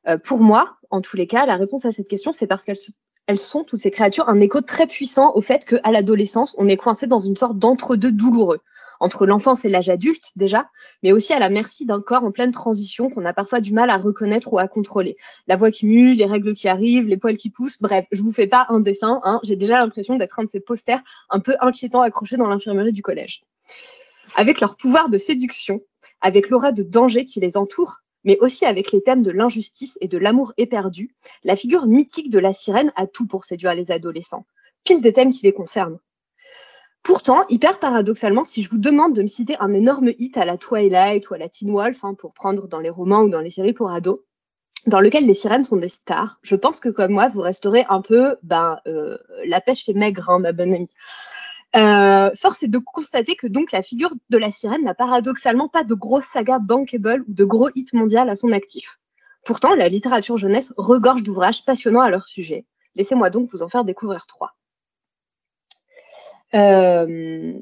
Euh, 0.08 0.18
Pour 0.18 0.40
moi, 0.40 0.78
en 0.90 1.02
tous 1.02 1.16
les 1.16 1.28
cas, 1.28 1.46
la 1.46 1.58
réponse 1.58 1.86
à 1.86 1.92
cette 1.92 2.08
question, 2.08 2.34
c'est 2.34 2.48
parce 2.48 2.64
qu'elles 2.64 3.40
sont, 3.40 3.64
toutes 3.64 3.80
ces 3.80 3.92
créatures, 3.92 4.30
un 4.30 4.40
écho 4.40 4.62
très 4.62 4.88
puissant 4.88 5.32
au 5.36 5.42
fait 5.42 5.64
qu'à 5.64 5.92
l'adolescence, 5.92 6.56
on 6.58 6.68
est 6.68 6.78
coincé 6.78 7.06
dans 7.06 7.20
une 7.20 7.36
sorte 7.36 7.60
d'entre-deux 7.60 8.12
douloureux, 8.12 8.62
entre 9.00 9.26
l'enfance 9.26 9.66
et 9.66 9.70
l'âge 9.70 9.90
adulte 9.90 10.32
déjà, 10.36 10.70
mais 11.04 11.12
aussi 11.12 11.34
à 11.34 11.40
la 11.40 11.50
merci 11.50 11.86
d'un 11.86 12.02
corps 12.02 12.24
en 12.24 12.32
pleine 12.32 12.52
transition 12.52 13.10
qu'on 13.10 13.26
a 13.26 13.34
parfois 13.34 13.62
du 13.62 13.74
mal 13.74 13.90
à 13.90 13.98
reconnaître 13.98 14.54
ou 14.54 14.60
à 14.60 14.68
contrôler. 14.68 15.18
La 15.48 15.56
voix 15.56 15.72
qui 15.72 15.86
mue, 15.86 16.14
les 16.14 16.26
règles 16.26 16.54
qui 16.54 16.68
arrivent, 16.68 17.08
les 17.08 17.18
poils 17.18 17.38
qui 17.38 17.50
poussent, 17.50 17.80
bref, 17.82 18.06
je 18.12 18.22
vous 18.22 18.34
fais 18.34 18.48
pas 18.48 18.66
un 18.70 18.80
dessin, 18.80 19.22
hein, 19.24 19.40
j'ai 19.44 19.56
déjà 19.56 19.80
l'impression 19.80 20.16
d'être 20.16 20.40
un 20.40 20.44
de 20.44 20.50
ces 20.50 20.60
posters 20.60 21.02
un 21.30 21.40
peu 21.40 21.56
inquiétants 21.62 22.02
accrochés 22.02 22.38
dans 22.38 22.48
l'infirmerie 22.48 22.94
du 22.94 23.02
collège. 23.02 23.44
Avec 24.36 24.60
leur 24.60 24.76
pouvoir 24.76 25.10
de 25.10 25.18
séduction, 25.18 25.82
avec 26.22 26.50
l'aura 26.50 26.72
de 26.72 26.84
danger 26.84 27.26
qui 27.26 27.40
les 27.40 27.58
entoure, 27.58 27.98
mais 28.24 28.38
aussi 28.40 28.66
avec 28.66 28.92
les 28.92 29.02
thèmes 29.02 29.22
de 29.22 29.32
l'injustice 29.32 29.98
et 30.02 30.08
de 30.08 30.18
l'amour 30.18 30.54
éperdu, 30.58 31.16
la 31.44 31.56
figure 31.56 31.86
mythique 31.86 32.30
de 32.30 32.40
la 32.40 32.54
sirène 32.54 32.92
a 32.96 33.08
tout 33.08 33.28
pour 33.28 33.46
séduire 33.46 33.74
les 33.74 33.92
adolescents. 33.92 34.46
Pile 34.84 35.02
des 35.02 35.14
thèmes 35.14 35.32
qui 35.32 35.44
les 35.44 35.54
concernent. 35.54 36.00
Pourtant, 37.04 37.46
hyper 37.50 37.80
paradoxalement, 37.80 38.44
si 38.44 38.62
je 38.62 38.70
vous 38.70 38.78
demande 38.78 39.16
de 39.16 39.22
me 39.22 39.28
citer 39.28 39.56
un 39.60 39.74
énorme 39.74 40.12
hit 40.20 40.38
à 40.38 40.46
la 40.46 40.58
Twilight 40.58 41.30
ou 41.30 41.34
à 41.34 41.38
la 41.38 41.50
Teen 41.50 41.72
Wolf, 41.72 42.04
hein, 42.04 42.14
pour 42.14 42.34
prendre 42.34 42.68
dans 42.68 42.80
les 42.80 42.90
romans 42.90 43.22
ou 43.22 43.30
dans 43.30 43.42
les 43.42 43.50
séries 43.50 43.74
pour 43.74 43.92
ados, 43.92 44.20
dans 44.86 45.00
lequel 45.00 45.26
les 45.26 45.34
sirènes 45.34 45.64
sont 45.64 45.78
des 45.78 45.90
stars, 45.90 46.40
je 46.42 46.56
pense 46.56 46.80
que 46.80 46.90
comme 46.90 47.12
moi, 47.12 47.28
vous 47.28 47.42
resterez 47.42 47.86
un 47.90 48.02
peu, 48.02 48.36
ben, 48.44 48.80
euh, 48.88 49.18
la 49.46 49.62
pêche 49.62 49.88
est 49.90 49.94
maigre, 49.94 50.30
hein, 50.30 50.40
ma 50.40 50.52
bonne 50.52 50.74
amie. 50.74 50.94
Euh, 51.76 52.32
force 52.36 52.64
est 52.64 52.68
de 52.68 52.80
constater 52.80 53.36
que 53.36 53.46
donc 53.46 53.72
la 53.72 53.84
figure 53.84 54.14
de 54.30 54.38
la 54.38 54.50
sirène 54.50 54.84
n'a 54.84 54.96
paradoxalement 54.96 55.70
pas 55.70 55.84
de 55.84 55.94
grosse 55.94 56.26
saga 56.26 56.58
bankable 56.58 57.24
ou 57.28 57.34
de 57.34 57.46
gros 57.46 57.70
hits 57.76 57.90
mondial 57.94 58.30
à 58.30 58.36
son 58.36 58.52
actif. 58.52 59.00
Pourtant, 59.46 59.76
la 59.76 59.90
littérature 59.90 60.38
jeunesse 60.38 60.74
regorge 60.78 61.24
d'ouvrages 61.24 61.66
passionnants 61.66 62.02
à 62.02 62.10
leur 62.10 62.28
sujet. 62.28 62.66
Laissez-moi 62.96 63.30
donc 63.30 63.50
vous 63.52 63.62
en 63.62 63.70
faire 63.70 63.86
découvrir 63.86 64.26
trois. 64.26 64.56
Euh, 66.54 67.60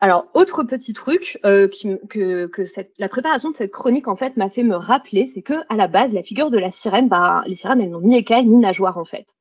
alors, 0.00 0.28
autre 0.34 0.64
petit 0.64 0.92
truc 0.92 1.38
euh, 1.44 1.68
qui, 1.68 1.88
que, 2.10 2.50
la 2.98 3.08
préparation 3.08 3.50
de 3.50 3.56
cette 3.56 3.72
chronique 3.72 4.08
en 4.08 4.16
fait 4.16 4.36
m'a 4.36 4.50
fait 4.50 4.62
me 4.62 4.76
rappeler, 4.76 5.26
c'est 5.26 5.42
que 5.42 5.54
à 5.68 5.76
la 5.76 5.88
base, 5.88 6.12
la 6.12 6.22
figure 6.22 6.50
de 6.50 6.58
la 6.58 6.70
sirène, 6.70 7.08
bah, 7.08 7.42
les 7.46 7.54
sirènes, 7.54 7.80
elles 7.80 7.90
n'ont 7.90 8.00
ni 8.00 8.16
écailles 8.16 8.46
ni 8.46 8.58
nageoires 8.58 8.98
en 8.98 9.04
fait. 9.04 9.34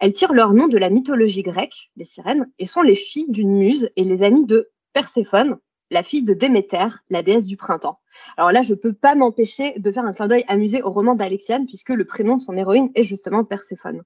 Elles 0.00 0.12
tirent 0.12 0.32
leur 0.32 0.52
nom 0.52 0.68
de 0.68 0.78
la 0.78 0.90
mythologie 0.90 1.42
grecque, 1.42 1.90
les 1.96 2.04
sirènes, 2.04 2.48
et 2.58 2.66
sont 2.66 2.82
les 2.82 2.94
filles 2.94 3.30
d'une 3.30 3.56
muse 3.56 3.90
et 3.96 4.04
les 4.04 4.22
amies 4.22 4.46
de 4.46 4.70
Perséphone, 4.92 5.58
la 5.90 6.02
fille 6.02 6.22
de 6.22 6.34
Déméter, 6.34 6.88
la 7.10 7.22
déesse 7.22 7.46
du 7.46 7.56
printemps. 7.56 7.98
Alors 8.36 8.52
là, 8.52 8.62
je 8.62 8.74
peux 8.74 8.92
pas 8.92 9.14
m'empêcher 9.14 9.74
de 9.78 9.90
faire 9.90 10.04
un 10.04 10.12
clin 10.12 10.28
d'œil 10.28 10.44
amusé 10.46 10.82
au 10.82 10.90
roman 10.90 11.14
d'Alexiane, 11.14 11.66
puisque 11.66 11.90
le 11.90 12.04
prénom 12.04 12.36
de 12.36 12.42
son 12.42 12.56
héroïne 12.56 12.90
est 12.94 13.02
justement 13.02 13.44
Perséphone. 13.44 14.02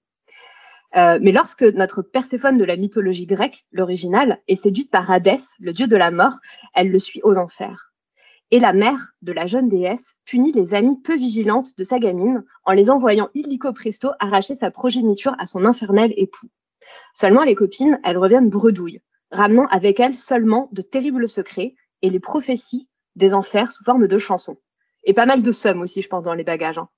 Euh, 0.95 1.19
mais 1.23 1.33
lorsque 1.33 1.63
notre 1.63 2.03
Perséphone 2.03 2.59
de 2.59 2.65
la 2.65 2.77
mythologie 2.77 3.27
grecque, 3.27 3.65
l'original, 3.73 4.41
est 4.49 4.63
séduite 4.63 4.91
par 4.91 5.11
Hadès, 5.11 5.41
le 5.59 5.73
dieu 5.73 5.87
de 5.87 5.97
la 5.97 6.11
mort, 6.11 6.35
elle 6.75 6.91
le 6.91 6.99
suit 6.99 7.21
aux 7.25 7.37
enfers. 7.37 7.93
Et 8.51 8.61
la 8.61 8.75
mère 8.75 9.15
de 9.23 9.33
la 9.33 9.47
jeune 9.47 9.71
déesse 9.71 10.15
punit 10.27 10.53
les 10.53 10.75
amies 10.75 11.01
peu 11.01 11.17
vigilantes 11.17 11.79
de 11.79 11.85
sa 11.85 11.99
gamine 11.99 12.45
en 12.67 12.73
les 12.73 12.91
envoyant 12.91 13.31
illico 13.35 13.73
presto 13.73 14.11
arracher 14.19 14.55
sa 14.55 14.71
progéniture 14.71 15.35
à 15.39 15.47
son 15.47 15.65
infernel 15.65 16.13
époux. 16.19 16.49
Seulement 17.15 17.45
les 17.45 17.55
copines, 17.55 17.99
elles 18.05 18.19
reviennent 18.19 18.51
bredouilles, 18.51 19.01
ramenant 19.31 19.67
avec 19.69 20.01
elles 20.01 20.17
seulement 20.17 20.69
de 20.73 20.83
terribles 20.83 21.31
secrets 21.31 21.75
et 22.03 22.11
les 22.11 22.21
prophéties 22.21 22.91
des 23.17 23.33
enfers 23.33 23.73
sous 23.73 23.85
forme 23.85 24.07
de 24.07 24.19
chansons. 24.19 24.59
Et 25.05 25.15
pas 25.15 25.27
mal 25.27 25.43
de 25.43 25.53
sommes 25.53 25.81
aussi, 25.81 26.03
je 26.03 26.09
pense, 26.09 26.23
dans 26.23 26.35
les 26.35 26.45
bagages. 26.45 26.79
Hein. 26.79 26.89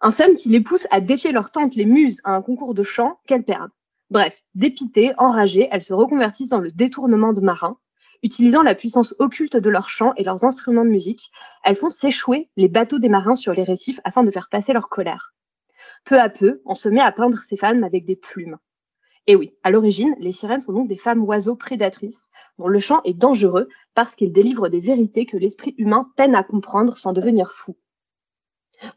Un 0.00 0.10
somme 0.10 0.34
qui 0.34 0.48
les 0.48 0.60
pousse 0.60 0.86
à 0.90 1.00
défier 1.00 1.32
leur 1.32 1.50
tante, 1.50 1.74
les 1.74 1.86
muses, 1.86 2.20
à 2.24 2.34
un 2.34 2.42
concours 2.42 2.74
de 2.74 2.82
chant 2.82 3.18
qu'elles 3.26 3.44
perdent. 3.44 3.70
Bref, 4.10 4.42
dépitées, 4.54 5.12
enragées, 5.18 5.68
elles 5.72 5.82
se 5.82 5.94
reconvertissent 5.94 6.50
dans 6.50 6.60
le 6.60 6.70
détournement 6.70 7.32
de 7.32 7.40
marins. 7.40 7.78
Utilisant 8.22 8.62
la 8.62 8.74
puissance 8.74 9.14
occulte 9.18 9.56
de 9.56 9.70
leurs 9.70 9.88
chants 9.88 10.12
et 10.16 10.24
leurs 10.24 10.44
instruments 10.44 10.84
de 10.84 10.90
musique, 10.90 11.30
elles 11.64 11.76
font 11.76 11.90
s'échouer 11.90 12.48
les 12.56 12.68
bateaux 12.68 12.98
des 12.98 13.08
marins 13.08 13.34
sur 13.34 13.52
les 13.52 13.64
récifs 13.64 14.00
afin 14.04 14.22
de 14.22 14.30
faire 14.30 14.48
passer 14.50 14.72
leur 14.72 14.88
colère. 14.88 15.34
Peu 16.04 16.20
à 16.20 16.28
peu, 16.28 16.60
on 16.64 16.74
se 16.74 16.88
met 16.88 17.00
à 17.00 17.12
peindre 17.12 17.38
ces 17.48 17.56
femmes 17.56 17.84
avec 17.84 18.04
des 18.04 18.16
plumes. 18.16 18.58
Et 19.26 19.34
oui, 19.34 19.54
à 19.64 19.70
l'origine, 19.70 20.14
les 20.20 20.32
sirènes 20.32 20.60
sont 20.60 20.72
donc 20.72 20.88
des 20.88 20.96
femmes 20.96 21.22
oiseaux 21.24 21.56
prédatrices 21.56 22.22
dont 22.58 22.68
le 22.68 22.78
chant 22.78 23.02
est 23.04 23.12
dangereux 23.12 23.68
parce 23.94 24.14
qu'il 24.14 24.32
délivre 24.32 24.68
des 24.68 24.80
vérités 24.80 25.26
que 25.26 25.36
l'esprit 25.36 25.74
humain 25.78 26.10
peine 26.16 26.34
à 26.34 26.42
comprendre 26.42 26.96
sans 26.96 27.12
devenir 27.12 27.52
fou. 27.52 27.76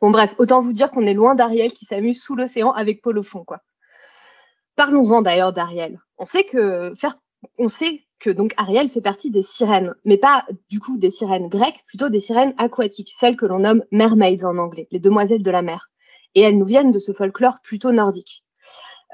Bon 0.01 0.11
bref, 0.11 0.35
autant 0.37 0.61
vous 0.61 0.73
dire 0.73 0.91
qu'on 0.91 1.05
est 1.05 1.13
loin 1.13 1.35
d'Ariel 1.35 1.71
qui 1.71 1.85
s'amuse 1.85 2.21
sous 2.21 2.35
l'océan 2.35 2.71
avec 2.71 3.01
Paul 3.01 3.17
au 3.17 3.23
quoi. 3.45 3.61
Parlons-en 4.75 5.21
d'ailleurs 5.21 5.53
d'Ariel. 5.53 5.99
On 6.17 6.25
sait 6.25 6.45
que 6.45 6.93
donc 8.29 8.53
Ariel 8.57 8.89
fait 8.89 9.01
partie 9.01 9.31
des 9.31 9.43
sirènes, 9.43 9.93
mais 10.05 10.17
pas 10.17 10.45
du 10.69 10.79
coup 10.79 10.97
des 10.97 11.11
sirènes 11.11 11.47
grecques, 11.47 11.83
plutôt 11.85 12.09
des 12.09 12.19
sirènes 12.19 12.53
aquatiques, 12.57 13.13
celles 13.19 13.37
que 13.37 13.45
l'on 13.45 13.59
nomme 13.59 13.83
mermaids 13.91 14.43
en 14.45 14.57
anglais, 14.57 14.87
les 14.91 14.99
demoiselles 14.99 15.43
de 15.43 15.51
la 15.51 15.61
mer. 15.61 15.89
Et 16.35 16.41
elles 16.41 16.57
nous 16.57 16.65
viennent 16.65 16.91
de 16.91 16.99
ce 16.99 17.11
folklore 17.11 17.59
plutôt 17.63 17.91
nordique. 17.91 18.43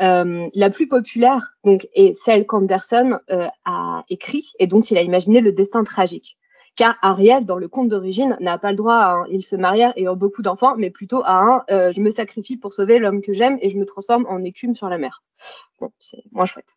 Euh, 0.02 0.50
la 0.54 0.70
plus 0.70 0.88
populaire 0.88 1.54
est 1.94 2.14
celle 2.14 2.46
qu'Anderson 2.46 3.20
euh, 3.30 3.48
a 3.64 4.04
écrit 4.10 4.52
et 4.60 4.68
dont 4.68 4.82
il 4.82 4.98
a 4.98 5.02
imaginé 5.02 5.40
le 5.40 5.54
destin 5.54 5.84
tragique. 5.84 6.38
Car 6.76 6.98
Ariel, 7.02 7.46
dans 7.46 7.58
le 7.58 7.68
conte 7.70 7.88
d'origine, 7.88 8.38
n'a 8.42 8.58
pas 8.58 8.72
le 8.72 8.78
droit 8.78 8.96
à 8.96 9.12
un 9.14 9.26
il 9.30 9.44
se 9.44 9.56
marièrent 9.56 9.94
et 9.96 10.10
ont 10.10 10.16
beaucoup 10.16 10.42
d'enfants, 10.42 10.76
mais 10.78 10.90
plutôt 10.90 11.22
à 11.24 11.40
un 11.40 11.64
euh, 11.70 11.92
je 11.92 12.02
me 12.02 12.10
sacrifie 12.10 12.58
pour 12.58 12.74
sauver 12.74 13.00
l'homme 13.00 13.22
que 13.22 13.32
j'aime 13.32 13.58
et 13.62 13.70
je 13.70 13.78
me 13.78 13.86
transforme 13.86 14.26
en 14.28 14.44
écume 14.44 14.76
sur 14.76 14.90
la 14.90 14.98
mer. 14.98 15.24
Bon, 15.80 15.92
c'est 16.00 16.24
moins 16.32 16.46
chouette. 16.46 16.76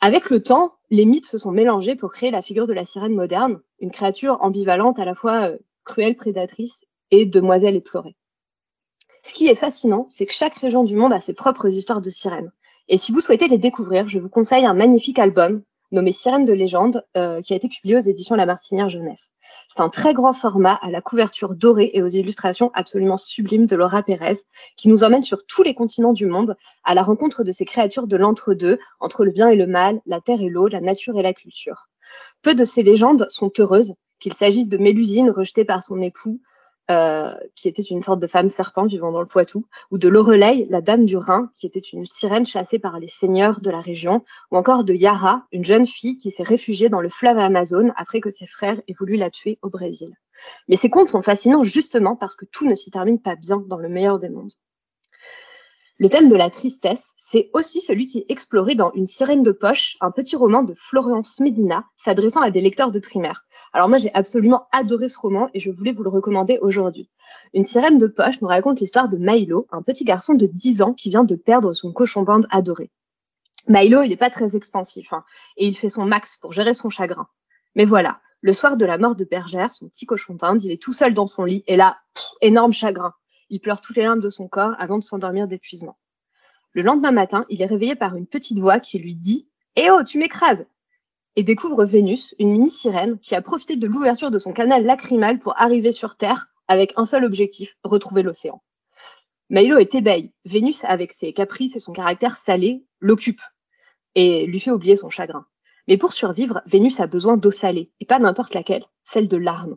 Avec 0.00 0.30
le 0.30 0.42
temps, 0.42 0.74
les 0.90 1.04
mythes 1.04 1.26
se 1.26 1.38
sont 1.38 1.52
mélangés 1.52 1.94
pour 1.94 2.12
créer 2.12 2.30
la 2.30 2.42
figure 2.42 2.66
de 2.66 2.72
la 2.72 2.84
sirène 2.84 3.14
moderne, 3.14 3.60
une 3.78 3.92
créature 3.92 4.38
ambivalente 4.40 4.98
à 4.98 5.04
la 5.04 5.14
fois 5.14 5.52
cruelle, 5.84 6.16
prédatrice 6.16 6.84
et 7.10 7.24
demoiselle 7.24 7.76
éplorée. 7.76 8.16
Ce 9.22 9.32
qui 9.32 9.46
est 9.46 9.54
fascinant, 9.54 10.06
c'est 10.10 10.26
que 10.26 10.32
chaque 10.32 10.56
région 10.56 10.82
du 10.84 10.96
monde 10.96 11.12
a 11.12 11.20
ses 11.20 11.34
propres 11.34 11.68
histoires 11.68 12.00
de 12.00 12.10
sirènes. 12.10 12.52
Et 12.88 12.98
si 12.98 13.12
vous 13.12 13.20
souhaitez 13.20 13.46
les 13.46 13.58
découvrir, 13.58 14.08
je 14.08 14.18
vous 14.18 14.28
conseille 14.28 14.66
un 14.66 14.74
magnifique 14.74 15.18
album 15.18 15.62
nommé 15.92 16.12
Sirènes 16.12 16.44
de 16.44 16.52
légende 16.52 17.04
euh, 17.16 17.40
qui 17.42 17.52
a 17.52 17.56
été 17.56 17.68
publié 17.68 17.96
aux 17.96 18.00
éditions 18.00 18.34
La 18.34 18.46
Martinière 18.46 18.88
Jeunesse. 18.88 19.32
C'est 19.74 19.82
un 19.82 19.88
très 19.88 20.12
grand 20.12 20.32
format 20.32 20.74
à 20.82 20.90
la 20.90 21.00
couverture 21.00 21.54
dorée 21.54 21.90
et 21.94 22.02
aux 22.02 22.08
illustrations 22.08 22.70
absolument 22.74 23.16
sublimes 23.16 23.66
de 23.66 23.76
Laura 23.76 24.02
Pérez 24.02 24.38
qui 24.76 24.88
nous 24.88 25.04
emmène 25.04 25.22
sur 25.22 25.46
tous 25.46 25.62
les 25.62 25.74
continents 25.74 26.12
du 26.12 26.26
monde 26.26 26.56
à 26.84 26.94
la 26.94 27.02
rencontre 27.02 27.44
de 27.44 27.52
ces 27.52 27.64
créatures 27.64 28.06
de 28.06 28.16
l'entre-deux, 28.16 28.78
entre 29.00 29.24
le 29.24 29.30
bien 29.30 29.48
et 29.48 29.56
le 29.56 29.66
mal, 29.66 30.00
la 30.06 30.20
terre 30.20 30.42
et 30.42 30.48
l'eau, 30.48 30.68
la 30.68 30.80
nature 30.80 31.18
et 31.18 31.22
la 31.22 31.32
culture. 31.32 31.88
Peu 32.42 32.54
de 32.54 32.64
ces 32.64 32.82
légendes 32.82 33.26
sont 33.30 33.52
heureuses, 33.58 33.94
qu'il 34.20 34.34
s'agisse 34.34 34.68
de 34.68 34.78
Mélusine 34.78 35.30
rejetée 35.30 35.64
par 35.64 35.82
son 35.82 36.00
époux, 36.00 36.40
euh, 36.90 37.34
qui 37.54 37.68
était 37.68 37.82
une 37.82 38.02
sorte 38.02 38.20
de 38.20 38.26
femme 38.26 38.48
serpent 38.48 38.86
vivant 38.86 39.12
dans 39.12 39.20
le 39.20 39.26
Poitou, 39.26 39.66
ou 39.90 39.98
de 39.98 40.08
Lorelei, 40.08 40.66
la 40.68 40.80
dame 40.80 41.04
du 41.04 41.16
Rhin, 41.16 41.50
qui 41.54 41.66
était 41.66 41.78
une 41.78 42.04
sirène 42.04 42.44
chassée 42.44 42.78
par 42.78 42.98
les 42.98 43.08
seigneurs 43.08 43.60
de 43.60 43.70
la 43.70 43.80
région, 43.80 44.24
ou 44.50 44.56
encore 44.56 44.84
de 44.84 44.92
Yara, 44.92 45.46
une 45.52 45.64
jeune 45.64 45.86
fille 45.86 46.18
qui 46.18 46.32
s'est 46.32 46.42
réfugiée 46.42 46.88
dans 46.88 47.00
le 47.00 47.08
fleuve 47.08 47.38
Amazon 47.38 47.92
après 47.96 48.20
que 48.20 48.30
ses 48.30 48.46
frères 48.46 48.80
aient 48.88 48.96
voulu 48.98 49.16
la 49.16 49.30
tuer 49.30 49.58
au 49.62 49.70
Brésil. 49.70 50.16
Mais 50.68 50.76
ces 50.76 50.90
contes 50.90 51.08
sont 51.08 51.22
fascinants 51.22 51.62
justement 51.62 52.16
parce 52.16 52.34
que 52.34 52.46
tout 52.46 52.66
ne 52.66 52.74
s'y 52.74 52.90
termine 52.90 53.20
pas 53.20 53.36
bien 53.36 53.62
dans 53.68 53.78
le 53.78 53.88
meilleur 53.88 54.18
des 54.18 54.28
mondes. 54.28 54.52
Le 55.98 56.08
thème 56.08 56.28
de 56.28 56.34
la 56.34 56.50
tristesse, 56.50 57.14
c'est 57.32 57.48
aussi 57.54 57.80
celui 57.80 58.08
qui 58.08 58.18
est 58.18 58.26
exploré 58.28 58.74
dans 58.74 58.92
Une 58.92 59.06
sirène 59.06 59.42
de 59.42 59.52
poche, 59.52 59.96
un 60.02 60.10
petit 60.10 60.36
roman 60.36 60.62
de 60.62 60.74
Florence 60.74 61.40
Medina 61.40 61.86
s'adressant 61.96 62.42
à 62.42 62.50
des 62.50 62.60
lecteurs 62.60 62.90
de 62.90 62.98
primaire. 62.98 63.46
Alors 63.72 63.88
moi, 63.88 63.96
j'ai 63.96 64.12
absolument 64.12 64.68
adoré 64.70 65.08
ce 65.08 65.18
roman 65.18 65.48
et 65.54 65.58
je 65.58 65.70
voulais 65.70 65.92
vous 65.92 66.02
le 66.02 66.10
recommander 66.10 66.58
aujourd'hui. 66.60 67.08
Une 67.54 67.64
sirène 67.64 67.96
de 67.96 68.06
poche 68.06 68.42
nous 68.42 68.48
raconte 68.48 68.80
l'histoire 68.80 69.08
de 69.08 69.16
Milo, 69.16 69.66
un 69.72 69.80
petit 69.80 70.04
garçon 70.04 70.34
de 70.34 70.44
10 70.44 70.82
ans 70.82 70.92
qui 70.92 71.08
vient 71.08 71.24
de 71.24 71.34
perdre 71.34 71.72
son 71.72 71.90
cochon 71.90 72.22
d'Inde 72.22 72.46
adoré. 72.50 72.90
Milo, 73.66 74.02
il 74.02 74.10
n'est 74.10 74.16
pas 74.18 74.28
très 74.28 74.54
expansif 74.54 75.10
hein, 75.14 75.24
et 75.56 75.66
il 75.66 75.74
fait 75.74 75.88
son 75.88 76.04
max 76.04 76.36
pour 76.36 76.52
gérer 76.52 76.74
son 76.74 76.90
chagrin. 76.90 77.28
Mais 77.76 77.86
voilà, 77.86 78.20
le 78.42 78.52
soir 78.52 78.76
de 78.76 78.84
la 78.84 78.98
mort 78.98 79.16
de 79.16 79.24
Bergère, 79.24 79.72
son 79.72 79.88
petit 79.88 80.04
cochon 80.04 80.34
d'Inde, 80.34 80.62
il 80.64 80.70
est 80.70 80.82
tout 80.82 80.92
seul 80.92 81.14
dans 81.14 81.26
son 81.26 81.44
lit 81.44 81.64
et 81.66 81.76
là, 81.76 81.96
énorme 82.42 82.74
chagrin. 82.74 83.14
Il 83.48 83.60
pleure 83.60 83.80
toutes 83.80 83.96
les 83.96 84.02
larmes 84.02 84.20
de 84.20 84.28
son 84.28 84.48
corps 84.48 84.74
avant 84.78 84.98
de 84.98 85.02
s'endormir 85.02 85.48
d'épuisement. 85.48 85.96
Le 86.74 86.82
lendemain 86.82 87.12
matin, 87.12 87.44
il 87.50 87.60
est 87.60 87.66
réveillé 87.66 87.94
par 87.94 88.16
une 88.16 88.26
petite 88.26 88.58
voix 88.58 88.80
qui 88.80 88.98
lui 88.98 89.14
dit 89.14 89.46
Eh 89.76 89.90
oh, 89.90 90.02
tu 90.04 90.18
m'écrases 90.18 90.64
et 91.36 91.42
découvre 91.42 91.84
Vénus, 91.84 92.34
une 92.38 92.52
mini-sirène 92.52 93.18
qui 93.18 93.34
a 93.34 93.42
profité 93.42 93.76
de 93.76 93.86
l'ouverture 93.86 94.30
de 94.30 94.38
son 94.38 94.52
canal 94.52 94.84
lacrymal 94.84 95.38
pour 95.38 95.58
arriver 95.60 95.92
sur 95.92 96.16
Terre 96.16 96.48
avec 96.68 96.92
un 96.96 97.06
seul 97.06 97.24
objectif, 97.24 97.76
retrouver 97.84 98.22
l'océan. 98.22 98.62
Milo 99.50 99.78
est 99.78 99.94
ébahi. 99.94 100.32
Vénus, 100.46 100.82
avec 100.84 101.12
ses 101.12 101.32
caprices 101.34 101.76
et 101.76 101.80
son 101.80 101.92
caractère 101.92 102.38
salé, 102.38 102.84
l'occupe 103.00 103.40
et 104.14 104.46
lui 104.46 104.60
fait 104.60 104.70
oublier 104.70 104.96
son 104.96 105.10
chagrin. 105.10 105.46
Mais 105.88 105.98
pour 105.98 106.12
survivre, 106.12 106.62
Vénus 106.66 107.00
a 107.00 107.06
besoin 107.06 107.36
d'eau 107.36 107.50
salée, 107.50 107.90
et 108.00 108.06
pas 108.06 108.18
n'importe 108.18 108.54
laquelle, 108.54 108.84
celle 109.04 109.28
de 109.28 109.36
larmes. 109.36 109.76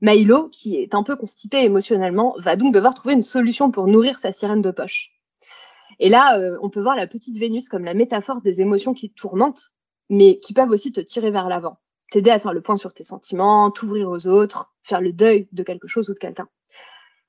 Milo, 0.00 0.48
qui 0.48 0.76
est 0.76 0.94
un 0.94 1.02
peu 1.02 1.16
constipé 1.16 1.58
émotionnellement, 1.58 2.34
va 2.38 2.56
donc 2.56 2.72
devoir 2.74 2.94
trouver 2.94 3.14
une 3.14 3.22
solution 3.22 3.70
pour 3.70 3.86
nourrir 3.86 4.18
sa 4.18 4.32
sirène 4.32 4.62
de 4.62 4.70
poche. 4.70 5.10
Et 5.98 6.08
là, 6.08 6.38
euh, 6.38 6.58
on 6.62 6.70
peut 6.70 6.80
voir 6.80 6.96
la 6.96 7.06
petite 7.06 7.38
Vénus 7.38 7.68
comme 7.68 7.84
la 7.84 7.94
métaphore 7.94 8.40
des 8.40 8.60
émotions 8.60 8.94
qui 8.94 9.10
te 9.10 9.20
tourmentent, 9.20 9.72
mais 10.10 10.38
qui 10.38 10.52
peuvent 10.52 10.70
aussi 10.70 10.92
te 10.92 11.00
tirer 11.00 11.30
vers 11.30 11.48
l'avant, 11.48 11.78
t'aider 12.10 12.30
à 12.30 12.38
faire 12.38 12.52
le 12.52 12.60
point 12.60 12.76
sur 12.76 12.92
tes 12.92 13.04
sentiments, 13.04 13.70
t'ouvrir 13.70 14.10
aux 14.10 14.26
autres, 14.26 14.72
faire 14.82 15.00
le 15.00 15.12
deuil 15.12 15.48
de 15.52 15.62
quelque 15.62 15.88
chose 15.88 16.10
ou 16.10 16.14
de 16.14 16.18
quelqu'un. 16.18 16.48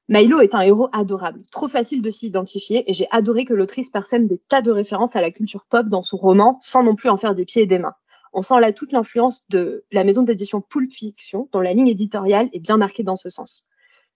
Milo 0.10 0.42
est 0.42 0.54
un 0.54 0.60
héros 0.62 0.90
adorable, 0.92 1.42
trop 1.50 1.70
facile 1.70 2.02
de 2.02 2.10
s'y 2.10 2.28
identifier, 2.28 2.90
et 2.90 2.94
j'ai 2.94 3.08
adoré 3.10 3.46
que 3.46 3.54
l'autrice 3.54 3.90
parsème 3.90 4.28
des 4.28 4.38
tas 4.38 4.62
de 4.62 4.70
références 4.70 5.16
à 5.16 5.22
la 5.22 5.32
culture 5.32 5.66
pop 5.70 5.88
dans 5.88 6.02
son 6.02 6.18
roman, 6.18 6.58
sans 6.60 6.84
non 6.84 6.96
plus 6.96 7.10
en 7.10 7.16
faire 7.16 7.36
des 7.36 7.46
pieds 7.46 7.62
et 7.62 7.68
des 7.68 7.80
mains. 7.80 7.96
On 8.34 8.42
sent 8.42 8.60
là 8.60 8.74
toute 8.74 8.92
l'influence 8.92 9.48
de 9.50 9.86
la 9.92 10.04
maison 10.04 10.24
d'édition 10.24 10.60
Pulp 10.60 10.92
Fiction, 10.92 11.48
dont 11.54 11.62
la 11.62 11.74
ligne 11.74 11.88
éditoriale 11.88 12.50
est 12.52 12.60
bien 12.60 12.78
marquée 12.78 13.04
dans 13.04 13.16
ce 13.16 13.30
sens. 13.30 13.66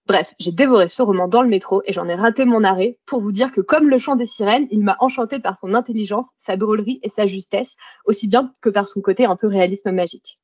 Bref, 0.08 0.34
j'ai 0.40 0.54
dévoré 0.54 0.88
ce 0.88 1.02
roman 1.02 1.28
dans 1.28 1.42
le 1.42 1.50
métro 1.50 1.82
et 1.86 1.92
j'en 1.92 2.08
ai 2.08 2.16
raté 2.16 2.46
mon 2.46 2.64
arrêt 2.64 2.98
pour 3.06 3.20
vous 3.20 3.34
dire 3.34 3.52
que 3.52 3.60
comme 3.60 3.90
le 3.90 3.98
chant 3.98 4.16
des 4.16 4.26
sirènes, 4.26 4.66
il 4.72 4.82
m'a 4.82 4.96
enchanté 5.02 5.40
par 5.40 5.58
son 5.58 5.74
intelligence, 5.74 6.28
sa 6.38 6.56
drôlerie 6.56 7.02
et 7.04 7.10
sa 7.10 7.26
justesse, 7.26 7.76
aussi 8.06 8.30
bien 8.30 8.54
que 8.62 8.70
par 8.70 8.88
son 8.88 9.02
côté 9.02 9.26
un 9.26 9.36
peu 9.36 9.48
réalisme 9.48 9.92
magique. 9.92 10.40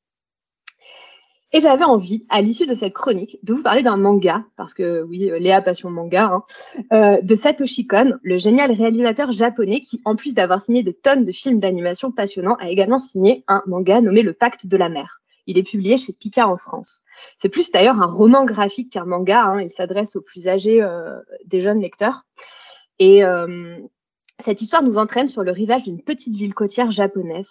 Et 1.52 1.60
j'avais 1.60 1.84
envie, 1.84 2.26
à 2.28 2.42
l'issue 2.42 2.66
de 2.66 2.74
cette 2.74 2.92
chronique, 2.92 3.38
de 3.42 3.54
vous 3.54 3.62
parler 3.62 3.82
d'un 3.82 3.96
manga, 3.96 4.44
parce 4.56 4.74
que 4.74 5.02
oui, 5.02 5.30
euh, 5.30 5.38
Léa 5.38 5.62
passion 5.62 5.88
manga, 5.88 6.24
hein, 6.24 6.42
euh, 6.92 7.22
de 7.22 7.34
Satoshi 7.34 7.86
Kon, 7.86 8.18
le 8.22 8.36
génial 8.36 8.70
réalisateur 8.70 9.32
japonais 9.32 9.80
qui, 9.80 10.02
en 10.04 10.14
plus 10.14 10.34
d'avoir 10.34 10.60
signé 10.60 10.82
des 10.82 10.92
tonnes 10.94 11.24
de 11.24 11.32
films 11.32 11.60
d'animation 11.60 12.12
passionnants, 12.12 12.56
a 12.56 12.68
également 12.68 12.98
signé 12.98 13.44
un 13.48 13.62
manga 13.66 14.02
nommé 14.02 14.22
Le 14.22 14.34
Pacte 14.34 14.66
de 14.66 14.76
la 14.76 14.90
Mer. 14.90 15.22
Il 15.46 15.56
est 15.56 15.62
publié 15.62 15.96
chez 15.96 16.12
Pika 16.12 16.48
en 16.48 16.56
France. 16.56 17.03
C'est 17.40 17.48
plus 17.48 17.70
d'ailleurs 17.70 18.00
un 18.00 18.06
roman 18.06 18.44
graphique 18.44 18.92
qu'un 18.92 19.04
manga. 19.04 19.44
Hein. 19.44 19.60
il 19.60 19.70
s'adresse 19.70 20.16
aux 20.16 20.22
plus 20.22 20.48
âgés 20.48 20.82
euh, 20.82 21.18
des 21.44 21.60
jeunes 21.60 21.80
lecteurs. 21.80 22.22
Et 22.98 23.22
cette 24.44 24.62
histoire 24.62 24.82
nous 24.82 24.98
entraîne 24.98 25.26
sur 25.26 25.42
le 25.42 25.50
rivage 25.50 25.84
d'une 25.84 26.02
petite 26.02 26.36
ville 26.36 26.54
côtière 26.54 26.90
japonaise 26.92 27.48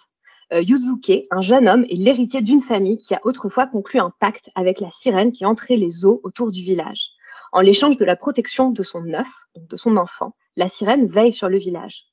euh, 0.52 0.60
Yuzuke, 0.60 1.26
un 1.30 1.40
jeune 1.40 1.68
homme, 1.68 1.84
est 1.88 1.96
l'héritier 1.96 2.42
d'une 2.42 2.60
famille 2.60 2.98
qui 2.98 3.14
a 3.14 3.20
autrefois 3.24 3.66
conclu 3.66 3.98
un 3.98 4.12
pacte 4.20 4.50
avec 4.54 4.80
la 4.80 4.90
sirène 4.90 5.32
qui 5.32 5.46
entrait 5.46 5.76
les 5.76 6.04
eaux 6.04 6.20
autour 6.22 6.52
du 6.52 6.62
village. 6.62 7.08
En 7.52 7.60
l'échange 7.60 7.96
de 7.96 8.04
la 8.04 8.16
protection 8.16 8.70
de 8.70 8.82
son 8.82 9.12
œuf, 9.14 9.28
donc 9.54 9.68
de 9.68 9.76
son 9.76 9.96
enfant, 9.96 10.36
la 10.56 10.68
sirène 10.68 11.06
veille 11.06 11.32
sur 11.32 11.48
le 11.48 11.58
village. 11.58 12.04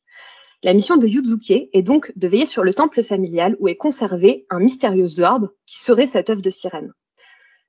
La 0.63 0.73
mission 0.73 0.97
de 0.97 1.07
Yuzuke 1.07 1.69
est 1.73 1.81
donc 1.81 2.11
de 2.15 2.27
veiller 2.27 2.45
sur 2.45 2.63
le 2.63 2.73
temple 2.73 3.03
familial 3.03 3.55
où 3.59 3.67
est 3.67 3.75
conservé 3.75 4.45
un 4.49 4.59
mystérieux 4.59 5.19
orbe 5.21 5.49
qui 5.65 5.79
serait 5.79 6.07
cet 6.07 6.29
œuf 6.29 6.41
de 6.41 6.49
sirène. 6.49 6.93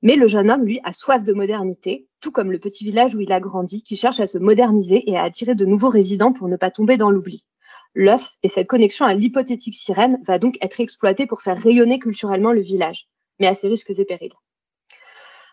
Mais 0.03 0.17
le 0.17 0.27
jeune 0.27 0.51
homme, 0.51 0.65
lui, 0.65 0.81
a 0.85 0.93
soif 0.93 1.23
de 1.23 1.33
modernité, 1.33 2.09
tout 2.21 2.33
comme 2.33 2.51
le 2.51 2.59
petit 2.59 2.85
village 2.85 3.15
où 3.15 3.21
il 3.21 3.33
a 3.33 3.41
grandi, 3.41 3.83
qui 3.83 3.97
cherche 3.97 4.21
à 4.21 4.27
se 4.27 4.39
moderniser 4.39 5.09
et 5.09 5.17
à 5.17 5.23
attirer 5.23 5.55
de 5.55 5.65
nouveaux 5.65 5.89
résidents 5.89 6.33
pour 6.33 6.49
ne 6.49 6.57
pas 6.57 6.71
tomber 6.71 6.97
dans 6.97 7.11
l'oubli. 7.11 7.47
L'œuf 7.95 8.37
et 8.43 8.49
cette 8.49 8.69
connexion 8.69 9.05
à 9.05 9.15
l'hypothétique 9.15 9.75
sirène 9.75 10.19
va 10.27 10.39
donc 10.39 10.57
être 10.61 10.81
exploité 10.81 11.27
pour 11.27 11.43
faire 11.43 11.57
rayonner 11.57 11.99
culturellement 11.99 12.53
le 12.53 12.63
village, 12.63 13.07
mais 13.39 13.47
à 13.47 13.55
ses 13.55 13.69
risques 13.69 13.93
et 13.97 14.05
périls. 14.05 14.33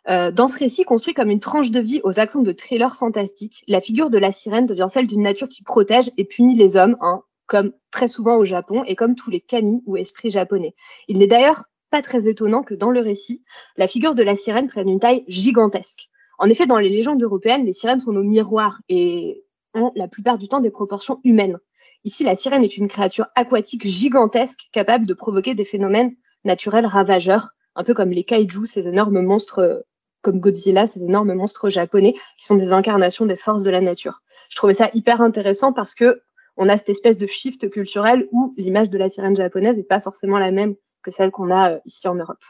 Euh, 0.07 0.31
dans 0.31 0.47
ce 0.47 0.57
récit, 0.57 0.85
construit 0.85 1.13
comme 1.13 1.29
une 1.29 1.41
tranche 1.41 1.69
de 1.69 1.79
vie 1.79 2.01
aux 2.03 2.19
accents 2.19 2.41
de 2.41 2.51
thriller 2.51 2.95
fantastique, 2.95 3.63
la 3.67 3.81
figure 3.81 4.09
de 4.09 4.17
la 4.17 4.31
sirène 4.31 4.65
devient 4.65 4.87
celle 4.89 5.07
d'une 5.07 5.21
nature 5.21 5.49
qui 5.49 5.63
protège 5.63 6.09
et 6.17 6.23
punit 6.23 6.55
les 6.55 6.77
hommes, 6.77 6.97
hein, 7.01 7.21
comme 7.45 7.73
très 7.91 8.07
souvent 8.07 8.37
au 8.37 8.45
Japon 8.45 8.83
et 8.85 8.95
comme 8.95 9.15
tous 9.15 9.29
les 9.29 9.41
kami 9.41 9.83
ou 9.85 9.97
esprits 9.97 10.31
japonais. 10.31 10.73
Il 11.07 11.17
n'est 11.17 11.27
d'ailleurs 11.27 11.65
pas 11.89 12.01
très 12.01 12.27
étonnant 12.27 12.63
que 12.63 12.73
dans 12.73 12.91
le 12.91 12.99
récit, 12.99 13.43
la 13.77 13.87
figure 13.87 14.15
de 14.15 14.23
la 14.23 14.35
sirène 14.35 14.67
prenne 14.67 14.89
une 14.89 14.99
taille 14.99 15.23
gigantesque. 15.27 16.09
En 16.37 16.49
effet, 16.49 16.67
dans 16.67 16.77
les 16.77 16.89
légendes 16.89 17.21
européennes, 17.21 17.65
les 17.65 17.73
sirènes 17.73 17.99
sont 17.99 18.11
nos 18.11 18.23
miroirs 18.23 18.81
et 18.87 19.43
ont 19.73 19.91
la 19.95 20.07
plupart 20.07 20.37
du 20.37 20.47
temps 20.47 20.61
des 20.61 20.69
proportions 20.69 21.19
humaines. 21.23 21.59
Ici, 22.05 22.23
la 22.23 22.35
sirène 22.35 22.63
est 22.63 22.77
une 22.77 22.87
créature 22.87 23.27
aquatique 23.35 23.85
gigantesque 23.85 24.69
capable 24.71 25.05
de 25.05 25.13
provoquer 25.13 25.53
des 25.53 25.65
phénomènes 25.65 26.15
naturels 26.45 26.85
ravageurs, 26.85 27.49
un 27.75 27.83
peu 27.83 27.93
comme 27.93 28.11
les 28.11 28.23
kaiju, 28.23 28.65
ces 28.65 28.87
énormes 28.87 29.21
monstres 29.21 29.85
comme 30.21 30.39
Godzilla, 30.39 30.87
ces 30.87 31.03
énormes 31.03 31.33
monstres 31.33 31.69
japonais 31.69 32.13
qui 32.37 32.45
sont 32.45 32.55
des 32.55 32.71
incarnations 32.71 33.25
des 33.25 33.35
forces 33.35 33.63
de 33.63 33.69
la 33.69 33.81
nature. 33.81 34.21
Je 34.49 34.55
trouvais 34.55 34.73
ça 34.73 34.89
hyper 34.93 35.21
intéressant 35.21 35.73
parce 35.73 35.93
que 35.93 36.21
on 36.57 36.67
a 36.67 36.77
cette 36.77 36.89
espèce 36.89 37.17
de 37.17 37.25
shift 37.25 37.69
culturel 37.69 38.27
où 38.31 38.53
l'image 38.57 38.89
de 38.89 38.97
la 38.97 39.09
sirène 39.09 39.35
japonaise 39.35 39.77
n'est 39.77 39.83
pas 39.83 40.01
forcément 40.01 40.39
la 40.39 40.51
même 40.51 40.75
que 41.09 41.15
celle 41.15 41.31
qu'on 41.31 41.51
a 41.51 41.71
euh, 41.71 41.79
ici 41.85 42.07
en 42.07 42.15
Europe. 42.15 42.43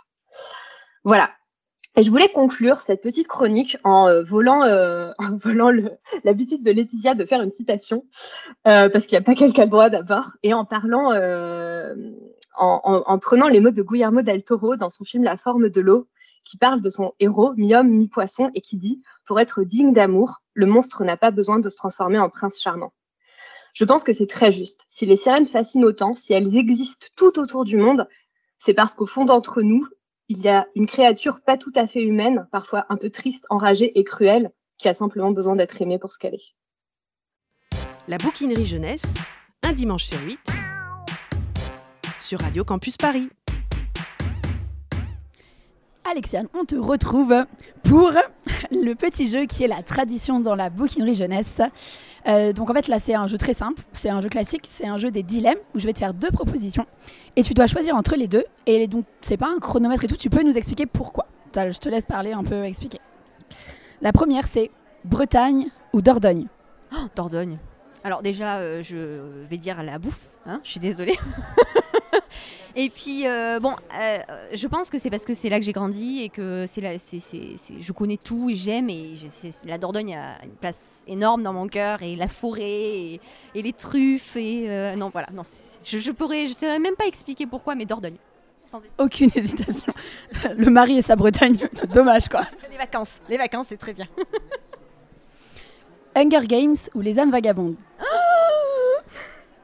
Voilà. 1.03 1.31
Et 1.95 2.03
je 2.03 2.09
voulais 2.09 2.29
conclure 2.29 2.77
cette 2.77 3.01
petite 3.01 3.27
chronique 3.27 3.77
en 3.83 4.07
euh, 4.07 4.23
volant, 4.23 4.63
euh, 4.63 5.11
volant 5.43 5.71
l'habitude 6.23 6.63
de 6.63 6.71
Laetitia 6.71 7.15
de 7.15 7.25
faire 7.25 7.41
une 7.41 7.51
citation, 7.51 8.05
parce 8.63 9.05
qu'il 9.05 9.17
n'y 9.17 9.23
a 9.23 9.25
pas 9.25 9.35
quelqu'un 9.35 9.65
droit 9.65 9.89
d'abord, 9.89 10.31
et 10.43 10.53
en 10.53 10.65
parlant, 10.65 11.11
en, 12.55 13.03
en, 13.05 13.19
prenant 13.19 13.47
les 13.47 13.59
mots 13.59 13.71
de 13.71 13.81
Guillermo 13.81 14.21
del 14.21 14.43
Toro 14.43 14.75
dans 14.75 14.89
son 14.89 15.03
film 15.03 15.23
La 15.23 15.37
forme 15.37 15.69
de 15.69 15.81
l'eau, 15.81 16.07
qui 16.45 16.57
parle 16.57 16.81
de 16.81 16.89
son 16.89 17.13
héros, 17.19 17.53
mi-homme, 17.57 17.89
mi-poisson, 17.89 18.51
et 18.53 18.61
qui 18.61 18.77
dit 18.77 19.01
Pour 19.25 19.39
être 19.39 19.63
digne 19.63 19.93
d'amour, 19.93 20.41
le 20.53 20.67
monstre 20.67 21.03
n'a 21.03 21.17
pas 21.17 21.31
besoin 21.31 21.59
de 21.59 21.69
se 21.69 21.77
transformer 21.77 22.19
en 22.19 22.29
prince 22.29 22.61
charmant. 22.61 22.93
Je 23.73 23.85
pense 23.85 24.03
que 24.03 24.13
c'est 24.13 24.27
très 24.27 24.51
juste. 24.51 24.85
Si 24.89 25.05
les 25.05 25.15
sirènes 25.15 25.45
fascinent 25.45 25.85
autant, 25.85 26.15
si 26.15 26.33
elles 26.33 26.57
existent 26.57 27.07
tout 27.15 27.39
autour 27.39 27.65
du 27.65 27.77
monde, 27.77 28.07
c'est 28.65 28.73
parce 28.73 28.93
qu'au 28.93 29.05
fond 29.05 29.25
d'entre 29.25 29.61
nous, 29.61 29.87
il 30.27 30.41
y 30.41 30.49
a 30.49 30.67
une 30.75 30.85
créature 30.85 31.41
pas 31.41 31.57
tout 31.57 31.71
à 31.75 31.87
fait 31.87 32.03
humaine, 32.03 32.47
parfois 32.51 32.85
un 32.89 32.97
peu 32.97 33.09
triste, 33.09 33.45
enragée 33.49 33.97
et 33.97 34.03
cruelle, 34.03 34.51
qui 34.77 34.87
a 34.87 34.93
simplement 34.93 35.31
besoin 35.31 35.55
d'être 35.55 35.81
aimée 35.81 35.97
pour 35.97 36.13
ce 36.13 36.19
qu'elle 36.19 36.35
est. 36.35 36.55
La 38.07 38.17
bouquinerie 38.17 38.65
jeunesse, 38.65 39.15
un 39.63 39.73
dimanche 39.73 40.05
sur 40.05 40.19
huit, 40.21 40.39
sur 42.19 42.39
Radio 42.41 42.63
Campus 42.63 42.97
Paris. 42.97 43.29
Alexiane, 46.09 46.47
on 46.55 46.65
te 46.65 46.75
retrouve 46.75 47.45
pour 47.83 48.11
le 48.71 48.93
petit 48.95 49.27
jeu 49.27 49.45
qui 49.45 49.63
est 49.63 49.67
la 49.67 49.83
tradition 49.83 50.39
dans 50.39 50.55
la 50.55 50.71
bouquinerie 50.71 51.13
jeunesse. 51.13 51.61
Euh, 52.27 52.51
donc 52.51 52.69
en 52.71 52.73
fait 52.73 52.87
là 52.87 52.97
c'est 52.97 53.13
un 53.13 53.27
jeu 53.27 53.37
très 53.37 53.53
simple, 53.53 53.83
c'est 53.93 54.09
un 54.09 54.19
jeu 54.19 54.27
classique, 54.27 54.63
c'est 54.67 54.87
un 54.87 54.97
jeu 54.97 55.11
des 55.11 55.21
dilemmes 55.21 55.59
où 55.75 55.79
je 55.79 55.85
vais 55.85 55.93
te 55.93 55.99
faire 55.99 56.15
deux 56.15 56.31
propositions 56.31 56.85
et 57.35 57.43
tu 57.43 57.53
dois 57.53 57.67
choisir 57.67 57.95
entre 57.95 58.15
les 58.15 58.27
deux. 58.27 58.43
Et 58.65 58.87
donc 58.87 59.05
c'est 59.21 59.37
pas 59.37 59.49
un 59.55 59.59
chronomètre 59.59 60.03
et 60.03 60.07
tout, 60.07 60.17
tu 60.17 60.31
peux 60.31 60.43
nous 60.43 60.57
expliquer 60.57 60.87
pourquoi. 60.87 61.27
Je 61.55 61.77
te 61.77 61.89
laisse 61.89 62.05
parler 62.05 62.31
un 62.31 62.43
peu, 62.43 62.63
expliquer. 62.63 62.99
La 64.01 64.11
première 64.11 64.47
c'est 64.47 64.71
Bretagne 65.05 65.67
ou 65.93 66.01
Dordogne? 66.01 66.47
Oh, 66.91 67.05
Dordogne. 67.15 67.59
Alors 68.03 68.23
déjà, 68.23 68.57
euh, 68.57 68.81
je 68.81 69.45
vais 69.47 69.57
dire 69.57 69.83
la 69.83 69.99
bouffe, 69.99 70.29
hein, 70.47 70.59
je 70.63 70.71
suis 70.71 70.79
désolée. 70.79 71.17
Et 72.81 72.89
puis, 72.89 73.27
euh, 73.27 73.59
bon, 73.59 73.75
euh, 73.93 74.19
je 74.53 74.65
pense 74.65 74.89
que 74.89 74.97
c'est 74.97 75.09
parce 75.09 75.25
que 75.25 75.33
c'est 75.33 75.49
là 75.49 75.59
que 75.59 75.65
j'ai 75.65 75.73
grandi 75.73 76.21
et 76.23 76.29
que 76.29 76.63
c'est 76.65 76.79
là, 76.79 76.97
c'est, 76.97 77.19
je 77.19 77.91
connais 77.91 78.15
tout 78.15 78.49
et 78.49 78.55
j'aime. 78.55 78.89
Et 78.89 79.15
la 79.65 79.77
Dordogne 79.77 80.15
a 80.15 80.41
une 80.45 80.53
place 80.53 81.03
énorme 81.05 81.43
dans 81.43 81.51
mon 81.51 81.67
cœur 81.67 82.01
et 82.03 82.15
la 82.15 82.29
forêt 82.29 82.63
et, 82.63 83.21
les 83.53 83.73
truffes. 83.73 84.37
Et 84.37 84.69
euh, 84.69 84.95
non, 84.95 85.09
voilà, 85.09 85.27
non, 85.33 85.41
je, 85.83 85.97
je 85.97 86.11
pourrais, 86.11 86.47
je 86.47 86.53
saurais 86.53 86.79
même 86.79 86.95
pas 86.95 87.05
expliquer 87.05 87.45
pourquoi, 87.47 87.75
mais 87.75 87.83
Dordogne. 87.83 88.15
Aucune 88.97 89.31
hésitation. 89.35 89.91
Le 90.55 90.69
mari 90.69 90.99
et 90.99 91.01
sa 91.01 91.17
Bretagne, 91.17 91.57
dommage 91.93 92.29
quoi. 92.29 92.43
Les 92.71 92.77
vacances, 92.77 93.19
les 93.27 93.37
vacances, 93.37 93.67
c'est 93.67 93.77
très 93.77 93.93
bien. 93.93 94.07
Hunger 96.15 96.47
Games 96.47 96.77
ou 96.95 97.01
les 97.01 97.19
âmes 97.19 97.31
vagabondes? 97.31 97.75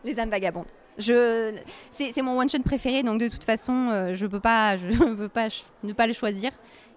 Les 0.03 0.19
âmes 0.19 0.31
vagabondes. 0.31 0.65
Je, 0.97 1.53
c'est, 1.91 2.21
mon 2.21 2.39
one 2.39 2.49
shot 2.49 2.59
préféré, 2.63 3.03
donc 3.03 3.19
de 3.19 3.27
toute 3.27 3.43
façon, 3.43 3.89
euh, 3.89 4.13
je 4.13 4.25
peux 4.25 4.39
pas, 4.39 4.77
je 4.77 4.97
peux 5.15 5.27
pas 5.27 5.47
ne 5.83 5.93
pas 5.93 6.07
le 6.07 6.13
choisir. 6.13 6.51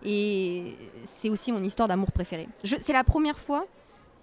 Et 0.05 0.77
c'est 1.05 1.29
aussi 1.29 1.51
mon 1.51 1.63
histoire 1.63 1.89
d'amour 1.89 2.13
préférée. 2.13 2.49
c'est 2.63 2.93
la 2.93 3.05
première 3.05 3.39
fois 3.39 3.67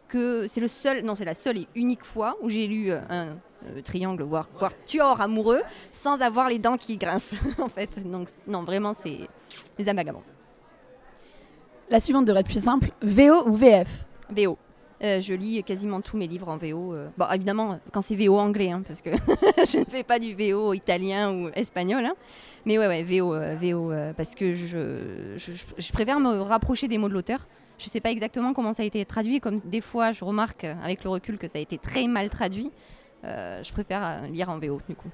que 0.07 0.47
c'est 0.47 0.61
le 0.61 0.67
seul, 0.67 1.03
non, 1.03 1.15
c'est 1.15 1.26
la 1.26 1.34
seule 1.34 1.57
et 1.57 1.67
unique 1.76 2.05
fois 2.05 2.38
où 2.41 2.49
j'ai 2.49 2.67
lu 2.67 2.91
euh, 2.91 3.01
un 3.09 3.38
euh, 3.67 3.82
triangle, 3.84 4.23
voire 4.23 4.49
quatuor 4.51 5.19
amoureux, 5.19 5.61
sans 5.91 6.21
avoir 6.21 6.47
les 6.49 6.59
dents 6.59 6.78
qui 6.78 6.97
grincent, 6.97 7.36
en 7.57 7.67
fait. 7.67 8.09
Donc 8.09 8.30
non, 8.47 8.63
vraiment, 8.63 8.93
c'est 8.93 9.19
les 9.78 9.89
amalgames. 9.89 10.21
La 11.89 11.99
suivante 11.99 12.26
devrait 12.26 12.41
être 12.41 12.47
plus 12.47 12.63
simple. 12.63 12.89
VO 13.01 13.47
ou 13.47 13.55
VF 13.55 14.05
VO. 14.30 14.57
Euh, 15.04 15.20
je 15.20 15.34
lis 15.34 15.62
quasiment 15.64 16.00
tous 16.00 16.18
mes 16.18 16.28
livres 16.28 16.48
en 16.48 16.58
VO. 16.58 16.93
Euh. 16.93 17.10
Bon, 17.18 17.26
évidemment, 17.32 17.80
quand 17.91 18.02
c'est 18.02 18.16
VO 18.16 18.38
anglais, 18.38 18.72
hein, 18.72 18.82
parce 18.86 19.02
que 19.02 19.10
je 19.58 19.80
ne 19.80 19.86
fais 19.86 20.04
pas 20.04 20.20
du 20.20 20.34
VO 20.34 20.74
italien 20.74 21.34
ou 21.34 21.50
espagnol. 21.54 22.06
Hein. 22.06 22.14
Mais 22.66 22.78
ouais, 22.78 22.88
ouais, 22.88 23.04
VO, 23.04 23.34
euh, 23.34 23.56
VO 23.56 23.91
parce 24.16 24.36
que 24.36 24.54
je, 24.54 25.36
je, 25.38 25.91
préfère 25.91 26.20
me 26.20 26.41
rapprocher 26.41 26.88
des 26.88 26.98
mots 26.98 27.10
de 27.10 27.14
l'auteur. 27.14 27.46
Je 27.78 27.86
ne 27.86 27.89
sais 27.89 28.00
pas 28.00 28.10
exactement 28.10 28.54
comment 28.54 28.72
ça 28.72 28.84
a 28.84 28.86
été 28.86 29.04
traduit, 29.04 29.41
comme 29.41 29.60
des 29.60 29.82
fois 29.82 30.14
je 30.14 30.24
remarque 30.24 30.64
avec 30.64 31.04
le 31.04 31.10
recul 31.10 31.38
que 31.38 31.50
ça 31.50 31.58
a 31.58 31.62
été 31.62 31.78
très 31.78 32.08
mal 32.08 32.30
traduit. 32.30 32.72
je 33.24 33.72
préfère 33.74 34.22
lire 34.32 34.50
en 34.50 34.60
VO, 34.60 34.80
du 34.88 34.96
coup. 34.96 35.10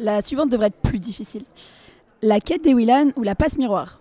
La 0.00 0.20
suivante 0.20 0.50
devrait 0.50 0.66
être 0.66 0.82
plus 0.82 0.98
difficile. 0.98 1.44
La 2.22 2.40
quête 2.40 2.62
des 2.62 2.74
Willan 2.74 3.12
ou 3.16 3.22
la 3.22 3.36
passe 3.36 3.56
miroir? 3.56 4.00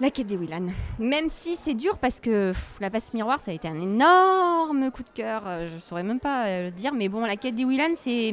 La 0.00 0.10
quête 0.10 0.26
des 0.26 0.36
Willan. 0.36 0.68
Même 0.98 1.28
si 1.28 1.56
c'est 1.56 1.74
dur 1.74 1.98
parce 1.98 2.20
que 2.20 2.52
la 2.80 2.90
passe 2.90 3.12
miroir, 3.14 3.40
ça 3.40 3.50
a 3.50 3.54
été 3.54 3.68
un 3.68 3.80
énorme 3.80 4.90
coup 4.90 5.02
de 5.02 5.10
cœur. 5.10 5.42
Euh, 5.46 5.68
je 5.72 5.78
saurais 5.78 6.02
même 6.02 6.20
pas 6.20 6.46
euh, 6.46 6.64
le 6.64 6.70
dire, 6.70 6.92
mais 6.94 7.08
bon, 7.08 7.24
la 7.24 7.36
quête 7.36 7.54
des 7.54 7.64
Willan, 7.64 7.94
c'est 7.94 8.32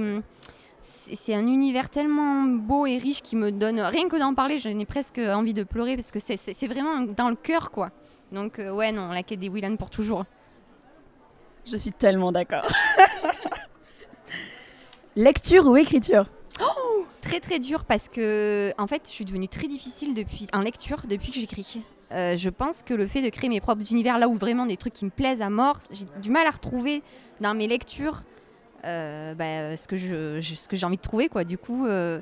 c'est 0.83 1.35
un 1.35 1.45
univers 1.45 1.89
tellement 1.89 2.43
beau 2.43 2.87
et 2.87 2.97
riche 2.97 3.21
qui 3.21 3.35
me 3.35 3.51
donne 3.51 3.79
rien 3.79 4.09
que 4.09 4.17
d'en 4.17 4.33
parler, 4.33 4.57
j'en 4.57 4.71
ai 4.71 4.85
presque 4.85 5.19
envie 5.19 5.53
de 5.53 5.63
pleurer 5.63 5.95
parce 5.95 6.11
que 6.11 6.19
c'est 6.19 6.67
vraiment 6.67 7.01
dans 7.01 7.29
le 7.29 7.35
cœur, 7.35 7.69
quoi. 7.69 7.91
Donc 8.31 8.59
euh, 8.59 8.71
ouais, 8.71 8.91
non, 8.91 9.09
la 9.09 9.21
quête 9.21 9.39
des 9.39 9.49
Willan 9.49 9.75
pour 9.75 9.89
toujours. 9.89 10.25
Je 11.65 11.77
suis 11.77 11.91
tellement 11.91 12.31
d'accord. 12.31 12.65
Lecture 15.15 15.67
ou 15.67 15.77
écriture? 15.77 16.25
Oh 16.59 16.90
très 17.21 17.39
très 17.39 17.59
dur 17.59 17.85
parce 17.85 18.09
que 18.09 18.73
en 18.77 18.87
fait 18.87 19.03
je 19.05 19.11
suis 19.11 19.25
devenue 19.25 19.47
très 19.47 19.67
difficile 19.67 20.13
depuis 20.13 20.47
en 20.53 20.61
lecture 20.61 21.03
depuis 21.07 21.31
que 21.31 21.39
j'écris. 21.39 21.81
Euh, 22.11 22.35
je 22.35 22.49
pense 22.49 22.83
que 22.83 22.93
le 22.93 23.07
fait 23.07 23.21
de 23.21 23.29
créer 23.29 23.49
mes 23.49 23.61
propres 23.61 23.89
univers 23.91 24.17
là 24.17 24.27
où 24.27 24.35
vraiment 24.35 24.65
des 24.65 24.75
trucs 24.75 24.93
qui 24.93 25.05
me 25.05 25.11
plaisent 25.11 25.41
à 25.41 25.49
mort, 25.49 25.79
j'ai 25.91 26.05
du 26.21 26.29
mal 26.29 26.45
à 26.45 26.51
retrouver 26.51 27.03
dans 27.39 27.53
mes 27.53 27.67
lectures 27.67 28.23
euh, 28.83 29.33
bah, 29.35 29.77
ce 29.77 29.87
que 29.87 29.95
je, 29.95 30.41
ce 30.41 30.67
que 30.67 30.75
j'ai 30.75 30.85
envie 30.85 30.97
de 30.97 31.01
trouver 31.01 31.29
quoi. 31.29 31.45
Du 31.45 31.57
coup, 31.57 31.85
euh, 31.85 32.19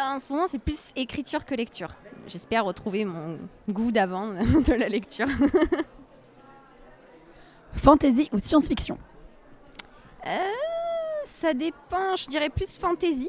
en 0.00 0.18
ce 0.18 0.32
moment 0.32 0.46
c'est 0.48 0.58
plus 0.58 0.92
écriture 0.96 1.44
que 1.44 1.54
lecture. 1.54 1.94
J'espère 2.26 2.64
retrouver 2.64 3.04
mon 3.04 3.38
goût 3.68 3.90
d'avant 3.90 4.28
de 4.32 4.72
la 4.72 4.88
lecture. 4.88 5.28
fantasy 7.74 8.30
ou 8.32 8.38
science-fiction? 8.38 8.96
Ça 11.26 11.52
dépend, 11.52 12.16
je 12.16 12.26
dirais 12.26 12.48
plus 12.48 12.78
fantasy. 12.78 13.28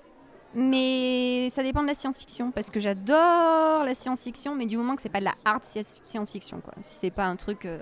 Mais 0.53 1.49
ça 1.49 1.63
dépend 1.63 1.81
de 1.81 1.87
la 1.87 1.95
science-fiction, 1.95 2.51
parce 2.51 2.69
que 2.69 2.79
j'adore 2.79 3.83
la 3.83 3.93
science-fiction, 3.93 4.55
mais 4.55 4.65
du 4.65 4.77
moment 4.77 4.95
que 4.95 5.01
c'est 5.01 5.09
pas 5.09 5.19
de 5.19 5.25
la 5.25 5.35
hard 5.43 5.63
science-fiction, 5.63 6.61
quoi. 6.61 6.73
Si 6.79 6.97
c'est 7.01 7.11
pas 7.11 7.25
un 7.25 7.35
truc. 7.35 7.65
Euh, 7.65 7.79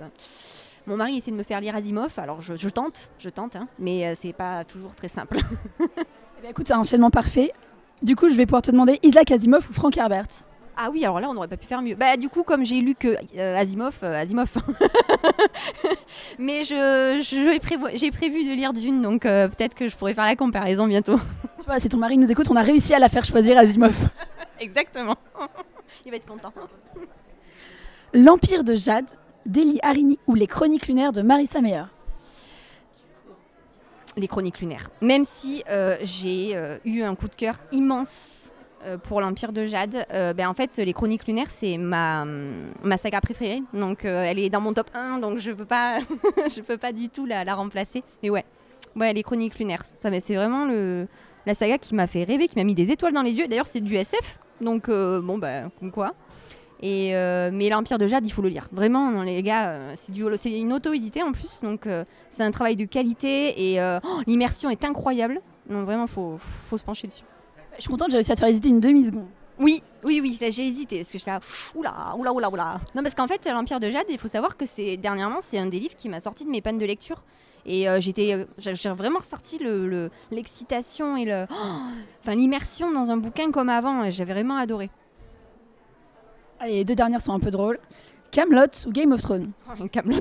mon 0.86 0.96
mari 0.96 1.16
essaie 1.16 1.30
de 1.30 1.36
me 1.36 1.42
faire 1.42 1.60
lire 1.60 1.74
Asimov, 1.74 2.12
alors 2.18 2.42
je, 2.42 2.68
tente, 2.68 3.08
je 3.18 3.30
tente, 3.30 3.56
hein, 3.56 3.68
mais 3.78 4.06
euh, 4.06 4.14
c'est 4.14 4.34
pas 4.34 4.64
toujours 4.64 4.94
très 4.94 5.08
simple. 5.08 5.38
eh 5.80 6.40
bien, 6.42 6.50
écoute, 6.50 6.66
c'est 6.66 6.74
un 6.74 6.80
enchaînement 6.80 7.10
parfait. 7.10 7.52
Du 8.02 8.16
coup, 8.16 8.28
je 8.28 8.34
vais 8.34 8.44
pouvoir 8.44 8.60
te 8.62 8.70
demander 8.70 8.98
Isaac 9.02 9.30
Asimov 9.30 9.66
ou 9.70 9.72
Frank 9.72 9.96
Herbert? 9.96 10.26
Ah 10.76 10.90
oui, 10.92 11.04
alors 11.04 11.20
là, 11.20 11.30
on 11.30 11.34
n'aurait 11.34 11.48
pas 11.48 11.56
pu 11.56 11.66
faire 11.66 11.80
mieux. 11.80 11.94
Bah, 11.94 12.16
du 12.16 12.28
coup, 12.28 12.42
comme 12.42 12.66
j'ai 12.66 12.80
lu 12.80 12.94
que 12.94 13.16
euh, 13.36 13.56
Asimov, 13.56 14.02
Asimov. 14.02 14.52
Mais 16.38 16.64
je, 16.64 17.20
j'ai, 17.22 18.10
prévu, 18.10 18.44
de 18.44 18.54
lire 18.54 18.72
Dune, 18.72 19.02
donc 19.02 19.22
peut-être 19.22 19.74
que 19.74 19.88
je 19.88 19.96
pourrais 19.96 20.14
faire 20.14 20.24
la 20.24 20.36
comparaison 20.36 20.86
bientôt. 20.86 21.18
Tu 21.58 21.70
vois, 21.70 21.80
si 21.80 21.88
ton 21.88 21.96
mari 21.96 22.18
nous 22.18 22.30
écoute, 22.30 22.46
on 22.50 22.56
a 22.56 22.62
réussi 22.62 22.92
à 22.92 22.98
la 22.98 23.08
faire 23.08 23.24
choisir 23.24 23.56
Asimov. 23.56 23.96
Exactement. 24.60 25.16
Il 26.04 26.10
va 26.10 26.18
être 26.18 26.26
content. 26.26 26.52
L'Empire 28.12 28.64
de 28.64 28.74
Jade, 28.74 29.10
d'Eli 29.46 29.78
Harini 29.82 30.18
ou 30.26 30.34
les 30.34 30.46
Chroniques 30.46 30.86
lunaires 30.86 31.12
de 31.12 31.22
Marissa 31.22 31.60
Meyer 31.60 31.84
Les 34.16 34.28
Chroniques 34.28 34.60
lunaires. 34.60 34.90
Même 35.00 35.24
si 35.24 35.64
euh, 35.70 35.96
j'ai 36.02 36.56
euh, 36.56 36.78
eu 36.84 37.02
un 37.02 37.14
coup 37.14 37.28
de 37.28 37.34
cœur 37.34 37.56
immense 37.72 38.36
euh, 38.36 38.43
pour 39.04 39.20
l'Empire 39.20 39.52
de 39.52 39.66
Jade, 39.66 40.06
ben, 40.10 40.46
en 40.46 40.54
fait, 40.54 40.78
les 40.78 40.92
Chroniques 40.92 41.26
lunaires, 41.26 41.50
c'est 41.50 41.78
ma, 41.78 42.24
ma 42.24 42.96
saga 42.96 43.20
préférée. 43.20 43.62
Donc, 43.72 44.04
elle 44.04 44.38
est 44.38 44.50
dans 44.50 44.60
mon 44.60 44.72
top 44.72 44.90
1, 44.94 45.18
donc 45.18 45.38
je 45.38 45.50
ne 45.50 45.56
peux, 45.56 45.64
pas 45.64 46.00
peux 46.66 46.78
pas 46.78 46.92
du 46.92 47.08
tout 47.08 47.26
la, 47.26 47.44
la 47.44 47.54
remplacer. 47.54 48.02
Mais 48.22 48.30
ouais, 48.30 48.44
ouais 48.96 49.12
les 49.12 49.22
Chroniques 49.22 49.58
lunaires, 49.58 49.82
c'est 49.84 50.34
vraiment 50.34 50.66
le 50.66 51.06
la 51.46 51.54
saga 51.54 51.78
qui 51.78 51.94
m'a 51.94 52.06
fait 52.06 52.24
rêver, 52.24 52.48
qui 52.48 52.56
m'a 52.56 52.64
mis 52.64 52.74
des 52.74 52.90
étoiles 52.90 53.12
dans 53.12 53.22
les 53.22 53.32
yeux. 53.32 53.48
D'ailleurs, 53.48 53.66
c'est 53.66 53.80
du 53.80 53.94
SF, 53.94 54.38
donc 54.60 54.88
euh, 54.88 55.20
bon, 55.20 55.38
bah, 55.38 55.70
comme 55.78 55.90
quoi. 55.90 56.14
Et, 56.80 57.14
euh, 57.14 57.50
mais 57.52 57.68
l'Empire 57.68 57.98
de 57.98 58.06
Jade, 58.06 58.26
il 58.26 58.30
faut 58.30 58.42
le 58.42 58.48
lire. 58.48 58.68
Vraiment, 58.72 59.10
non, 59.10 59.22
les 59.22 59.42
gars, 59.42 59.70
euh, 59.70 59.94
c'est 59.96 60.58
une 60.58 60.72
auto-édité 60.72 61.22
en 61.22 61.32
plus, 61.32 61.60
donc 61.62 61.86
euh, 61.86 62.04
c'est 62.30 62.42
un 62.42 62.50
travail 62.50 62.76
de 62.76 62.84
qualité 62.84 63.72
et 63.72 63.80
euh, 63.80 64.00
oh, 64.02 64.20
l'immersion 64.26 64.70
est 64.70 64.84
incroyable. 64.84 65.40
Donc 65.68 65.86
vraiment, 65.86 66.06
faut, 66.06 66.36
faut 66.38 66.76
se 66.76 66.84
pencher 66.84 67.06
dessus. 67.06 67.24
Je 67.76 67.80
suis 67.82 67.90
contente, 67.90 68.10
j'ai 68.10 68.16
réussi 68.18 68.32
à 68.32 68.34
te 68.34 68.40
faire 68.40 68.48
hésiter 68.48 68.68
une 68.68 68.80
demi-seconde. 68.80 69.28
Oui, 69.58 69.82
oui, 70.04 70.20
oui, 70.20 70.36
là, 70.40 70.50
j'ai 70.50 70.66
hésité 70.66 70.98
parce 70.98 71.10
que 71.12 71.18
j'étais 71.18 71.30
là, 71.30 71.40
oula, 71.74 72.14
oula, 72.16 72.32
oula, 72.32 72.50
oula. 72.50 72.80
Non, 72.94 73.02
parce 73.02 73.14
qu'en 73.14 73.28
fait, 73.28 73.44
l'Empire 73.50 73.78
de 73.80 73.88
Jade, 73.90 74.06
il 74.08 74.18
faut 74.18 74.28
savoir 74.28 74.56
que 74.56 74.66
c'est 74.66 74.96
dernièrement, 74.96 75.38
c'est 75.40 75.58
un 75.58 75.66
des 75.66 75.78
livres 75.78 75.94
qui 75.96 76.08
m'a 76.08 76.18
sorti 76.20 76.44
de 76.44 76.50
mes 76.50 76.60
pannes 76.60 76.78
de 76.78 76.86
lecture. 76.86 77.22
Et 77.66 77.88
euh, 77.88 77.98
j'étais, 78.00 78.34
euh, 78.34 78.44
j'ai 78.58 78.90
vraiment 78.90 79.20
ressorti 79.20 79.58
le- 79.58 79.88
le- 79.88 80.10
l'excitation 80.30 81.16
et 81.16 81.24
le, 81.24 81.46
oh, 81.50 81.54
enfin 82.20 82.34
l'immersion 82.34 82.90
dans 82.92 83.10
un 83.10 83.16
bouquin 83.16 83.50
comme 83.52 83.68
avant. 83.70 84.04
et 84.04 84.10
J'avais 84.10 84.34
vraiment 84.34 84.56
adoré. 84.56 84.90
Allez, 86.60 86.74
les 86.74 86.84
deux 86.84 86.94
dernières 86.94 87.22
sont 87.22 87.32
un 87.32 87.40
peu 87.40 87.50
drôles. 87.50 87.78
Camelot 88.32 88.66
ou 88.86 88.90
Game 88.90 89.12
of 89.12 89.22
Thrones? 89.22 89.52
Camelot. 89.92 90.20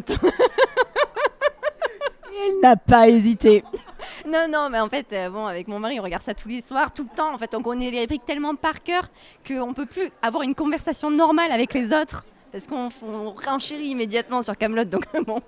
Elle 2.45 2.59
n'a 2.61 2.75
pas 2.77 3.09
hésité. 3.09 3.63
non, 4.27 4.47
non, 4.49 4.69
mais 4.69 4.79
en 4.79 4.89
fait, 4.89 5.11
euh, 5.13 5.29
bon, 5.29 5.45
avec 5.45 5.67
mon 5.67 5.79
mari, 5.79 5.99
on 5.99 6.03
regarde 6.03 6.23
ça 6.23 6.33
tous 6.33 6.49
les 6.49 6.61
soirs, 6.61 6.91
tout 6.93 7.03
le 7.03 7.15
temps. 7.15 7.33
En 7.33 7.37
fait, 7.37 7.53
on 7.55 7.61
connaît 7.61 7.91
les 7.91 8.07
briques 8.07 8.25
tellement 8.25 8.55
par 8.55 8.83
cœur 8.83 9.09
qu'on 9.47 9.73
peut 9.73 9.85
plus 9.85 10.11
avoir 10.21 10.43
une 10.43 10.55
conversation 10.55 11.09
normale 11.09 11.51
avec 11.51 11.73
les 11.73 11.93
autres. 11.93 12.25
Parce 12.51 12.67
qu'on 12.67 12.89
on 13.01 13.31
renchérit 13.31 13.87
immédiatement 13.87 14.43
sur 14.43 14.55
Camelot, 14.57 14.83
donc 14.85 15.05
bon, 15.25 15.41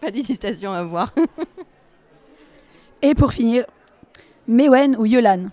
pas 0.00 0.10
d'hésitation 0.10 0.72
à 0.72 0.82
voir. 0.82 1.14
Et 3.00 3.14
pour 3.14 3.32
finir, 3.32 3.64
Mewen 4.48 4.96
ou 4.96 5.06
Yolan? 5.06 5.50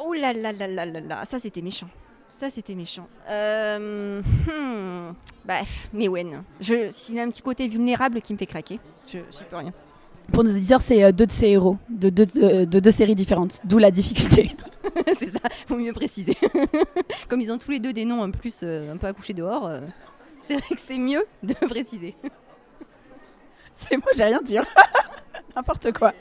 Oh 0.00 0.12
là 0.12 0.32
là 0.32 0.52
là 0.52 0.68
là 0.68 0.84
là 0.86 1.00
là, 1.00 1.24
ça 1.24 1.40
c'était 1.40 1.62
méchant. 1.62 1.88
Ça 2.28 2.50
c'était 2.50 2.74
méchant. 2.74 3.08
Euh, 3.28 4.20
hmm, 4.22 5.14
Bref, 5.44 5.88
Mewen. 5.92 6.42
Je, 6.60 6.90
s'il 6.90 7.18
a 7.18 7.22
un 7.22 7.30
petit 7.30 7.42
côté 7.42 7.66
vulnérable 7.66 8.20
qui 8.20 8.32
me 8.32 8.38
fait 8.38 8.46
craquer, 8.46 8.78
je 9.06 9.18
j'y 9.30 9.44
peux 9.50 9.56
rien. 9.56 9.72
Pour 10.32 10.44
nos 10.44 10.50
éditeurs, 10.50 10.82
c'est 10.82 11.02
euh, 11.04 11.12
deux 11.12 11.26
de 11.26 11.32
ces 11.32 11.46
héros, 11.48 11.76
de 11.88 12.10
deux, 12.10 12.26
de, 12.26 12.64
de 12.64 12.80
deux 12.80 12.90
séries 12.90 13.14
différentes, 13.14 13.60
d'où 13.64 13.78
la 13.78 13.90
difficulté. 13.90 14.52
c'est 15.16 15.30
ça, 15.30 15.40
faut 15.66 15.76
mieux 15.76 15.92
préciser. 15.92 16.36
Comme 17.28 17.40
ils 17.40 17.50
ont 17.50 17.58
tous 17.58 17.70
les 17.70 17.78
deux 17.80 17.92
des 17.92 18.04
noms 18.04 18.22
en 18.22 18.30
plus 18.30 18.60
euh, 18.62 18.92
un 18.92 18.96
peu 18.96 19.06
accouchés 19.06 19.34
dehors, 19.34 19.66
euh, 19.66 19.80
c'est 20.40 20.54
vrai 20.56 20.74
que 20.74 20.80
c'est 20.80 20.98
mieux 20.98 21.24
de 21.42 21.54
préciser. 21.66 22.14
C'est 23.74 23.96
moi, 23.96 24.06
j'ai 24.16 24.24
rien 24.24 24.40
dit. 24.42 24.56
N'importe 25.54 25.92
quoi. 25.92 26.12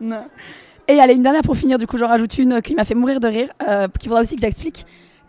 Non. 0.00 0.26
Et 0.86 1.00
allez, 1.00 1.14
une 1.14 1.22
dernière 1.22 1.42
pour 1.42 1.56
finir, 1.56 1.78
du 1.78 1.86
coup, 1.86 1.98
j'en 1.98 2.08
rajoute 2.08 2.38
une 2.38 2.62
qui 2.62 2.74
m'a 2.74 2.84
fait 2.84 2.94
mourir 2.94 3.20
de 3.20 3.28
rire, 3.28 3.48
euh, 3.66 3.88
qu'il 3.98 4.08
faudra 4.08 4.22
aussi 4.22 4.36
que 4.36 4.40
j'explique. 4.42 4.86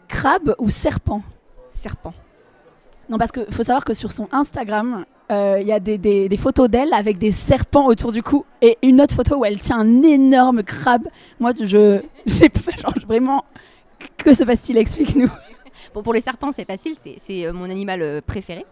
Crabe 0.07 0.55
ou 0.57 0.69
serpent? 0.69 1.21
Serpent. 1.71 2.13
Non, 3.09 3.17
parce 3.17 3.31
qu'il 3.31 3.45
faut 3.51 3.63
savoir 3.63 3.83
que 3.85 3.93
sur 3.93 4.11
son 4.11 4.27
Instagram, 4.31 5.05
euh, 5.31 5.57
il 5.61 5.67
y 5.67 5.71
a 5.71 5.79
des, 5.79 5.97
des- 5.97 6.37
photos 6.37 6.69
d'elle 6.69 6.93
avec 6.93 7.17
des 7.17 7.31
serpents 7.31 7.87
autour 7.87 8.11
du 8.11 8.21
cou 8.23 8.45
et 8.61 8.77
une 8.83 9.01
autre 9.01 9.15
photo 9.15 9.37
où 9.37 9.45
elle 9.45 9.57
tient 9.59 9.79
un 9.79 10.03
énorme 10.03 10.63
crabe. 10.63 11.07
Moi, 11.39 11.51
je, 11.59 12.01
j'ai 12.25 12.49
vraiment. 13.05 13.43
Que 14.17 14.33
se 14.33 14.43
passe-t-il? 14.43 14.77
Explique-nous. 14.77 15.29
Bon, 15.93 16.03
pour 16.03 16.13
les 16.13 16.21
serpents, 16.21 16.51
c'est 16.51 16.65
facile, 16.65 16.93
c'est, 17.01 17.15
c'est, 17.19 17.45
euh, 17.45 17.53
mon 17.53 17.65
animal 17.69 18.01
euh, 18.01 18.21
préféré. 18.25 18.65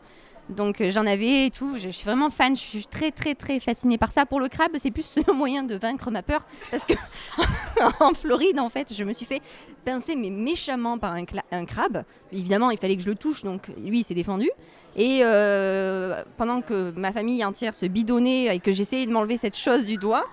Donc 0.49 0.79
euh, 0.79 0.91
j'en 0.91 1.05
avais 1.05 1.47
et 1.47 1.51
tout, 1.51 1.77
je, 1.77 1.89
suis 1.89 2.05
vraiment 2.05 2.29
fan, 2.29 2.55
je 2.55 2.61
suis 2.61 2.87
très 2.87 3.11
très 3.11 3.35
très 3.35 3.59
fascinée 3.59 3.97
par 3.97 4.13
ça. 4.13 4.25
Pour 4.25 4.39
le 4.39 4.47
crabe, 4.47 4.71
c'est 4.81 4.91
plus 4.91 5.17
un 5.27 5.33
moyen 5.33 5.63
de 5.63 5.75
vaincre 5.75 6.09
ma 6.09 6.23
peur 6.23 6.45
parce 6.71 6.85
que 6.85 6.93
en 7.99 8.13
Floride, 8.13 8.59
en 8.59 8.69
fait, 8.69 8.93
je 8.93 9.03
me 9.03 9.11
suis 9.11 9.25
fait 9.25 9.41
pincer 9.83 10.15
mais 10.15 10.29
méchamment 10.29 10.97
par 10.97 11.13
un, 11.13 11.65
crabe. 11.65 12.03
Évidemment, 12.31 12.71
il 12.71 12.77
fallait 12.77 12.95
que 12.95 13.03
je 13.03 13.09
le 13.09 13.15
touche, 13.15 13.43
donc 13.43 13.67
lui, 13.83 13.99
il 13.99 14.03
s'est 14.03 14.13
défendu. 14.13 14.49
Et 14.95 15.19
euh, 15.21 16.23
pendant 16.37 16.61
que 16.61 16.91
ma 16.91 17.11
famille 17.11 17.43
entière 17.43 17.75
se 17.75 17.85
bidonnait 17.85 18.55
et 18.55 18.59
que 18.59 18.71
j'essayais 18.71 19.05
de 19.05 19.11
m'enlever 19.11 19.37
cette 19.37 19.55
chose 19.55 19.85
du 19.85 19.97
doigt, 19.97 20.25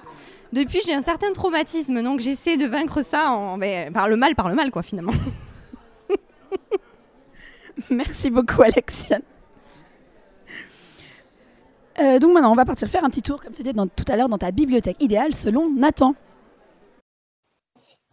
depuis 0.53 0.81
j'ai 0.87 0.95
un 0.95 1.03
certain 1.03 1.33
traumatisme, 1.33 2.03
donc 2.03 2.21
j'essaie 2.21 2.57
de 2.57 2.67
vaincre 2.67 3.03
ça 3.03 3.31
en, 3.31 3.59
ben, 3.59 3.93
par 3.93 4.09
le 4.09 4.17
mal, 4.17 4.37
par 4.37 4.49
le 4.49 4.55
mal, 4.55 4.71
quoi, 4.71 4.83
finalement. 4.83 5.13
Merci 7.91 8.31
beaucoup, 8.31 8.63
Alexiane. 8.63 9.23
Euh, 12.01 12.19
donc 12.19 12.33
maintenant, 12.33 12.53
on 12.53 12.57
va 12.57 12.65
partir 12.65 12.89
faire 12.89 13.05
un 13.05 13.11
petit 13.11 13.23
tour, 13.23 13.43
comme 13.43 13.53
tu 13.53 13.63
disais 13.63 13.75
tout 13.75 14.05
à 14.09 14.17
l'heure, 14.17 14.29
dans 14.29 14.39
ta 14.39 14.51
bibliothèque 14.51 15.01
idéale 15.01 15.35
selon 15.35 15.71
Nathan. 15.71 16.15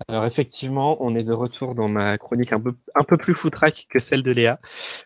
Alors 0.07 0.25
effectivement, 0.25 0.97
on 0.99 1.15
est 1.15 1.23
de 1.23 1.33
retour 1.33 1.75
dans 1.75 1.87
ma 1.87 2.17
chronique 2.17 2.53
un 2.53 2.59
peu, 2.59 3.17
plus 3.17 3.35
foutraque 3.35 3.85
que 3.87 3.99
celle 3.99 4.23
de 4.23 4.31
Léa, 4.31 4.59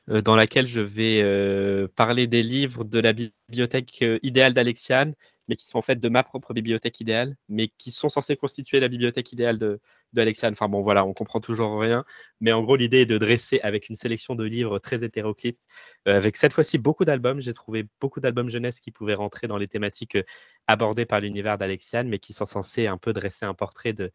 euh, 0.09 0.21
dans 0.21 0.37
laquelle 0.37 0.67
je 0.67 0.79
vais 0.79 1.21
euh, 1.21 1.87
parler 1.95 2.27
des 2.27 2.43
livres 2.43 2.85
de 2.85 2.99
la 2.99 3.11
bibliothèque 3.11 4.05
idéale 4.23 4.53
d'Alexiane, 4.53 5.13
mais 5.47 5.55
qui 5.55 5.65
sont 5.65 5.77
en 5.77 5.81
fait 5.81 5.99
de 5.99 6.09
ma 6.09 6.23
propre 6.23 6.53
bibliothèque 6.53 6.99
idéale, 6.99 7.35
mais 7.49 7.67
qui 7.67 7.91
sont 7.91 8.09
censés 8.09 8.35
constituer 8.35 8.79
la 8.79 8.87
bibliothèque 8.87 9.31
idéale 9.33 9.57
de, 9.59 9.79
de 10.13 10.21
Alexiane. 10.21 10.53
Enfin 10.53 10.67
bon, 10.69 10.81
voilà, 10.81 11.05
on 11.05 11.13
comprend 11.13 11.39
toujours 11.39 11.79
rien, 11.79 12.05
mais 12.41 12.51
en 12.51 12.63
gros, 12.63 12.75
l'idée 12.75 13.01
est 13.01 13.05
de 13.05 13.17
dresser 13.17 13.59
avec 13.63 13.89
une 13.89 13.95
sélection 13.95 14.35
de 14.35 14.43
livres 14.43 14.79
très 14.79 15.03
hétéroclites, 15.03 15.65
euh, 16.07 16.17
avec 16.17 16.37
cette 16.37 16.53
fois-ci 16.53 16.77
beaucoup 16.77 17.05
d'albums. 17.05 17.41
J'ai 17.41 17.53
trouvé 17.53 17.87
beaucoup 17.99 18.19
d'albums 18.19 18.49
jeunesse 18.49 18.79
qui 18.79 18.91
pouvaient 18.91 19.13
rentrer 19.15 19.47
dans 19.47 19.57
les 19.57 19.67
thématiques 19.67 20.15
euh, 20.15 20.23
abordées 20.67 21.05
par 21.05 21.19
l'univers 21.19 21.57
d'Alexiane, 21.57 22.07
mais 22.07 22.19
qui 22.19 22.33
sont 22.33 22.45
censés 22.45 22.87
un 22.87 22.97
peu 22.97 23.13
dresser 23.13 23.45
un 23.45 23.53
portrait 23.53 23.93
de 23.93 24.11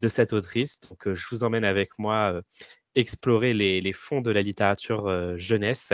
de 0.00 0.08
cette 0.08 0.32
autrice. 0.32 0.80
Donc, 0.88 1.06
euh, 1.06 1.14
je 1.14 1.26
vous 1.30 1.44
emmène 1.44 1.64
avec 1.64 1.98
moi 1.98 2.34
euh, 2.34 2.40
explorer 2.94 3.52
les, 3.54 3.80
les 3.80 3.92
fonds 3.92 4.20
de 4.20 4.30
la 4.30 4.42
littérature 4.42 5.06
euh, 5.06 5.36
jeunesse. 5.36 5.92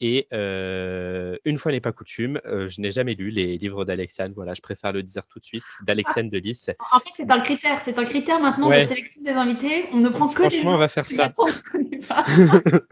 Et 0.00 0.26
euh, 0.32 1.36
une 1.44 1.56
fois 1.56 1.72
n'est 1.72 1.80
pas 1.80 1.92
coutume, 1.92 2.40
euh, 2.44 2.68
je 2.68 2.80
n'ai 2.80 2.92
jamais 2.92 3.14
lu 3.14 3.30
les 3.30 3.56
livres 3.56 3.84
d'Alexiane. 3.84 4.32
Voilà, 4.34 4.52
je 4.54 4.60
préfère 4.60 4.92
le 4.92 5.02
dire 5.02 5.26
tout 5.26 5.38
de 5.38 5.44
suite, 5.44 5.64
d'Alexiane 5.82 6.28
de 6.28 6.38
Lys. 6.38 6.70
En 6.92 7.00
fait, 7.00 7.10
c'est 7.16 7.30
un 7.30 7.40
critère. 7.40 7.80
C'est 7.84 7.98
un 7.98 8.04
critère 8.04 8.40
maintenant 8.40 8.68
Ouais. 8.68 8.84
de 8.84 8.88
sélection 8.88 9.22
des 9.22 9.30
invités. 9.30 9.86
On 9.92 9.98
ne 9.98 10.08
prend 10.08 10.28
que 10.28 10.42
des 10.42 10.50
Franchement, 10.50 10.74
on 10.74 10.78
va 10.78 10.88
faire 10.88 11.06
ça. 11.06 11.30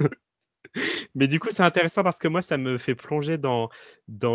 Mais 1.14 1.26
du 1.26 1.38
coup, 1.38 1.48
c'est 1.50 1.62
intéressant 1.62 2.02
parce 2.02 2.18
que 2.18 2.28
moi, 2.28 2.42
ça 2.42 2.56
me 2.56 2.78
fait 2.78 2.94
plonger 2.94 3.38
dans, 3.38 3.68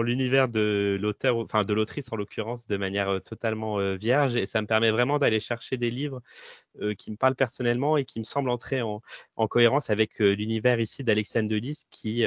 l'univers 0.02 0.50
de 0.50 0.98
l'auteur, 1.00 1.38
enfin 1.38 1.64
de 1.64 1.74
l'autrice 1.74 2.12
en 2.12 2.16
l'occurrence, 2.16 2.68
de 2.68 2.78
manière 2.78 3.22
totalement 3.24 3.78
vierge. 3.96 4.36
Et 4.36 4.46
ça 4.46 4.62
me 4.62 4.68
permet 4.68 4.92
vraiment 4.92 5.20
d'aller 5.20 5.40
chercher 5.40 5.78
des 5.78 5.90
livres 5.90 6.22
qui 6.98 7.12
me 7.12 7.18
parlent 7.18 7.36
personnellement 7.36 7.98
et 7.98 8.06
qui 8.06 8.20
me 8.20 8.24
semblent 8.24 8.50
entrer 8.50 8.82
en, 8.82 9.02
en 9.36 9.48
cohérence 9.48 9.90
avec 9.90 10.20
l'univers 10.20 10.80
ici 10.80 11.04
d'Alexiane 11.04 11.48
Delis 11.48 11.84
qui, 11.90 12.26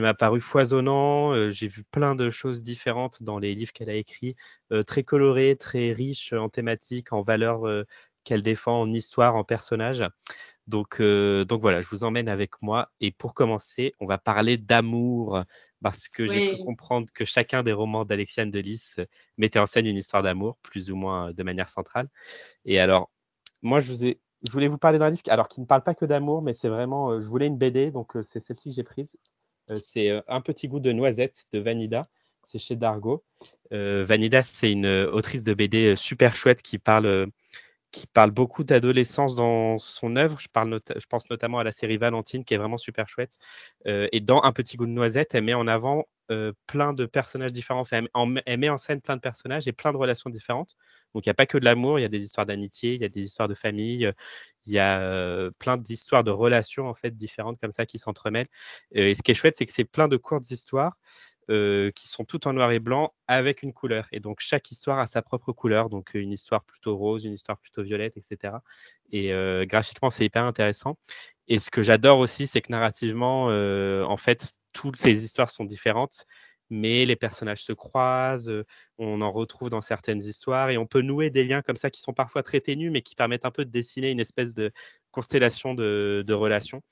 m'a 0.00 0.14
paru 0.14 0.40
foisonnant. 0.40 1.50
J'ai 1.50 1.68
vu 1.68 1.84
plein 1.84 2.14
de 2.14 2.30
choses 2.30 2.62
différentes 2.62 3.22
dans 3.22 3.38
les 3.38 3.54
livres 3.54 3.72
qu'elle 3.72 3.90
a 3.90 3.94
écrits, 3.94 4.36
très 4.86 5.04
colorés, 5.04 5.56
très 5.56 5.92
riches 5.92 6.32
en 6.32 6.48
thématiques, 6.48 7.12
en 7.12 7.22
valeurs 7.22 7.64
qu'elle 8.24 8.42
défend, 8.42 8.80
en 8.80 8.92
histoire, 8.92 9.36
en 9.36 9.44
personnages. 9.44 10.04
Donc, 10.66 11.00
euh, 11.00 11.44
donc 11.44 11.60
voilà, 11.60 11.80
je 11.80 11.88
vous 11.88 12.04
emmène 12.04 12.28
avec 12.28 12.60
moi. 12.62 12.90
Et 13.00 13.10
pour 13.10 13.34
commencer, 13.34 13.94
on 14.00 14.06
va 14.06 14.18
parler 14.18 14.56
d'amour, 14.58 15.42
parce 15.82 16.08
que 16.08 16.26
j'ai 16.26 16.40
pu 16.40 16.56
comprendre 16.64 17.08
que 17.12 17.24
chacun 17.24 17.62
des 17.62 17.72
romans 17.72 18.04
d'Alexiane 18.04 18.50
Delis 18.50 18.92
euh, 18.98 19.06
mettait 19.38 19.58
en 19.58 19.66
scène 19.66 19.86
une 19.86 19.96
histoire 19.96 20.22
d'amour, 20.22 20.56
plus 20.62 20.90
ou 20.90 20.96
moins 20.96 21.28
euh, 21.30 21.32
de 21.32 21.42
manière 21.42 21.68
centrale. 21.68 22.08
Et 22.64 22.78
alors, 22.78 23.10
moi, 23.62 23.80
je, 23.80 23.88
vous 23.92 24.04
ai, 24.06 24.20
je 24.46 24.52
voulais 24.52 24.68
vous 24.68 24.78
parler 24.78 24.98
d'un 24.98 25.10
livre 25.10 25.22
qui- 25.22 25.30
alors, 25.30 25.48
qui 25.48 25.60
ne 25.60 25.66
parle 25.66 25.82
pas 25.82 25.94
que 25.94 26.04
d'amour, 26.04 26.42
mais 26.42 26.54
c'est 26.54 26.68
vraiment, 26.68 27.20
je 27.20 27.26
voulais 27.28 27.46
une 27.46 27.58
BD, 27.58 27.90
donc 27.90 28.12
c'est 28.22 28.40
celle-ci 28.40 28.70
que 28.70 28.74
j'ai 28.76 28.84
prise. 28.84 29.18
C'est 29.78 30.22
Un 30.28 30.40
petit 30.40 30.68
goût 30.68 30.80
de 30.80 30.92
noisette 30.92 31.46
de 31.52 31.58
Vanida. 31.60 32.08
C'est 32.44 32.58
chez 32.58 32.74
Dargo. 32.76 33.24
Euh, 33.72 34.04
Vanida, 34.04 34.42
c'est 34.42 34.70
une 34.70 34.86
autrice 34.86 35.44
de 35.44 35.54
BD 35.54 35.94
super 35.96 36.34
chouette 36.34 36.60
qui 36.62 36.78
parle, 36.78 37.28
qui 37.92 38.06
parle 38.06 38.30
beaucoup 38.32 38.64
d'adolescence 38.64 39.36
dans 39.36 39.78
son 39.78 40.16
œuvre. 40.16 40.40
Je, 40.40 40.48
parle 40.48 40.80
je 40.96 41.06
pense 41.06 41.30
notamment 41.30 41.58
à 41.58 41.64
la 41.64 41.72
série 41.72 41.98
Valentine, 41.98 42.44
qui 42.44 42.54
est 42.54 42.56
vraiment 42.56 42.78
super 42.78 43.08
chouette. 43.08 43.38
Euh, 43.86 44.08
et 44.12 44.20
dans 44.20 44.42
Un 44.42 44.52
petit 44.52 44.76
goût 44.76 44.86
de 44.86 44.90
noisette, 44.92 45.34
elle 45.34 45.44
met 45.44 45.54
en 45.54 45.68
avant 45.68 46.06
euh, 46.30 46.52
plein 46.66 46.94
de 46.94 47.06
personnages 47.06 47.52
différents. 47.52 47.80
Enfin, 47.80 48.02
elle, 48.46 48.58
met 48.58 48.70
en 48.70 48.78
scène 48.78 49.00
plein 49.02 49.16
de 49.16 49.20
personnages 49.20 49.68
et 49.68 49.72
plein 49.72 49.92
de 49.92 49.98
relations 49.98 50.30
différentes. 50.30 50.74
Donc, 51.14 51.26
il 51.26 51.28
n'y 51.28 51.32
a 51.32 51.34
pas 51.34 51.46
que 51.46 51.58
de 51.58 51.64
l'amour, 51.64 51.98
il 51.98 52.02
y 52.02 52.06
a 52.06 52.08
des 52.08 52.24
histoires 52.24 52.46
d'amitié, 52.46 52.94
il 52.94 53.02
y 53.02 53.04
a 53.04 53.08
des 53.10 53.22
histoires 53.22 53.48
de 53.48 53.54
famille, 53.54 54.06
euh, 54.06 54.12
il 54.64 54.72
y 54.72 54.78
a 54.78 55.50
plein 55.58 55.76
d'histoires 55.76 56.24
de 56.24 56.30
relations 56.30 56.86
en 56.86 56.94
fait 56.94 57.10
différentes 57.16 57.58
comme 57.60 57.72
ça 57.72 57.84
qui 57.84 57.98
s'entremêlent. 57.98 58.46
Et 58.92 59.14
ce 59.14 59.22
qui 59.22 59.32
est 59.32 59.34
chouette, 59.34 59.56
c'est 59.56 59.66
que 59.66 59.72
c'est 59.72 59.84
plein 59.84 60.08
de 60.08 60.16
courtes 60.16 60.50
histoires 60.50 60.96
qui 61.48 62.08
sont 62.08 62.24
toutes 62.24 62.46
en 62.46 62.52
noir 62.52 62.70
et 62.72 62.78
blanc 62.78 63.12
avec 63.26 63.62
une 63.62 63.72
couleur. 63.72 64.06
Et 64.12 64.20
donc, 64.20 64.40
chaque 64.40 64.70
histoire 64.70 64.98
a 64.98 65.06
sa 65.06 65.22
propre 65.22 65.52
couleur. 65.52 65.88
Donc, 65.88 66.12
une 66.14 66.32
histoire 66.32 66.64
plutôt 66.64 66.96
rose, 66.96 67.24
une 67.24 67.34
histoire 67.34 67.58
plutôt 67.58 67.82
violette, 67.82 68.16
etc. 68.16 68.54
Et 69.10 69.32
graphiquement, 69.66 70.10
c'est 70.10 70.24
hyper 70.24 70.44
intéressant. 70.44 70.98
Et 71.48 71.58
ce 71.58 71.70
que 71.70 71.82
j'adore 71.82 72.18
aussi, 72.18 72.46
c'est 72.46 72.60
que 72.60 72.72
narrativement, 72.72 73.46
en 73.46 74.16
fait, 74.16 74.52
toutes 74.72 75.02
les 75.02 75.24
histoires 75.24 75.50
sont 75.50 75.64
différentes, 75.64 76.26
mais 76.72 77.04
les 77.04 77.16
personnages 77.16 77.62
se 77.62 77.72
croisent, 77.72 78.50
on 78.98 79.20
en 79.20 79.30
retrouve 79.30 79.68
dans 79.68 79.82
certaines 79.82 80.22
histoires 80.22 80.70
et 80.70 80.78
on 80.78 80.86
peut 80.86 81.02
nouer 81.02 81.28
des 81.28 81.44
liens 81.44 81.60
comme 81.60 81.76
ça 81.76 81.90
qui 81.90 82.00
sont 82.00 82.14
parfois 82.14 82.42
très 82.42 82.60
ténus, 82.60 82.90
mais 82.90 83.02
qui 83.02 83.14
permettent 83.14 83.44
un 83.44 83.50
peu 83.50 83.66
de 83.66 83.70
dessiner 83.70 84.10
une 84.10 84.20
espèce 84.20 84.54
de 84.54 84.72
constellation 85.10 85.74
de, 85.74 86.32
relations. 86.32 86.82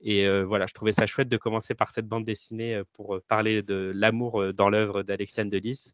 Et 0.00 0.28
voilà, 0.42 0.66
je 0.66 0.74
trouvais 0.74 0.92
ça 0.92 1.06
chouette 1.06 1.28
de 1.28 1.36
commencer 1.36 1.74
par 1.76 1.92
cette 1.92 2.06
bande 2.06 2.24
dessinée 2.24 2.82
pour 2.94 3.20
parler 3.28 3.62
de 3.62 3.92
l'amour 3.94 4.52
dans 4.54 4.70
l'œuvre 4.70 5.04
d'Alexandre 5.04 5.50
Delis. 5.52 5.92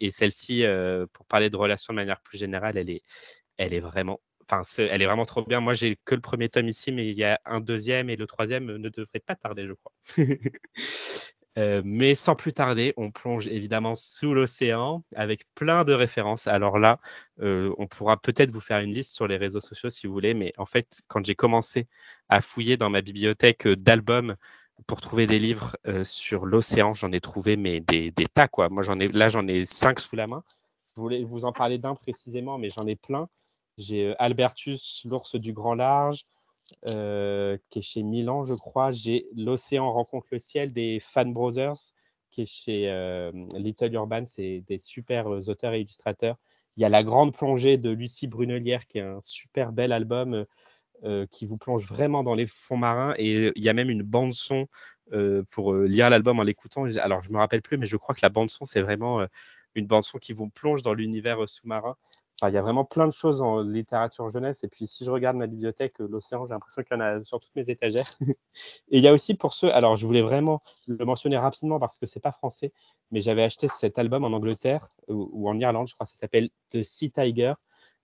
Et 0.00 0.10
celle-ci, 0.10 0.64
pour 1.12 1.26
parler 1.26 1.50
de 1.50 1.56
relations 1.56 1.92
de 1.92 1.96
manière 1.96 2.22
plus 2.22 2.38
générale, 2.38 2.78
elle 2.78 2.88
est, 2.88 3.02
elle 3.58 3.74
est 3.74 3.80
vraiment 3.80 4.20
Enfin, 4.48 4.62
elle 4.78 5.02
est 5.02 5.06
vraiment 5.06 5.26
trop 5.26 5.44
bien. 5.44 5.60
Moi, 5.60 5.74
j'ai 5.74 5.98
que 6.04 6.14
le 6.14 6.20
premier 6.20 6.48
tome 6.48 6.68
ici, 6.68 6.92
mais 6.92 7.08
il 7.08 7.18
y 7.18 7.24
a 7.24 7.40
un 7.46 7.60
deuxième 7.60 8.10
et 8.10 8.16
le 8.16 8.26
troisième 8.28 8.76
ne 8.76 8.88
devrait 8.88 9.18
pas 9.18 9.34
tarder, 9.34 9.66
je 9.66 9.72
crois. 9.72 9.92
Euh, 11.58 11.80
mais 11.84 12.14
sans 12.14 12.34
plus 12.34 12.52
tarder, 12.52 12.92
on 12.98 13.10
plonge 13.10 13.46
évidemment 13.46 13.96
sous 13.96 14.34
l'océan 14.34 15.02
avec 15.14 15.46
plein 15.54 15.84
de 15.84 15.94
références. 15.94 16.46
Alors 16.46 16.78
là, 16.78 16.98
euh, 17.40 17.74
on 17.78 17.86
pourra 17.86 18.18
peut-être 18.18 18.50
vous 18.50 18.60
faire 18.60 18.80
une 18.80 18.92
liste 18.92 19.14
sur 19.14 19.26
les 19.26 19.38
réseaux 19.38 19.60
sociaux 19.60 19.88
si 19.88 20.06
vous 20.06 20.12
voulez, 20.12 20.34
mais 20.34 20.52
en 20.58 20.66
fait, 20.66 21.00
quand 21.08 21.24
j'ai 21.24 21.34
commencé 21.34 21.88
à 22.28 22.42
fouiller 22.42 22.76
dans 22.76 22.90
ma 22.90 23.00
bibliothèque 23.00 23.66
euh, 23.66 23.76
d'albums 23.76 24.36
pour 24.86 25.00
trouver 25.00 25.26
des 25.26 25.38
livres 25.38 25.74
sur 26.04 26.44
l'océan, 26.44 26.92
j'en 26.92 27.10
ai 27.10 27.20
trouvé 27.20 27.56
mais 27.56 27.80
des, 27.80 28.12
tas 28.12 28.46
quoi. 28.46 28.68
Moi, 28.68 28.82
j'en 28.82 29.00
ai 29.00 29.08
là, 29.08 29.28
j'en 29.28 29.48
ai 29.48 29.64
cinq 29.64 30.00
sous 30.00 30.16
la 30.16 30.26
main. 30.26 30.44
Je 30.94 31.00
voulais 31.00 31.24
vous 31.24 31.46
en 31.46 31.52
parler 31.52 31.78
d'un 31.78 31.94
précisément, 31.94 32.58
mais 32.58 32.68
j'en 32.68 32.86
ai 32.86 32.94
plein. 32.94 33.26
J'ai 33.78 34.14
Albertus, 34.18 35.02
l'ours 35.06 35.34
du 35.36 35.54
grand 35.54 35.74
large, 35.74 36.26
euh, 36.86 37.56
qui 37.70 37.78
est 37.80 37.82
chez 37.82 38.02
Milan, 38.02 38.44
je 38.44 38.54
crois. 38.54 38.90
J'ai 38.90 39.26
L'océan 39.34 39.92
rencontre 39.92 40.28
le 40.30 40.38
ciel 40.38 40.72
des 40.72 41.00
Fan 41.00 41.32
Brothers, 41.32 41.92
qui 42.30 42.42
est 42.42 42.46
chez 42.46 42.90
euh, 42.90 43.32
Little 43.54 43.92
Urban. 43.94 44.24
C'est 44.26 44.64
des 44.68 44.78
super 44.78 45.28
euh, 45.28 45.48
auteurs 45.48 45.74
et 45.74 45.80
illustrateurs. 45.80 46.36
Il 46.76 46.82
y 46.82 46.84
a 46.84 46.88
La 46.88 47.02
Grande 47.02 47.34
Plongée 47.34 47.78
de 47.78 47.90
Lucie 47.90 48.26
Brunelière, 48.26 48.86
qui 48.86 48.98
est 48.98 49.02
un 49.02 49.20
super 49.22 49.72
bel 49.72 49.92
album 49.92 50.44
qui 51.30 51.44
vous 51.44 51.58
plonge 51.58 51.86
vraiment 51.86 52.22
dans 52.22 52.34
les 52.34 52.46
fonds 52.46 52.76
marins. 52.76 53.14
Et 53.16 53.52
il 53.54 53.62
y 53.62 53.68
a 53.68 53.72
même 53.72 53.88
une 53.90 54.02
bande-son 54.02 54.66
pour 55.50 55.74
lire 55.74 56.10
l'album 56.10 56.38
en 56.38 56.42
l'écoutant. 56.42 56.84
Alors, 56.98 57.22
je 57.22 57.28
ne 57.28 57.34
me 57.34 57.38
rappelle 57.38 57.62
plus, 57.62 57.78
mais 57.78 57.86
je 57.86 57.96
crois 57.96 58.14
que 58.14 58.20
la 58.22 58.28
bande-son, 58.28 58.66
c'est 58.66 58.82
vraiment 58.82 59.26
une 59.74 59.86
bande-son 59.86 60.18
qui 60.18 60.34
vous 60.34 60.50
plonge 60.50 60.82
dans 60.82 60.92
l'univers 60.92 61.48
sous-marin 61.48 61.96
il 62.42 62.52
y 62.52 62.56
a 62.58 62.62
vraiment 62.62 62.84
plein 62.84 63.06
de 63.06 63.12
choses 63.12 63.40
en 63.40 63.62
littérature 63.62 64.28
jeunesse. 64.28 64.62
Et 64.62 64.68
puis, 64.68 64.86
si 64.86 65.04
je 65.04 65.10
regarde 65.10 65.36
ma 65.36 65.46
bibliothèque, 65.46 66.00
euh, 66.00 66.08
l'océan, 66.08 66.46
j'ai 66.46 66.52
l'impression 66.52 66.82
qu'il 66.82 66.96
y 66.96 67.00
en 67.00 67.00
a 67.00 67.24
sur 67.24 67.40
toutes 67.40 67.54
mes 67.56 67.70
étagères. 67.70 68.12
et 68.20 68.36
il 68.98 69.02
y 69.02 69.08
a 69.08 69.12
aussi 69.14 69.34
pour 69.34 69.54
ceux, 69.54 69.72
alors 69.72 69.96
je 69.96 70.04
voulais 70.04 70.22
vraiment 70.22 70.62
le 70.86 71.02
mentionner 71.04 71.38
rapidement 71.38 71.78
parce 71.78 71.98
que 71.98 72.04
c'est 72.06 72.20
pas 72.20 72.32
français, 72.32 72.72
mais 73.10 73.20
j'avais 73.22 73.42
acheté 73.42 73.68
cet 73.68 73.98
album 73.98 74.24
en 74.24 74.28
Angleterre 74.28 74.88
ou, 75.08 75.48
en 75.48 75.58
Irlande, 75.58 75.88
je 75.88 75.94
crois, 75.94 76.06
ça 76.06 76.16
s'appelle 76.16 76.50
The 76.70 76.82
Sea 76.82 77.10
Tiger. 77.10 77.54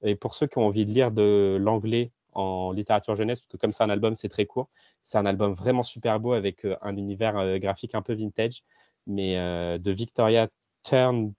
Et 0.02 0.16
pour 0.16 0.34
ceux 0.34 0.46
qui 0.46 0.58
ont 0.58 0.66
envie 0.66 0.86
de 0.86 0.90
lire 0.92 1.12
de 1.12 1.58
l'anglais 1.60 2.12
en 2.32 2.72
littérature 2.72 3.14
jeunesse, 3.16 3.40
parce 3.40 3.52
que 3.52 3.56
comme 3.58 3.72
c'est 3.72 3.84
un 3.84 3.90
album, 3.90 4.16
c'est 4.16 4.30
très 4.30 4.46
court, 4.46 4.70
c'est 5.02 5.18
un 5.18 5.26
album 5.26 5.52
vraiment 5.52 5.82
super 5.82 6.18
beau 6.18 6.32
avec 6.32 6.64
euh, 6.64 6.76
un 6.80 6.96
univers 6.96 7.36
euh, 7.36 7.58
graphique 7.58 7.94
un 7.94 8.02
peu 8.02 8.14
vintage, 8.14 8.64
mais 9.06 9.34
de 9.80 9.90
Victoria 9.90 10.48
Turn 10.84 11.32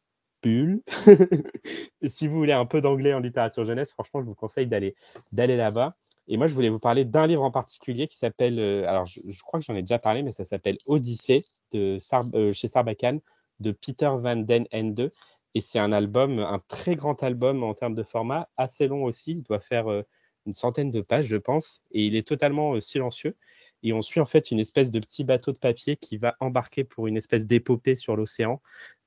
si 2.04 2.28
vous 2.28 2.38
voulez 2.38 2.54
un 2.54 2.66
peu 2.66 2.82
d'anglais 2.82 3.14
en 3.14 3.20
littérature 3.20 3.66
jeunesse, 3.66 3.92
franchement, 3.92 4.22
je 4.22 4.26
vous 4.26 4.36
conseille 4.36 4.68
d'aller 4.68 4.96
d'aller 5.32 5.58
là-bas. 5.58 5.96
Et 6.28 6.38
moi, 6.38 6.48
je 6.48 6.54
voulais 6.54 6.70
vous 6.70 6.80
parler 6.80 7.06
d'un 7.06 7.28
livre 7.28 7.44
en 7.44 7.52
particulier 7.52 8.08
qui 8.08 8.18
s'appelle, 8.18 8.60
euh, 8.60 8.88
alors 8.88 9.06
je, 9.06 9.44
crois 9.44 9.60
que 9.60 9.66
j'en 9.66 9.76
ai 9.76 9.82
déjà 9.82 10.00
parlé, 10.00 10.24
mais 10.24 10.32
ça 10.32 10.46
s'appelle 10.46 10.78
Odyssée 10.86 11.46
de 11.72 11.98
euh, 12.36 12.54
chez 12.54 12.68
Sarbacane 12.68 13.20
de 13.60 13.72
Peter 13.72 14.10
Van 14.20 14.38
Den 14.38 14.66
Ende. 14.74 15.12
Et 15.56 15.62
c'est 15.62 15.80
un 15.80 15.92
album, 15.92 16.40
un 16.40 16.62
très 16.68 16.96
grand 16.96 17.22
album 17.24 17.64
en 17.64 17.74
termes 17.74 17.96
de 17.96 18.04
format, 18.04 18.50
assez 18.58 18.88
long 18.88 19.04
aussi. 19.04 19.32
Il 19.32 19.44
doit 19.44 19.60
faire 19.60 19.92
euh, 19.92 20.04
une 20.46 20.54
centaine 20.54 20.92
de 20.92 21.02
pages, 21.02 21.28
je 21.28 21.36
pense. 21.36 21.82
Et 21.92 22.06
il 22.06 22.16
est 22.16 22.28
totalement 22.28 22.80
silencieux. 22.82 23.36
Et 23.84 23.94
on 23.94 24.02
suit 24.02 24.22
en 24.22 24.26
fait 24.26 24.50
une 24.52 24.60
espèce 24.60 24.92
de 24.92 25.00
petit 25.00 25.24
bateau 25.26 25.52
de 25.52 25.58
papier 25.58 25.98
qui 25.98 26.18
va 26.18 26.36
embarquer 26.40 26.84
pour 26.86 27.08
une 27.08 27.18
espèce 27.18 27.46
d'épopée 27.46 27.96
sur 27.96 28.16
l'océan 28.16 28.62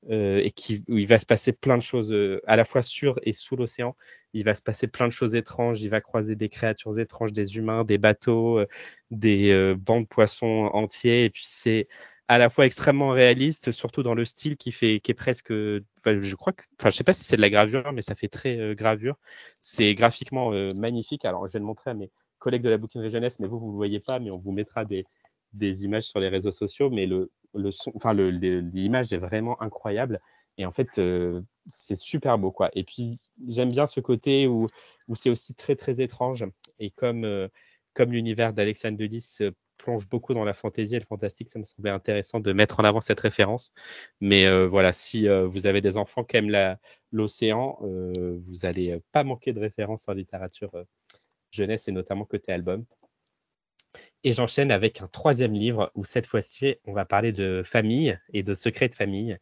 euh, 0.09 0.39
et 0.43 0.51
qui, 0.51 0.83
où 0.87 0.97
il 0.97 1.07
va 1.07 1.17
se 1.17 1.25
passer 1.25 1.51
plein 1.51 1.77
de 1.77 1.81
choses 1.81 2.13
euh, 2.13 2.39
à 2.47 2.55
la 2.55 2.63
fois 2.63 2.83
sur 2.83 3.19
et 3.23 3.33
sous 3.33 3.55
l'océan. 3.55 3.95
Il 4.33 4.43
va 4.45 4.53
se 4.53 4.61
passer 4.61 4.87
plein 4.87 5.07
de 5.07 5.11
choses 5.13 5.35
étranges. 5.35 5.81
Il 5.81 5.89
va 5.89 5.99
croiser 5.99 6.35
des 6.35 6.49
créatures 6.49 6.99
étranges, 6.99 7.33
des 7.33 7.57
humains, 7.57 7.83
des 7.83 7.97
bateaux, 7.97 8.59
euh, 8.59 8.67
des 9.11 9.75
bancs 9.79 10.03
de 10.03 10.07
poissons 10.07 10.69
entiers. 10.73 11.25
Et 11.25 11.29
puis 11.29 11.45
c'est 11.47 11.87
à 12.27 12.37
la 12.37 12.49
fois 12.49 12.65
extrêmement 12.65 13.09
réaliste, 13.09 13.71
surtout 13.71 14.03
dans 14.03 14.13
le 14.13 14.25
style 14.25 14.57
qui 14.57 14.71
fait, 14.71 14.99
qui 14.99 15.11
est 15.11 15.13
presque, 15.15 15.51
je 15.51 16.35
crois 16.35 16.53
que, 16.53 16.63
enfin, 16.79 16.89
je 16.89 16.97
sais 16.97 17.03
pas 17.05 17.13
si 17.13 17.23
c'est 17.23 17.37
de 17.37 17.41
la 17.41 17.49
gravure, 17.49 17.93
mais 17.93 18.01
ça 18.01 18.15
fait 18.15 18.27
très 18.27 18.75
gravure. 18.75 19.17
C'est 19.61 19.95
graphiquement 19.95 20.51
magnifique. 20.75 21.25
Alors, 21.25 21.47
je 21.47 21.53
vais 21.53 21.59
le 21.59 21.65
montrer 21.65 21.91
à 21.91 21.93
mes 21.93 22.11
collègues 22.39 22.63
de 22.63 22.69
la 22.69 22.77
bouquinerie 22.77 23.09
jeunesse, 23.09 23.39
mais 23.39 23.47
vous, 23.47 23.59
vous 23.59 23.67
ne 23.67 23.71
le 23.71 23.77
voyez 23.77 23.99
pas, 23.99 24.19
mais 24.19 24.31
on 24.31 24.37
vous 24.37 24.51
mettra 24.51 24.85
des, 24.85 25.05
images 25.83 26.03
sur 26.03 26.19
les 26.19 26.29
réseaux 26.29 26.51
sociaux. 26.51 26.89
Mais 26.89 27.05
le, 27.05 27.31
son, 27.71 27.91
enfin, 27.95 28.13
l'image 28.13 29.13
est 29.13 29.17
vraiment 29.17 29.61
incroyable. 29.61 30.19
Et 30.57 30.65
en 30.65 30.71
fait, 30.71 30.97
euh, 30.97 31.41
c'est 31.67 31.95
super 31.95 32.37
beau, 32.37 32.51
quoi. 32.51 32.69
Et 32.73 32.83
puis, 32.83 33.19
j'aime 33.47 33.71
bien 33.71 33.85
ce 33.87 33.99
côté 33.99 34.47
où, 34.47 34.67
c'est 35.13 35.29
aussi 35.29 35.53
très, 35.53 35.75
très 35.75 36.01
étrange. 36.01 36.45
Et 36.79 36.89
comme, 36.91 37.25
euh, 37.25 37.47
l'univers 37.99 38.53
d'Alexandre 38.53 38.97
Delis 38.97 39.37
euh, 39.41 39.51
plonge 39.77 40.07
beaucoup 40.07 40.33
dans 40.33 40.45
la 40.45 40.53
fantaisie 40.53 40.95
et 40.95 40.99
le 40.99 41.05
fantastique, 41.05 41.49
ça 41.49 41.59
me 41.59 41.63
semblait 41.63 41.91
intéressant 41.91 42.39
de 42.39 42.53
mettre 42.53 42.79
en 42.79 42.83
avant 42.83 43.01
cette 43.01 43.19
référence. 43.19 43.73
Mais 44.21 44.65
voilà, 44.67 44.91
si 44.93 45.27
vous 45.27 45.67
avez 45.67 45.81
des 45.81 45.97
enfants 45.97 46.23
qui 46.23 46.37
aiment 46.37 46.77
l'océan, 47.11 47.77
vous 47.81 48.53
n'allez 48.63 48.99
pas 49.11 49.23
manquer 49.23 49.53
de 49.53 49.59
références 49.59 50.07
en 50.09 50.13
littérature 50.13 50.71
jeunesse 51.51 51.87
et 51.87 51.91
notamment 51.91 52.25
côté 52.25 52.51
album. 52.51 52.85
Et 54.23 54.33
j'enchaîne 54.33 54.71
avec 54.71 55.01
un 55.01 55.07
troisième 55.07 55.53
livre 55.53 55.91
où 55.95 56.03
cette 56.03 56.25
fois-ci, 56.25 56.75
on 56.85 56.93
va 56.93 57.05
parler 57.05 57.31
de 57.31 57.61
famille 57.65 58.17
et 58.33 58.43
de 58.43 58.53
secrets 58.53 58.89
de 58.89 58.93
famille. 58.93 59.37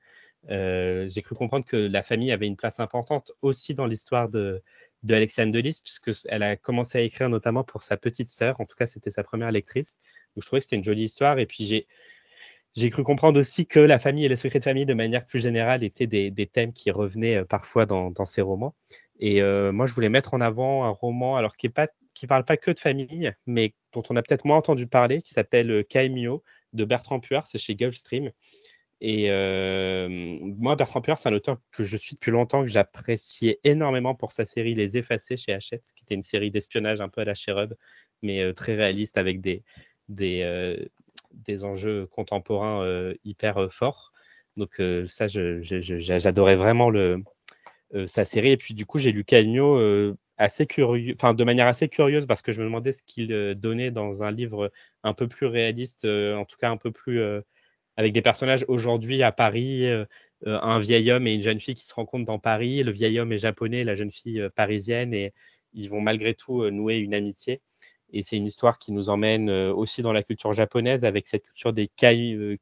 Euh, 0.50 1.08
j'ai 1.10 1.22
cru 1.22 1.36
comprendre 1.36 1.66
que 1.66 1.76
la 1.76 2.04
famille 2.04 2.32
avait 2.32 2.48
une 2.48 2.56
place 2.56 2.80
importante 2.80 3.32
aussi 3.42 3.74
dans 3.74 3.88
l'histoire 3.88 4.30
de, 4.30 4.62
de 5.04 5.16
Alexandre 5.16 5.52
Delis, 5.52 5.80
puisqu'elle 5.84 6.44
a 6.44 6.56
commencé 6.56 6.98
à 6.98 7.02
écrire 7.02 7.30
notamment 7.30 7.64
pour 7.64 7.84
sa 7.84 7.98
petite 7.98 8.30
sœur. 8.30 8.60
En 8.60 8.66
tout 8.66 8.76
cas, 8.76 8.88
c'était 8.88 9.10
sa 9.10 9.24
première 9.24 9.52
lectrice. 9.52 10.00
Donc, 10.36 10.44
je 10.44 10.48
trouvais 10.48 10.60
que 10.60 10.66
c'était 10.66 10.76
une 10.76 10.84
jolie 10.84 11.06
histoire. 11.06 11.40
Et 11.40 11.46
puis, 11.46 11.66
j'ai, 11.66 12.90
cru 12.90 13.04
comprendre 13.04 13.40
aussi 13.40 13.66
que 13.66 13.80
la 13.80 14.00
famille 14.00 14.26
et 14.26 14.30
les 14.30 14.36
secrets 14.36 14.60
de 14.60 14.64
famille, 14.64 14.86
de 14.86 14.94
manière 14.94 15.26
plus 15.26 15.40
générale, 15.40 15.84
étaient 15.84 16.08
des, 16.08 16.32
des 16.32 16.48
thèmes 16.48 16.74
qui 16.74 16.92
revenaient 16.92 17.38
euh, 17.38 17.46
parfois 17.46 17.86
dans, 17.86 18.12
dans 18.12 18.26
ses 18.26 18.42
romans. 18.42 18.76
Et 19.20 19.42
moi, 19.72 19.86
je 19.86 19.94
voulais 19.94 20.10
mettre 20.10 20.34
en 20.34 20.42
avant 20.42 20.84
un 20.84 20.90
roman, 20.90 21.38
alors 21.38 21.56
qui 21.56 21.70
qui 22.14 22.28
parle 22.28 22.46
pas 22.46 22.58
que 22.58 22.72
de 22.72 22.80
famille, 22.80 23.32
mais 23.46 23.74
dont 23.92 24.04
on 24.10 24.16
a 24.16 24.22
peut-être 24.22 24.46
moins 24.46 24.58
entendu 24.58 24.88
parler, 24.88 25.22
qui 25.22 25.34
s'appelle 25.34 25.86
Kaimio 25.86 26.44
de 26.74 26.86
Bertrand 26.86 27.20
Puard, 27.20 27.48
c'est 27.48 27.58
chez 27.58 27.76
Gulfstream. 27.76 28.32
Et 29.02 29.30
moi, 30.42 30.76
Bertrand 30.76 31.02
Puard, 31.02 31.20
c'est 31.20 31.30
un 31.30 31.34
auteur 31.34 31.58
que 31.72 31.84
je 31.84 31.98
suis 31.98 32.16
depuis 32.16 32.32
longtemps, 32.32 32.62
que 32.62 32.70
j'appréciais 32.70 33.60
énormément 33.64 34.16
pour 34.16 34.32
sa 34.32 34.46
série 34.46 34.76
Les 34.76 34.98
Effacés 34.98 35.38
chez 35.38 35.54
Hachette, 35.54 35.92
qui 35.96 36.04
était 36.04 36.16
une 36.16 36.24
série 36.24 36.52
d'espionnage 36.52 37.02
un 37.02 37.10
peu 37.10 37.22
à 37.22 37.26
la 37.26 37.36
Cherub, 37.36 37.76
mais 38.22 38.54
très 38.54 38.76
réaliste 38.76 39.18
avec 39.18 39.42
des, 39.42 39.64
des, 40.10 40.78
des 41.34 41.66
enjeux 41.66 42.08
contemporains 42.08 43.14
hyper 43.24 43.72
forts. 43.72 44.12
Donc 44.58 44.82
ça, 45.08 45.28
j'adorais 45.28 46.56
vraiment 46.56 46.90
le, 46.90 47.22
sa 48.06 48.26
série. 48.26 48.52
Et 48.52 48.58
puis 48.58 48.74
du 48.74 48.86
coup, 48.86 49.00
j'ai 49.00 49.12
lu 49.12 49.24
Kaimio 49.24 50.16
assez 50.38 50.66
curieux, 50.66 51.14
enfin 51.16 51.34
de 51.34 51.44
manière 51.44 51.68
assez 51.68 51.88
curieuse 51.88 52.26
parce 52.26 52.42
que 52.42 52.52
je 52.52 52.60
me 52.60 52.66
demandais 52.66 52.92
ce 52.92 53.04
qu'il 53.04 53.56
donnait 53.56 53.92
dans 53.92 54.24
un 54.24 54.32
livre 54.32 54.72
un 55.04 55.14
peu 55.14 55.28
plus 55.28 55.46
réaliste, 55.46 56.06
en 56.06 56.44
tout 56.44 56.58
cas 56.58 56.70
un 56.70 56.78
peu 56.78 56.92
plus 56.92 57.22
avec 57.98 58.12
des 58.12 58.22
personnages 58.22 58.66
aujourd'hui 58.68 59.24
à 59.24 59.32
Paris, 59.32 59.88
un 60.46 60.80
vieil 60.80 61.12
homme 61.12 61.28
et 61.28 61.34
une 61.34 61.42
jeune 61.42 61.62
fille 61.62 61.76
qui 61.76 61.88
se 61.88 61.94
rencontrent 61.94 62.26
dans 62.26 62.40
Paris. 62.40 62.84
Le 62.84 62.92
vieil 62.92 63.20
homme 63.20 63.32
est 63.32 63.38
japonais, 63.38 63.84
la 63.86 63.96
jeune 63.96 64.12
fille 64.12 64.46
parisienne 64.56 65.14
et 65.14 65.34
ils 65.74 65.90
vont 65.90 66.02
malgré 66.02 66.34
tout 66.34 66.70
nouer 66.70 66.96
une 66.96 67.14
amitié. 67.14 67.62
Et 68.12 68.22
c'est 68.22 68.38
une 68.38 68.46
histoire 68.46 68.78
qui 68.78 68.92
nous 68.92 69.10
emmène 69.10 69.50
aussi 69.50 70.02
dans 70.02 70.14
la 70.14 70.24
culture 70.24 70.54
japonaise 70.54 71.06
avec 71.06 71.28
cette 71.28 71.44
culture 71.44 71.72
des 71.72 71.88
kai, 71.88 72.58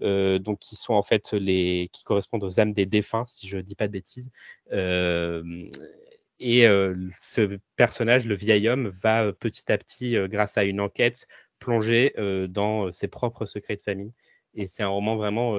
kaimyo, 0.00 0.38
donc 0.38 0.58
qui 0.58 0.76
sont 0.76 0.94
en 0.94 1.02
fait 1.02 1.32
les 1.32 1.88
qui 1.92 2.04
correspondent 2.04 2.44
aux 2.44 2.60
âmes 2.60 2.72
des 2.72 2.86
défunts, 2.86 3.24
si 3.24 3.48
je 3.48 3.56
ne 3.56 3.62
dis 3.62 3.74
pas 3.74 3.86
de 3.86 3.92
bêtises. 3.92 4.30
Et 6.40 6.66
ce 7.20 7.58
personnage, 7.76 8.26
le 8.26 8.34
vieil 8.34 8.68
homme, 8.68 8.92
va 9.02 9.32
petit 9.32 9.70
à 9.72 9.78
petit, 9.78 10.16
grâce 10.28 10.58
à 10.58 10.64
une 10.64 10.80
enquête, 10.80 11.26
plonger 11.58 12.12
dans 12.48 12.92
ses 12.92 13.08
propres 13.08 13.46
secrets 13.46 13.76
de 13.76 13.82
famille. 13.82 14.12
Et 14.54 14.68
c'est 14.68 14.82
un 14.82 14.88
roman 14.88 15.16
vraiment 15.16 15.56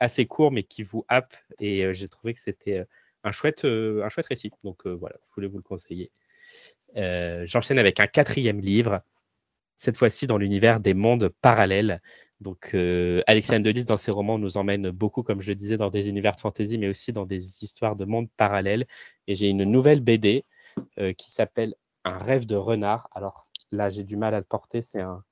assez 0.00 0.26
court, 0.26 0.52
mais 0.52 0.62
qui 0.62 0.82
vous 0.82 1.04
happe. 1.08 1.34
Et 1.58 1.92
j'ai 1.94 2.08
trouvé 2.08 2.34
que 2.34 2.40
c'était 2.40 2.84
un, 3.24 3.32
chouette, 3.32 3.64
un 3.64 4.08
chouette 4.08 4.26
récit. 4.26 4.50
Donc 4.62 4.86
voilà, 4.86 5.16
je 5.26 5.34
voulais 5.34 5.48
vous 5.48 5.58
le 5.58 5.62
conseiller. 5.62 6.10
J'enchaîne 6.94 7.78
avec 7.78 7.98
un 7.98 8.06
quatrième 8.06 8.60
livre. 8.60 9.02
Cette 9.76 9.96
fois-ci 9.96 10.26
dans 10.26 10.38
l'univers 10.38 10.80
des 10.80 10.94
mondes 10.94 11.28
parallèles. 11.40 12.00
Donc, 12.40 12.72
euh, 12.74 13.22
Alexandre 13.26 13.62
Delis, 13.62 13.84
dans 13.84 13.96
ses 13.96 14.10
romans, 14.10 14.38
nous 14.38 14.56
emmène 14.56 14.90
beaucoup, 14.90 15.22
comme 15.22 15.40
je 15.40 15.48
le 15.48 15.54
disais, 15.54 15.76
dans 15.76 15.90
des 15.90 16.08
univers 16.08 16.34
de 16.34 16.40
fantasy, 16.40 16.78
mais 16.78 16.88
aussi 16.88 17.12
dans 17.12 17.26
des 17.26 17.64
histoires 17.64 17.96
de 17.96 18.04
mondes 18.04 18.28
parallèles. 18.36 18.84
Et 19.26 19.34
j'ai 19.34 19.48
une 19.48 19.64
nouvelle 19.64 20.00
BD 20.00 20.44
euh, 20.98 21.12
qui 21.12 21.30
s'appelle 21.30 21.74
Un 22.04 22.18
rêve 22.18 22.46
de 22.46 22.56
renard. 22.56 23.08
Alors 23.14 23.46
là, 23.72 23.88
j'ai 23.88 24.04
du 24.04 24.16
mal 24.16 24.34
à 24.34 24.38
le 24.38 24.44
porter, 24.44 24.82
c'est 24.82 25.00
un, 25.00 25.22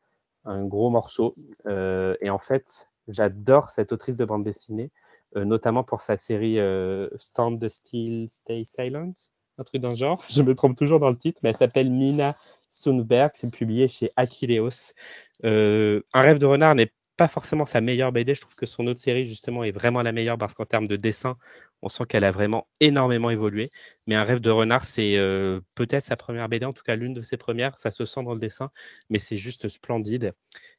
gros 0.64 0.90
morceau. 0.90 1.34
Euh, 1.66 2.16
et 2.20 2.30
en 2.30 2.38
fait, 2.38 2.88
j'adore 3.08 3.70
cette 3.70 3.92
autrice 3.92 4.16
de 4.16 4.24
bande 4.24 4.44
dessinée, 4.44 4.90
notamment 5.34 5.84
pour 5.84 6.00
sa 6.00 6.16
série 6.16 6.58
Stand 7.16 7.66
Still, 7.68 8.28
Stay 8.28 8.64
Silent, 8.64 9.14
un 9.58 9.64
truc 9.64 9.80
d'un 9.82 9.94
genre. 9.94 10.24
Je 10.30 10.42
me 10.42 10.54
trompe 10.54 10.76
toujours 10.76 11.00
dans 11.00 11.10
le 11.10 11.16
titre, 11.16 11.40
mais 11.42 11.50
elle 11.50 11.56
s'appelle 11.56 11.90
Mina 11.90 12.36
Sundberg. 12.72 13.30
C'est 13.34 13.50
publié 13.50 13.88
chez 13.88 14.10
Aquileos. 14.16 14.92
un 15.44 16.00
rêve 16.14 16.38
de 16.38 16.46
renard 16.46 16.74
n'est 16.74 16.92
pas 17.16 17.28
forcément 17.28 17.66
sa 17.66 17.80
meilleure 17.80 18.12
BD. 18.12 18.34
Je 18.34 18.40
trouve 18.40 18.54
que 18.54 18.66
son 18.66 18.86
autre 18.86 19.00
série, 19.00 19.24
justement, 19.24 19.64
est 19.64 19.70
vraiment 19.70 20.02
la 20.02 20.12
meilleure 20.12 20.38
parce 20.38 20.54
qu'en 20.54 20.64
termes 20.64 20.88
de 20.88 20.96
dessin, 20.96 21.36
on 21.82 21.88
sent 21.88 22.04
qu'elle 22.08 22.24
a 22.24 22.30
vraiment 22.30 22.66
énormément 22.80 23.30
évolué. 23.30 23.70
Mais 24.06 24.14
Un 24.14 24.24
rêve 24.24 24.40
de 24.40 24.50
renard, 24.50 24.84
c'est 24.84 25.16
euh, 25.16 25.60
peut-être 25.74 26.04
sa 26.04 26.16
première 26.16 26.48
BD, 26.48 26.64
en 26.66 26.72
tout 26.72 26.82
cas 26.84 26.96
l'une 26.96 27.14
de 27.14 27.22
ses 27.22 27.36
premières. 27.36 27.76
Ça 27.78 27.90
se 27.90 28.06
sent 28.06 28.22
dans 28.24 28.34
le 28.34 28.40
dessin, 28.40 28.70
mais 29.10 29.18
c'est 29.18 29.36
juste 29.36 29.68
splendide. 29.68 30.32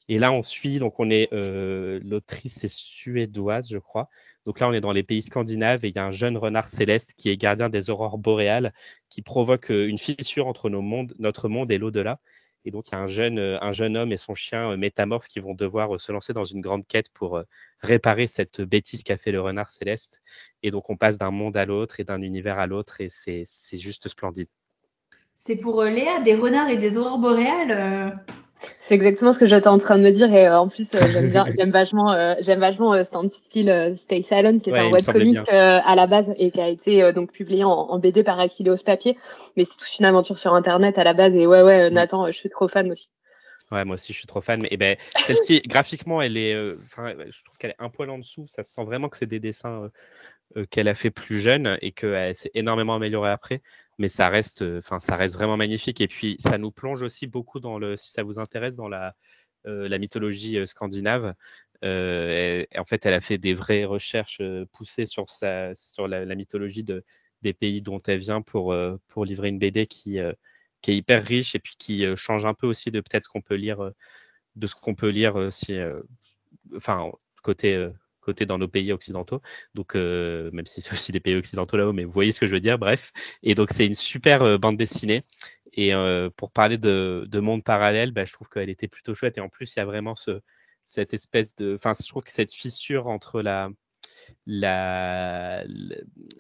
Et 0.10 0.20
là, 0.20 0.32
on 0.34 0.42
suit, 0.42 0.80
donc 0.80 1.00
on 1.00 1.10
est, 1.10 1.30
euh, 1.34 2.00
l'autrice 2.04 2.64
est 2.64 2.74
suédoise, 2.74 3.70
je 3.72 3.78
crois. 3.78 4.10
Donc 4.46 4.60
là, 4.60 4.68
on 4.68 4.74
est 4.74 4.82
dans 4.82 4.92
les 4.92 5.04
pays 5.04 5.22
scandinaves 5.22 5.86
et 5.86 5.90
il 5.90 5.96
y 5.96 6.00
a 6.00 6.06
un 6.06 6.12
jeune 6.12 6.38
renard 6.38 6.68
céleste 6.68 7.14
qui 7.18 7.30
est 7.30 7.38
gardien 7.38 7.70
des 7.70 7.90
aurores 7.90 8.18
boréales, 8.18 8.74
qui 9.10 9.22
provoque 9.22 9.72
euh, 9.72 9.88
une 9.88 9.98
fissure 9.98 10.48
entre 10.48 10.70
nos 10.70 10.82
mondes, 10.82 11.14
notre 11.18 11.48
monde 11.48 11.72
et 11.72 11.78
l'au-delà. 11.78 12.20
Et 12.66 12.72
donc, 12.72 12.90
il 12.90 12.92
y 12.94 12.96
a 12.96 13.00
un 13.00 13.08
jeune, 13.08 13.40
euh, 13.40 13.58
un 13.62 13.72
jeune 13.72 13.96
homme 13.96 14.12
et 14.12 14.18
son 14.18 14.36
chien 14.36 14.72
euh, 14.72 14.78
métamorphe 14.78 15.28
qui 15.28 15.40
vont 15.40 15.54
devoir 15.54 16.00
se 16.00 16.12
lancer 16.12 16.34
dans 16.34 16.44
une 16.44 16.62
grande 16.62 16.86
quête 16.86 17.10
pour 17.14 17.42
réparer 17.80 18.28
cette 18.28 18.62
bêtise 18.62 19.04
qu'a 19.04 19.18
fait 19.18 19.32
le 19.32 19.42
renard 19.42 19.72
céleste. 19.72 20.22
Et 20.62 20.72
donc, 20.72 20.90
on 20.90 20.98
passe 20.98 21.18
d'un 21.18 21.32
monde 21.32 21.56
à 21.56 21.66
l'autre 21.66 22.00
et 22.02 22.04
d'un 22.04 22.22
univers 22.22 22.60
à 22.60 22.68
l'autre 22.68 23.00
et 23.00 23.08
c'est 23.10 23.46
juste 23.78 24.10
splendide. 24.10 24.50
C'est 25.36 25.56
pour 25.58 25.84
Léa 25.84 26.20
des 26.22 26.36
renards 26.36 26.70
et 26.70 26.78
des 26.78 26.98
aurores 26.98 27.18
boréales 27.18 28.14
c'est 28.78 28.96
exactement 28.96 29.32
ce 29.32 29.40
que 29.40 29.46
j'étais 29.46 29.68
en 29.68 29.78
train 29.78 29.98
de 29.98 30.04
me 30.04 30.12
dire 30.12 30.34
et 30.34 30.48
euh, 30.48 30.60
en 30.60 30.68
plus 30.68 30.94
euh, 30.96 31.00
j'aime 31.12 31.32
bien 31.32 31.46
j'aime 31.58 31.72
vachement 31.72 32.12
euh, 32.12 32.36
j'aime 32.40 32.60
vachement 32.60 33.02
Stand 33.04 33.32
Still 33.32 33.96
Stay 33.98 34.22
Silent 34.22 34.60
qui 34.60 34.70
est 34.70 34.78
un 34.78 34.90
webcomic 34.90 35.50
à 35.50 35.96
la 35.96 36.08
base 36.08 36.34
et 36.38 36.52
qui 36.52 36.62
a 36.62 36.70
été 36.70 37.12
donc 37.14 37.32
publié 37.32 37.64
en, 37.64 37.98
BD 38.00 38.24
par 38.24 38.40
Aquileos 38.40 38.84
Papier 38.86 39.18
mais 39.56 39.66
c'est 39.66 39.78
toute 39.78 40.00
une 40.00 40.06
aventure 40.06 40.38
sur 40.38 40.54
internet 40.54 40.98
à 40.98 41.04
la 41.04 41.14
base 41.14 41.36
et 41.36 41.48
ouais 41.48 41.62
ouais 41.62 41.90
mm. 41.90 41.94
Nathan 41.94 42.28
je 42.28 42.38
suis 42.38 42.50
trop 42.50 42.68
fan 42.68 42.92
aussi. 42.92 43.10
Ouais, 43.72 43.86
moi 43.86 43.96
aussi, 43.96 44.14
je 44.14 44.20
suis 44.20 44.28
trop 44.28 44.42
fan. 44.42 44.62
Mais 44.62 44.68
eh 44.70 44.78
ben, 44.78 44.98
celle-ci, 45.26 45.62
graphiquement, 45.66 46.22
elle 46.22 46.38
est, 46.38 46.54
je 46.54 47.44
trouve 47.44 47.58
qu'elle 47.58 47.72
est 47.72 47.80
un 47.80 47.90
poil 47.90 48.12
en 48.12 48.20
dessous. 48.20 48.46
Ça 48.46 48.64
se 48.64 48.72
sent 48.72 48.84
vraiment 48.84 49.10
que 49.10 49.18
c'est 49.18 49.26
des 49.26 49.40
dessins 49.40 49.90
qu'elle 50.70 50.88
a 50.88 50.94
fait 50.94 51.10
plus 51.10 51.40
jeune 51.40 51.80
et 51.82 51.92
qu'elle 51.92 52.36
s'est 52.36 52.52
énormément 52.54 52.94
améliorée 52.94 53.32
après 53.32 53.62
mais 53.98 54.08
ça 54.08 54.30
reste, 54.30 54.64
enfin, 54.78 55.00
ça 55.00 55.16
reste 55.16 55.36
vraiment 55.36 55.58
magnifique. 55.58 56.02
Et 56.02 56.08
puis, 56.08 56.36
ça 56.40 56.58
nous 56.58 56.72
plonge 56.72 57.02
aussi 57.04 57.28
beaucoup 57.28 57.60
dans 57.60 57.78
le, 57.80 57.98
si 57.98 58.12
ça 58.12 58.24
vous 58.24 58.40
intéresse, 58.40 58.76
dans 58.76 58.88
la, 58.90 59.16
la 59.66 59.98
mythologie 59.98 60.66
scandinave. 60.68 61.36
en 61.84 62.86
fait, 62.86 63.06
elle 63.06 63.14
a 63.14 63.22
fait 63.22 63.38
des 63.38 63.54
vraies 63.54 63.86
recherches 63.86 64.42
poussées 64.72 65.06
sur, 65.06 65.26
la, 66.08 66.36
mythologie 66.36 66.84
de, 66.84 67.04
des 67.42 67.54
pays 67.54 67.82
dont 67.82 68.02
elle 68.08 68.20
vient 68.20 68.42
pour, 68.42 68.76
pour 69.08 69.26
livrer 69.26 69.50
une 69.50 69.60
BD 69.60 69.88
qui, 69.88 70.20
qui 70.82 70.92
est 70.92 70.96
hyper 70.96 71.26
riche 71.26 71.56
et 71.56 71.60
puis 71.60 71.76
qui 71.78 72.06
change 72.18 72.46
un 72.46 72.54
peu 72.54 72.68
aussi 72.68 72.92
de 72.92 73.00
peut-être 73.00 73.24
ce 73.26 73.30
qu'on 73.30 73.42
peut 73.42 73.56
lire, 73.56 73.92
de 74.56 74.68
ce 74.68 74.76
qu'on 74.76 74.96
peut 74.96 75.10
lire 75.10 75.52
si, 75.52 75.78
enfin, 76.76 77.12
côté 77.42 77.90
côté 78.24 78.46
dans 78.46 78.58
nos 78.58 78.68
pays 78.68 78.92
occidentaux. 78.92 79.42
Donc, 79.76 79.96
euh, 79.96 80.50
même 80.52 80.66
si 80.66 80.82
c'est 80.82 80.94
aussi 80.94 81.12
des 81.12 81.20
pays 81.20 81.36
occidentaux 81.36 81.78
là-haut, 81.78 81.94
mais 81.94 82.06
vous 82.06 82.12
voyez 82.12 82.32
ce 82.32 82.40
que 82.40 82.48
je 82.48 82.54
veux 82.54 82.60
dire. 82.60 82.80
Bref. 82.80 83.12
Et 83.44 83.56
donc, 83.56 83.70
c'est 83.72 83.86
une 83.86 83.96
super 83.96 84.42
euh, 84.44 84.58
bande 84.58 84.78
dessinée. 84.78 85.24
Et 85.74 85.94
euh, 85.94 86.30
pour 86.36 86.52
parler 86.52 86.78
de, 86.78 87.26
de 87.30 87.40
monde 87.40 87.64
parallèle, 87.64 88.12
bah, 88.12 88.26
je 88.26 88.34
trouve 88.34 88.50
qu'elle 88.50 88.70
était 88.70 88.88
plutôt 88.88 89.16
chouette. 89.16 89.38
Et 89.38 89.42
en 89.42 89.50
plus, 89.50 89.76
il 89.76 89.80
y 89.80 89.82
a 89.82 89.86
vraiment 89.86 90.16
ce, 90.16 90.42
cette 90.84 91.14
espèce 91.14 91.56
de. 91.56 91.76
Enfin, 91.76 91.94
je 92.00 92.08
trouve 92.08 92.24
que 92.24 92.32
cette 92.32 92.54
fissure 92.54 93.08
entre 93.08 93.42
la, 93.42 93.70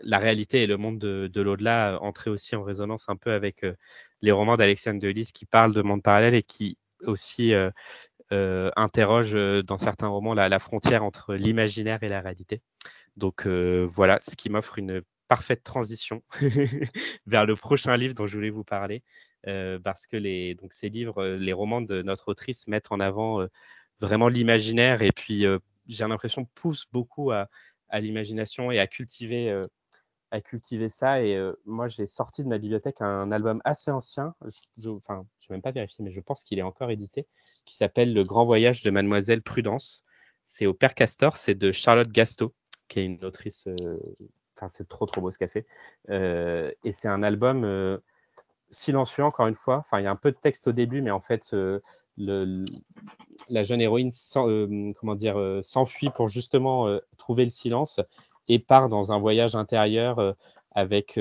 réalité 0.06 0.64
et 0.64 0.68
le 0.68 0.78
monde 0.78 1.00
de, 1.00 1.30
de 1.32 1.42
l'au-delà 1.42 2.00
entrait 2.02 2.30
aussi 2.30 2.56
en 2.56 2.64
résonance 2.64 3.06
un 3.10 3.16
peu 3.16 3.32
avec 3.32 3.66
les 4.22 4.32
romans 4.32 4.58
d'Alexandre 4.58 5.00
Delis 5.00 5.32
qui 5.34 5.46
parlent 5.46 5.74
de 5.74 5.82
monde 5.82 6.04
parallèle 6.04 6.36
et 6.36 6.44
qui 6.44 6.78
aussi 7.06 7.54
interroge 8.76 9.34
euh, 9.34 9.62
dans 9.64 9.78
certains 9.78 10.08
romans 10.08 10.34
la, 10.34 10.60
frontière 10.60 11.04
entre 11.04 11.36
l'imaginaire 11.36 12.04
et 12.04 12.08
la 12.08 12.22
réalité. 12.22 12.62
Donc 13.18 13.46
euh, 13.46 13.86
voilà, 13.90 14.20
ce 14.20 14.36
qui 14.36 14.50
m'offre 14.50 14.80
une 14.80 15.02
parfaite 15.28 15.64
transition 15.64 16.24
vers 17.26 17.46
le 17.46 17.56
prochain 17.56 17.96
livre 17.98 18.14
dont 18.14 18.28
je 18.28 18.36
voulais 18.36 18.50
vous 18.50 18.64
parler, 18.64 19.04
parce 19.84 20.08
que 20.08 20.18
les, 20.18 20.56
donc 20.56 20.74
ces 20.74 20.90
livres, 20.90 21.26
les 21.26 21.54
romans 21.54 21.82
de 21.82 22.02
notre 22.02 22.30
autrice 22.30 22.68
mettent 22.68 22.92
en 22.92 23.00
avant 23.00 23.46
vraiment 24.00 24.28
l'imaginaire 24.28 25.02
et 25.02 25.12
puis 25.12 25.46
j'ai 25.88 26.08
l'impression 26.08 26.46
poussent 26.56 26.88
beaucoup 26.92 27.32
à, 27.32 27.48
l'imagination 27.94 28.72
et 28.72 28.80
à 28.80 28.88
cultiver 28.88 29.66
à 30.32 30.42
cultiver 30.42 30.90
ça. 30.90 31.24
Et 31.24 31.40
moi, 31.66 31.88
j'ai 31.88 32.06
sorti 32.08 32.44
de 32.44 32.50
ma 32.50 32.58
bibliothèque 32.58 33.02
un 33.02 33.32
album 33.32 33.62
assez 33.66 33.92
ancien. 33.92 34.36
Je, 34.78 34.90
enfin, 34.90 35.26
je 35.40 35.52
même 35.52 35.62
pas 35.62 35.72
vérifié, 35.72 36.04
mais 36.04 36.12
je 36.12 36.22
pense 36.22 36.44
qu'il 36.44 36.60
est 36.60 36.64
encore 36.64 36.92
édité 36.92 37.28
qui 37.66 37.76
s'appelle 37.76 38.14
Le 38.14 38.24
Grand 38.24 38.43
Voyage 38.43 38.82
de 38.82 38.91
Mademoiselle 38.91 39.41
Prudence. 39.41 40.03
C'est 40.45 40.66
au 40.66 40.74
Père 40.74 40.95
Castor, 40.95 41.38
c'est 41.38 41.55
de 41.55 41.72
Charlotte 41.72 42.09
Gasto, 42.09 42.53
qui 42.88 42.99
est 42.99 43.05
une 43.05 43.24
autrice. 43.24 43.66
Euh, 43.68 43.97
enfin, 44.55 44.68
c'est 44.70 44.88
trop, 44.88 45.05
trop 45.05 45.22
beau 45.22 45.32
ce 45.32 45.38
qu'elle 45.38 45.49
euh, 46.09 46.72
et 46.84 46.91
c'est 46.91 47.07
un 47.07 47.24
album 47.24 47.64
euh, 47.64 47.97
silencieux, 48.70 49.24
encore 49.24 49.47
une 49.47 49.55
fois. 49.55 49.78
Enfin, 49.78 49.99
il 49.99 50.03
y 50.03 50.07
a 50.07 50.11
un 50.11 50.16
peu 50.16 50.32
de 50.32 50.38
texte 50.38 50.68
au 50.68 50.74
début, 50.74 51.01
mais 51.01 51.11
en 51.11 51.22
fait, 51.22 51.55
la 52.18 53.64
jeune 53.64 53.82
héroïne 53.82 54.11
comment 54.95 55.16
dire, 55.16 55.59
s'enfuit 55.64 56.09
pour 56.09 56.28
justement 56.28 56.99
trouver 57.18 57.45
le 57.45 57.49
silence 57.49 57.99
et 58.49 58.59
part 58.59 58.89
dans 58.89 59.11
un 59.11 59.20
voyage 59.20 59.55
intérieur 59.55 60.36
avec 60.74 61.14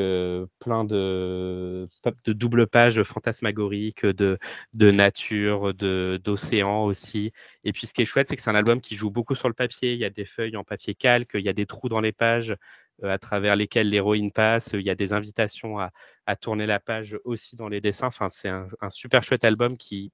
plein 0.59 0.85
de, 0.85 1.89
de 2.25 2.33
double 2.33 2.67
pages 2.67 3.03
fantasmagoriques, 3.03 4.07
de, 4.07 4.39
de 4.75 4.91
nature, 4.91 5.75
d'océan 5.75 6.85
aussi. 6.85 7.33
Et 7.65 7.73
puis 7.73 7.87
ce 7.87 7.93
qui 7.93 8.03
est 8.03 8.07
chouette, 8.07 8.29
c'est 8.29 8.37
que 8.37 8.43
c'est 8.43 8.51
un 8.51 8.55
album 8.55 8.81
qui 8.81 8.97
joue 8.97 9.11
beaucoup 9.11 9.35
sur 9.35 9.49
le 9.49 9.55
papier. 9.55 9.93
Il 9.93 9.99
y 9.99 10.05
a 10.05 10.11
des 10.11 10.25
feuilles 10.25 10.57
en 10.57 10.65
papier 10.65 10.95
calque, 10.95 11.33
il 11.35 11.45
y 11.45 11.49
a 11.49 11.53
des 11.53 11.67
trous 11.67 11.89
dans 11.89 12.01
les 12.01 12.13
pages 12.13 12.57
à 13.03 13.19
travers 13.19 13.57
lesquels 13.57 13.91
l'héroïne 13.91 14.33
passe. 14.33 14.71
Il 14.75 14.83
y 14.83 14.91
a 14.91 14.95
des 14.95 15.13
invitations 15.13 15.79
à, 15.79 15.91
tourner 16.37 16.67
la 16.67 16.81
page 16.81 17.19
aussi 17.25 17.57
dans 17.57 17.69
les 17.69 17.81
dessins. 17.81 18.07
Enfin, 18.07 18.29
c'est 18.31 18.49
un, 18.49 18.69
super 18.91 19.23
chouette 19.23 19.45
album 19.45 19.77
qui 19.77 20.13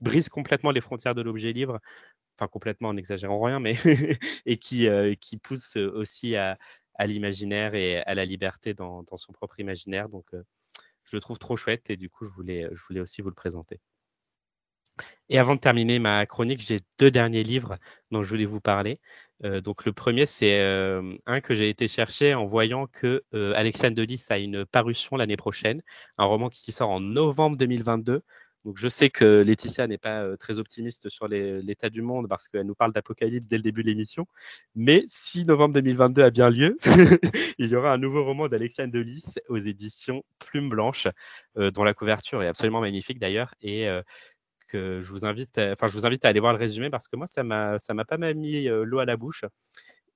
brise 0.00 0.28
complètement 0.28 0.70
les 0.70 0.80
frontières 0.80 1.14
de 1.14 1.22
l'objet 1.22 1.52
livre 1.52 1.80
enfin 2.36 2.46
complètement 2.48 2.90
en 2.90 2.94
n'exagérant 2.94 3.40
rien, 3.40 3.58
mais 3.58 3.74
et 4.46 4.58
qui 4.58 5.36
pousse 5.42 5.76
aussi 5.76 6.36
à, 6.36 6.56
à 6.98 7.06
l'imaginaire 7.06 7.74
et 7.74 7.98
à 8.02 8.14
la 8.14 8.24
liberté 8.24 8.74
dans, 8.74 9.04
son 9.16 9.32
propre 9.32 9.60
imaginaire. 9.60 10.08
Donc, 10.08 10.26
euh, 10.34 10.42
je 11.04 11.16
le 11.16 11.20
trouve 11.20 11.38
trop 11.38 11.56
chouette 11.56 11.90
et 11.90 11.96
du 11.96 12.10
coup, 12.10 12.24
je 12.24 12.30
voulais, 12.30 12.68
je 12.72 12.82
voulais 12.88 13.00
aussi 13.00 13.22
vous 13.22 13.28
le 13.28 13.34
présenter. 13.34 13.80
Et 15.28 15.38
avant 15.38 15.54
de 15.54 15.60
terminer 15.60 16.00
ma 16.00 16.26
chronique, 16.26 16.60
j'ai 16.60 16.80
deux 16.98 17.10
derniers 17.10 17.44
livres 17.44 17.78
dont 18.10 18.22
je 18.22 18.28
voulais 18.28 18.46
vous 18.46 18.60
parler. 18.60 19.00
Euh, 19.44 19.60
donc 19.60 19.84
le 19.84 19.92
premier, 19.92 20.26
c'est 20.26 20.60
euh, 20.60 21.16
un 21.26 21.40
que 21.40 21.54
j'ai 21.54 21.68
été 21.68 21.86
chercher 21.86 22.34
en 22.34 22.44
voyant 22.44 22.88
que 22.88 23.22
Alexandre 23.32 23.94
Delis 23.94 24.24
a 24.28 24.38
une 24.38 24.66
parution 24.66 25.16
l'année 25.16 25.36
prochaine, 25.36 25.82
un 26.18 26.24
roman 26.24 26.48
qui 26.48 26.72
sort 26.72 26.90
en 26.90 27.00
novembre 27.00 27.56
2022. 27.56 28.22
Donc 28.64 28.76
je 28.78 28.88
sais 28.88 29.08
que 29.10 29.42
Laetitia 29.42 29.86
n'est 29.86 29.98
pas 29.98 30.36
très 30.36 30.58
optimiste 30.58 31.08
sur 31.08 31.28
l'état 31.28 31.90
du 31.90 32.02
monde 32.02 32.28
parce 32.28 32.48
qu'elle 32.48 32.66
nous 32.66 32.74
parle 32.74 32.92
d'apocalypse 32.92 33.48
dès 33.48 33.56
le 33.56 33.62
début 33.62 33.82
de 33.82 33.88
l'émission. 33.88 34.26
Mais 34.74 35.04
si 35.06 35.44
novembre 35.44 35.74
2022 35.74 36.22
a 36.22 36.30
bien 36.30 36.50
lieu, 36.50 36.76
il 37.58 37.68
y 37.68 37.76
aura 37.76 37.92
un 37.92 37.98
nouveau 37.98 38.24
roman 38.24 38.48
d'Alexandre 38.48 38.92
Delis 38.92 39.34
aux 39.48 39.56
éditions 39.56 40.22
Plume 40.38 40.68
Blanche, 40.68 41.08
dont 41.56 41.84
la 41.84 41.94
couverture 41.94 42.42
est 42.42 42.48
absolument 42.48 42.80
magnifique 42.80 43.18
d'ailleurs 43.18 43.54
et 43.60 43.88
que 44.68 45.00
je 45.02 45.10
vous 45.10 45.24
invite, 45.24 45.58
enfin 45.58 45.88
je 45.88 45.94
vous 45.94 46.06
invite 46.06 46.24
à 46.24 46.28
aller 46.28 46.40
voir 46.40 46.52
le 46.52 46.58
résumé 46.58 46.90
parce 46.90 47.08
que 47.08 47.16
moi 47.16 47.26
ça 47.26 47.42
m'a 47.42 47.78
m'a 47.90 48.04
pas 48.04 48.18
mal 48.18 48.34
mis 48.34 48.64
l'eau 48.66 48.98
à 48.98 49.04
la 49.06 49.16
bouche. 49.16 49.44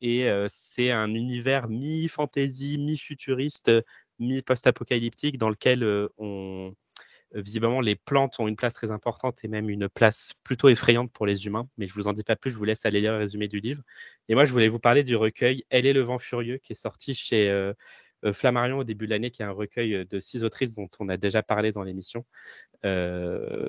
Et 0.01 0.29
c'est 0.49 0.91
un 0.91 1.15
univers 1.15 1.69
mi-fantasy, 1.69 2.77
mi-futuriste, 2.79 3.71
mi-post-apocalyptique 4.19 5.39
dans 5.39 5.49
lequel 5.49 6.09
on 6.19 6.75
visiblement, 7.35 7.81
les 7.81 7.97
plantes 7.97 8.39
ont 8.39 8.49
une 8.49 8.57
place 8.57 8.75
très 8.75 8.91
importante 8.91 9.45
et 9.45 9.49
même 9.49 9.71
une 9.71 9.89
place 9.89 10.35
plutôt 10.45 10.69
effrayante 10.69 11.11
pour 11.13 11.27
les 11.27 11.47
humains. 11.47 11.69
Mais 11.79 11.87
je 11.87 11.95
vous 11.95 12.09
en 12.09 12.13
dis 12.13 12.25
pas 12.25 12.37
plus, 12.37 12.51
je 12.51 12.57
vous 12.57 12.65
laisse 12.65 12.85
aller 12.85 13.01
lire 13.01 13.13
le 13.13 13.19
résumé 13.19 13.49
du 13.49 13.61
livre. 13.61 13.83
Et 14.29 14.35
moi, 14.35 14.45
je 14.45 14.53
voulais 14.53 14.69
vous 14.69 14.79
parler 14.79 15.03
du 15.03 15.17
recueil 15.17 15.65
Elle 15.71 15.87
est 15.87 15.93
le 15.93 16.03
vent 16.03 16.19
furieux 16.19 16.59
qui 16.59 16.73
est 16.73 16.77
sorti 16.77 17.15
chez 17.15 17.49
euh, 17.51 17.73
euh, 18.25 18.33
Flammarion 18.33 18.79
au 18.79 18.85
début 18.85 19.07
de 19.07 19.11
l'année, 19.11 19.31
qui 19.31 19.43
est 19.43 19.45
un 19.45 19.51
recueil 19.51 20.07
de 20.07 20.21
six 20.21 20.45
autrices 20.45 20.75
dont 20.75 20.89
on 21.01 21.09
a 21.09 21.17
déjà 21.17 21.43
parlé 21.43 21.73
dans 21.73 21.83
l'émission. 21.83 22.25
Euh, 22.85 23.69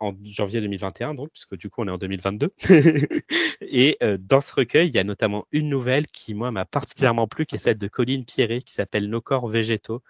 en 0.00 0.16
janvier 0.24 0.60
2021, 0.60 1.14
donc, 1.14 1.30
puisque 1.30 1.56
du 1.56 1.70
coup, 1.70 1.82
on 1.82 1.86
est 1.86 1.92
en 1.92 1.98
2022. 1.98 2.52
et 3.60 3.96
dans 4.18 4.40
ce 4.40 4.52
recueil, 4.52 4.88
il 4.88 4.94
y 4.96 4.98
a 4.98 5.04
notamment 5.04 5.46
une 5.52 5.68
nouvelle 5.68 6.08
qui, 6.08 6.34
moi, 6.34 6.50
m'a 6.50 6.64
particulièrement 6.64 7.28
plu, 7.28 7.46
qui 7.46 7.54
est 7.54 7.58
celle 7.58 7.78
de 7.78 7.86
Colline 7.86 8.24
Pierret, 8.24 8.62
qui 8.62 8.72
s'appelle 8.72 9.08
Nos 9.08 9.20
corps 9.20 9.46
végétaux, 9.46 10.02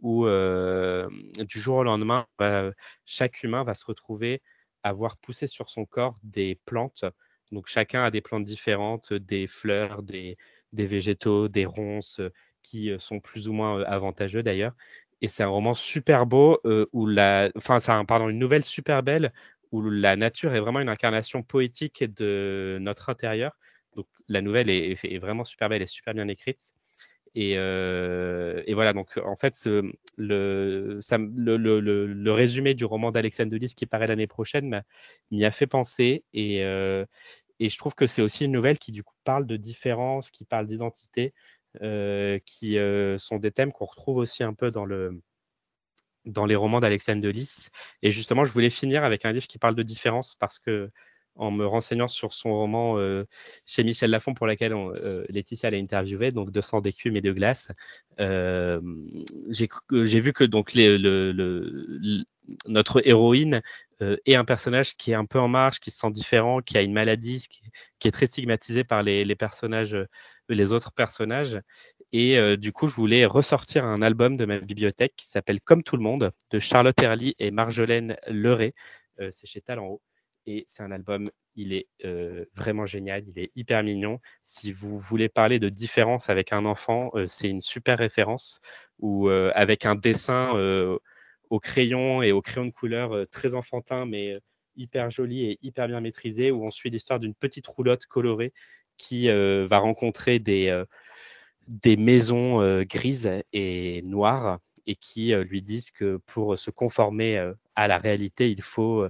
où 0.00 0.26
du 0.26 1.60
jour 1.60 1.76
au 1.78 1.84
lendemain, 1.84 2.26
bah, 2.38 2.70
chaque 3.04 3.42
humain 3.42 3.64
va 3.64 3.74
se 3.74 3.84
retrouver 3.86 4.42
à 4.82 4.92
voir 4.92 5.16
pousser 5.16 5.46
sur 5.46 5.68
son 5.70 5.84
corps 5.84 6.16
des 6.22 6.60
plantes. 6.64 7.04
Donc, 7.52 7.66
chacun 7.68 8.04
a 8.04 8.10
des 8.10 8.20
plantes 8.20 8.44
différentes, 8.44 9.12
des 9.12 9.46
fleurs, 9.46 10.02
des, 10.02 10.36
des 10.72 10.86
végétaux, 10.86 11.48
des 11.48 11.64
ronces 11.66 12.20
qui 12.62 12.90
sont 12.98 13.20
plus 13.20 13.48
ou 13.48 13.52
moins 13.52 13.82
avantageux 13.84 14.42
d'ailleurs. 14.42 14.74
Et 15.22 15.28
c'est 15.28 15.42
un 15.42 15.48
roman 15.48 15.74
super 15.74 16.26
beau 16.26 16.60
où 16.92 17.06
la, 17.06 17.50
enfin, 17.56 17.78
c'est 17.78 17.92
un, 17.92 18.04
pardon, 18.04 18.28
une 18.28 18.38
nouvelle 18.38 18.64
super 18.64 19.02
belle 19.02 19.32
où 19.72 19.82
la 19.82 20.16
nature 20.16 20.54
est 20.54 20.60
vraiment 20.60 20.80
une 20.80 20.88
incarnation 20.88 21.42
poétique 21.42 22.04
de 22.04 22.78
notre 22.80 23.08
intérieur. 23.10 23.56
Donc 23.96 24.06
la 24.28 24.42
nouvelle 24.42 24.70
est, 24.70 25.18
vraiment 25.18 25.44
super 25.44 25.68
belle 25.68 25.82
et 25.82 25.86
super 25.86 26.14
bien 26.14 26.28
écrite. 26.28 26.72
Et, 27.38 27.52
et 27.52 28.74
voilà, 28.74 28.92
donc 28.94 29.18
en 29.22 29.36
fait, 29.36 29.54
le, 30.16 31.00
résumé 32.32 32.74
du 32.74 32.84
roman 32.84 33.12
d'Alexandre 33.12 33.50
Delis 33.50 33.74
qui 33.76 33.84
paraît 33.86 34.06
l'année 34.06 34.26
prochaine 34.26 34.82
m'y 35.30 35.44
a 35.44 35.50
fait 35.50 35.66
penser. 35.66 36.24
Et, 36.32 36.64
et 37.58 37.68
je 37.68 37.78
trouve 37.78 37.94
que 37.94 38.06
c'est 38.06 38.22
aussi 38.22 38.44
une 38.44 38.52
nouvelle 38.52 38.78
qui 38.78 38.92
du 38.92 39.02
coup 39.02 39.14
parle 39.24 39.46
de 39.46 39.56
différence, 39.56 40.30
qui 40.30 40.44
parle 40.44 40.66
d'identité, 40.66 41.32
euh, 41.82 42.38
qui 42.44 42.78
euh, 42.78 43.18
sont 43.18 43.38
des 43.38 43.50
thèmes 43.50 43.72
qu'on 43.72 43.86
retrouve 43.86 44.16
aussi 44.18 44.42
un 44.42 44.54
peu 44.54 44.70
dans, 44.70 44.86
dans 46.24 46.46
les 46.46 46.56
romans 46.56 46.80
d'Alexandre 46.80 47.22
Delis. 47.22 47.68
Et 48.02 48.10
justement, 48.10 48.44
je 48.44 48.52
voulais 48.52 48.70
finir 48.70 49.04
avec 49.04 49.24
un 49.24 49.32
livre 49.32 49.46
qui 49.46 49.58
parle 49.58 49.74
de 49.74 49.82
différence 49.82 50.34
parce 50.34 50.58
que 50.58 50.90
en 51.36 51.50
me 51.50 51.66
renseignant 51.66 52.08
sur 52.08 52.32
son 52.32 52.50
roman 52.50 52.96
chez 53.64 53.84
Michel 53.84 54.10
Lafon, 54.10 54.34
pour 54.34 54.46
laquelle 54.46 54.74
Laetitia 55.28 55.70
l'a 55.70 55.78
interviewé, 55.78 56.32
donc 56.32 56.50
200 56.50 56.80
d'écume 56.80 57.16
et 57.16 57.20
de 57.20 57.32
glace. 57.32 57.72
J'ai 58.18 60.20
vu 60.20 60.32
que 60.32 60.44
donc 60.44 60.72
notre 62.66 63.06
héroïne 63.06 63.62
est 64.00 64.34
un 64.34 64.44
personnage 64.44 64.96
qui 64.96 65.12
est 65.12 65.14
un 65.14 65.24
peu 65.24 65.40
en 65.40 65.48
marge, 65.48 65.80
qui 65.80 65.90
se 65.90 65.98
sent 65.98 66.10
différent, 66.10 66.60
qui 66.60 66.78
a 66.78 66.82
une 66.82 66.92
maladie, 66.92 67.46
qui, 67.98 68.08
est 68.08 68.12
très 68.12 68.26
stigmatisé 68.26 68.84
par 68.84 69.02
les, 69.02 69.36
personnages 69.36 69.96
les 70.48 70.72
autres 70.72 70.92
personnages. 70.92 71.58
Et 72.12 72.56
du 72.56 72.72
coup, 72.72 72.86
je 72.86 72.94
voulais 72.94 73.26
ressortir 73.26 73.84
un 73.84 74.02
album 74.02 74.36
de 74.36 74.44
ma 74.44 74.58
bibliothèque 74.58 75.14
qui 75.16 75.26
s'appelle 75.26 75.60
Comme 75.60 75.82
tout 75.82 75.96
le 75.96 76.02
monde 76.02 76.32
de 76.50 76.58
Charlotte 76.58 77.00
Herly 77.02 77.34
et 77.38 77.50
Marjolaine 77.50 78.16
Leray. 78.28 78.72
Euh, 79.20 79.30
c'est 79.32 79.46
chez 79.46 79.60
Talent 79.60 79.86
Haut. 79.86 80.02
Et 80.46 80.64
c'est 80.66 80.82
un 80.82 80.92
album, 80.92 81.30
il 81.56 81.72
est 81.72 81.88
euh, 82.04 82.44
vraiment 82.54 82.86
génial, 82.86 83.24
il 83.26 83.38
est 83.38 83.50
hyper 83.56 83.82
mignon. 83.82 84.20
Si 84.42 84.72
vous 84.72 84.98
voulez 84.98 85.28
parler 85.28 85.58
de 85.58 85.68
différence 85.68 86.30
avec 86.30 86.52
un 86.52 86.64
enfant, 86.64 87.10
c'est 87.26 87.48
une 87.48 87.62
super 87.62 87.98
référence. 87.98 88.60
Ou 89.00 89.28
avec 89.28 89.84
un 89.84 89.94
dessin 89.94 90.52
au 91.50 91.60
crayon 91.60 92.22
et 92.22 92.32
au 92.32 92.40
crayon 92.40 92.66
de 92.66 92.70
couleur 92.70 93.26
très 93.30 93.54
enfantin, 93.54 94.06
mais 94.06 94.38
hyper 94.76 95.10
joli 95.10 95.44
et 95.44 95.58
hyper 95.62 95.88
bien 95.88 96.00
maîtrisé, 96.00 96.50
où 96.50 96.64
on 96.64 96.70
suit 96.70 96.90
l'histoire 96.90 97.20
d'une 97.20 97.34
petite 97.34 97.66
roulotte 97.66 98.06
colorée 98.06 98.52
qui 98.96 99.28
euh, 99.28 99.66
va 99.68 99.78
rencontrer 99.78 100.38
des, 100.38 100.68
euh, 100.68 100.84
des 101.68 101.96
maisons 101.96 102.60
euh, 102.60 102.84
grises 102.84 103.30
et 103.52 104.02
noires 104.02 104.58
et 104.86 104.94
qui 104.94 105.34
lui 105.34 105.62
disent 105.62 105.90
que 105.90 106.20
pour 106.26 106.56
se 106.56 106.70
conformer 106.70 107.52
à 107.74 107.88
la 107.88 107.98
réalité, 107.98 108.52
il 108.52 108.62
faut 108.62 109.04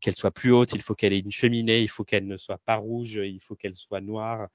qu'elle 0.00 0.14
soit 0.14 0.30
plus 0.30 0.52
haute, 0.52 0.72
il 0.72 0.82
faut 0.82 0.94
qu'elle 0.94 1.12
ait 1.12 1.18
une 1.18 1.30
cheminée, 1.30 1.80
il 1.80 1.88
faut 1.88 2.04
qu'elle 2.04 2.26
ne 2.26 2.36
soit 2.36 2.58
pas 2.58 2.76
rouge, 2.76 3.20
il 3.22 3.40
faut 3.40 3.56
qu'elle 3.56 3.74
soit 3.74 4.00
noire. 4.00 4.48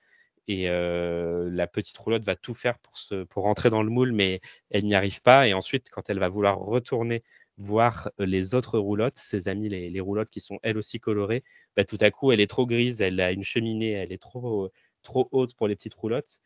Et 0.48 0.68
la 0.68 1.68
petite 1.68 1.98
roulotte 1.98 2.24
va 2.24 2.36
tout 2.36 2.54
faire 2.54 2.80
pour, 2.80 2.98
se, 2.98 3.24
pour 3.24 3.44
rentrer 3.44 3.70
dans 3.70 3.84
le 3.84 3.90
moule, 3.90 4.12
mais 4.12 4.42
elle 4.70 4.86
n'y 4.86 4.96
arrive 4.96 5.22
pas. 5.22 5.48
Et 5.48 5.54
ensuite, 5.54 5.90
quand 5.90 6.10
elle 6.10 6.20
va 6.20 6.30
vouloir 6.30 6.60
retourner 6.60 7.24
voir 7.58 8.10
les 8.18 8.56
autres 8.56 8.80
roulottes, 8.80 9.18
ses 9.18 9.48
amis, 9.48 9.70
les, 9.70 10.00
roulottes 10.00 10.30
qui 10.32 10.40
sont 10.40 10.60
elles 10.64 10.78
aussi 10.78 11.00
colorées, 11.00 11.44
bah, 11.76 11.86
tout 11.86 11.98
à 12.02 12.10
coup, 12.12 12.32
elle 12.32 12.42
est 12.42 12.50
trop 12.50 12.66
grise, 12.66 13.02
elle 13.02 13.20
a 13.22 13.32
une 13.32 13.44
cheminée, 13.44 13.92
elle 13.92 14.12
est 14.12 14.22
trop, 14.22 14.70
trop 15.04 15.30
haute 15.32 15.56
pour 15.56 15.68
les 15.68 15.76
petites 15.76 15.94
roulottes. 15.94 16.40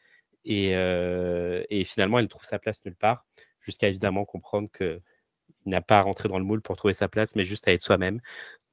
Et, 0.44 0.72
et 0.74 1.84
finalement, 1.86 2.20
elle 2.20 2.28
trouve 2.28 2.46
sa 2.46 2.60
place 2.60 2.84
nulle 2.86 2.96
part, 2.96 3.26
jusqu'à 3.62 3.88
évidemment 3.88 4.26
comprendre 4.26 4.70
qu'il 4.72 5.00
n'a 5.66 5.82
pas 5.82 6.00
à 6.00 6.02
rentrer 6.02 6.30
dans 6.30 6.40
le 6.40 6.46
moule 6.46 6.62
pour 6.62 6.76
trouver 6.78 6.94
sa 6.94 7.08
place, 7.08 7.36
mais 7.36 7.46
juste 7.46 7.68
à 7.68 7.74
être 7.74 7.82
soi-même. 7.82 8.20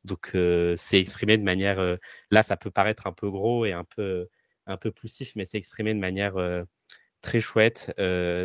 Donc, 0.04 0.30
c'est 0.76 0.98
exprimé 0.98 1.38
de 1.38 1.42
manière. 1.44 1.98
là, 2.30 2.42
ça 2.42 2.56
peut 2.56 2.70
paraître 2.70 3.06
un 3.06 3.12
peu 3.12 3.30
gros 3.30 3.64
et 3.66 3.72
un 3.72 3.84
peu, 3.84 4.28
un 4.66 4.76
peu 4.76 4.90
poussif, 4.90 5.32
mais 5.36 5.46
c'est 5.46 5.58
exprimé 5.58 5.94
de 5.94 6.00
manière 6.00 6.34
très 7.20 7.40
chouette, 7.40 7.94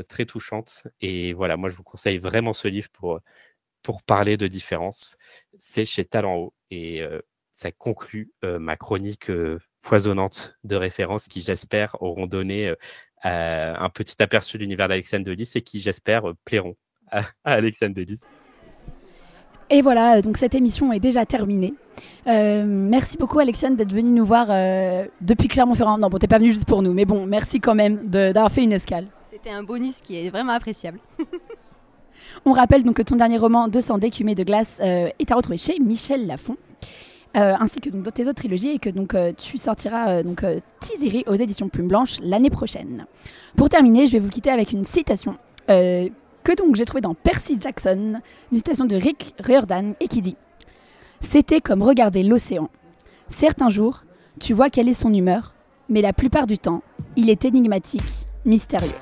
très 0.08 0.26
touchante. 0.26 0.84
Et 1.02 1.34
voilà, 1.34 1.58
moi, 1.58 1.70
je 1.70 1.76
vous 1.76 1.84
conseille 1.84 2.20
vraiment 2.20 2.54
ce 2.54 2.68
livre 2.68 2.90
pour 2.92 4.04
parler 4.04 4.38
de 4.38 4.48
différence. 4.48 5.18
C'est 5.58 5.86
chez 5.86 6.06
Talent 6.06 6.36
Haut. 6.36 6.54
Et 6.70 7.02
ça 7.54 7.72
conclut 7.72 8.32
ma 8.44 8.76
chronique 8.78 9.32
foisonnante 9.80 10.56
de 10.64 10.76
références 10.76 11.28
qui, 11.28 11.42
j'espère, 11.42 12.02
auront 12.04 12.28
donné 12.28 12.74
un 13.24 13.90
petit 13.90 14.22
aperçu 14.22 14.58
de 14.58 14.62
l'univers 14.62 14.88
d'Alexandre 14.90 15.26
Delis 15.26 15.52
et 15.56 15.64
qui, 15.64 15.80
j'espère, 15.80 16.34
plairont 16.46 16.76
à, 17.12 17.24
Alexandre 17.44 17.94
Delis. 17.94 18.22
Et 19.70 19.82
voilà, 19.82 20.22
donc 20.22 20.38
cette 20.38 20.56
émission 20.56 20.94
est 20.94 21.00
déjà 21.00 21.26
terminée. 21.26 21.74
merci 22.26 23.18
beaucoup 23.18 23.40
Alexandre 23.40 23.76
d'être 23.76 23.94
venu 23.94 24.12
nous 24.12 24.26
voir 24.26 24.48
depuis 25.20 25.50
Clermont-Ferrand. 25.50 25.98
Non, 25.98 26.10
bon, 26.10 26.18
t'es 26.18 26.28
pas 26.28 26.38
venu 26.38 26.52
juste 26.52 26.66
pour 26.66 26.82
nous, 26.82 26.94
mais 26.94 27.04
bon, 27.06 27.26
merci 27.26 27.60
quand 27.60 27.76
même 27.76 28.08
d'avoir 28.08 28.52
fait 28.52 28.64
une 28.64 28.72
escale. 28.72 29.08
C'était 29.30 29.50
un 29.50 29.64
bonus 29.64 30.02
qui 30.02 30.16
est 30.16 30.30
vraiment 30.30 30.54
appréciable. 30.54 31.00
On 32.46 32.54
rappelle 32.54 32.84
donc 32.84 32.96
que 32.96 33.02
ton 33.02 33.16
dernier 33.16 33.38
roman, 33.38 33.68
200 33.68 33.98
d'écumée 33.98 34.36
de 34.36 34.44
glace, 34.44 34.78
euh, 34.82 35.10
est 35.20 35.32
à 35.32 35.36
retrouver 35.36 35.58
chez 35.58 35.80
Michel 35.80 36.28
Lafon. 36.28 36.58
Euh, 37.36 37.54
ainsi 37.60 37.80
que 37.80 37.90
donc, 37.90 38.12
tes 38.14 38.24
autres 38.24 38.36
trilogies 38.36 38.70
et 38.70 38.80
que 38.80 38.90
donc 38.90 39.14
euh, 39.14 39.34
tu 39.38 39.58
sortiras 39.58 40.24
donc 40.24 40.44
Tiziri 40.80 41.24
aux 41.28 41.36
éditions 41.36 41.70
Plume 41.70 41.88
Blanche 41.88 42.20
l'année 42.22 42.50
prochaine. 42.50 43.06
Pour 43.56 43.70
terminer, 43.70 44.08
je 44.08 44.14
vais 44.14 44.20
vous 44.20 44.30
quitter 44.30 44.50
avec 44.50 44.72
une 44.72 44.86
citation 44.86 45.38
que 46.48 46.56
donc 46.56 46.78
j'ai 46.78 46.86
trouvée 46.86 47.02
dans 47.02 47.14
Percy 47.14 47.58
Jackson, 47.60 48.22
une 48.54 48.58
citation 48.58 48.86
de 48.86 48.96
Rick 48.96 49.36
Riordan 49.38 49.96
et 50.00 50.08
qui 50.08 50.22
dit 50.22 50.38
C'était 51.20 51.60
comme 51.60 51.84
regarder 51.84 52.24
l'océan. 52.24 52.70
Certains 53.30 53.68
jours, 53.68 54.06
tu 54.40 54.54
vois 54.54 54.70
quelle 54.70 54.88
est 54.88 54.94
son 54.94 55.14
humeur, 55.14 55.54
mais 55.90 56.02
la 56.02 56.14
plupart 56.14 56.48
du 56.48 56.58
temps, 56.58 56.84
il 57.18 57.30
est 57.30 57.44
énigmatique, 57.44 58.28
mystérieux. 58.46 58.96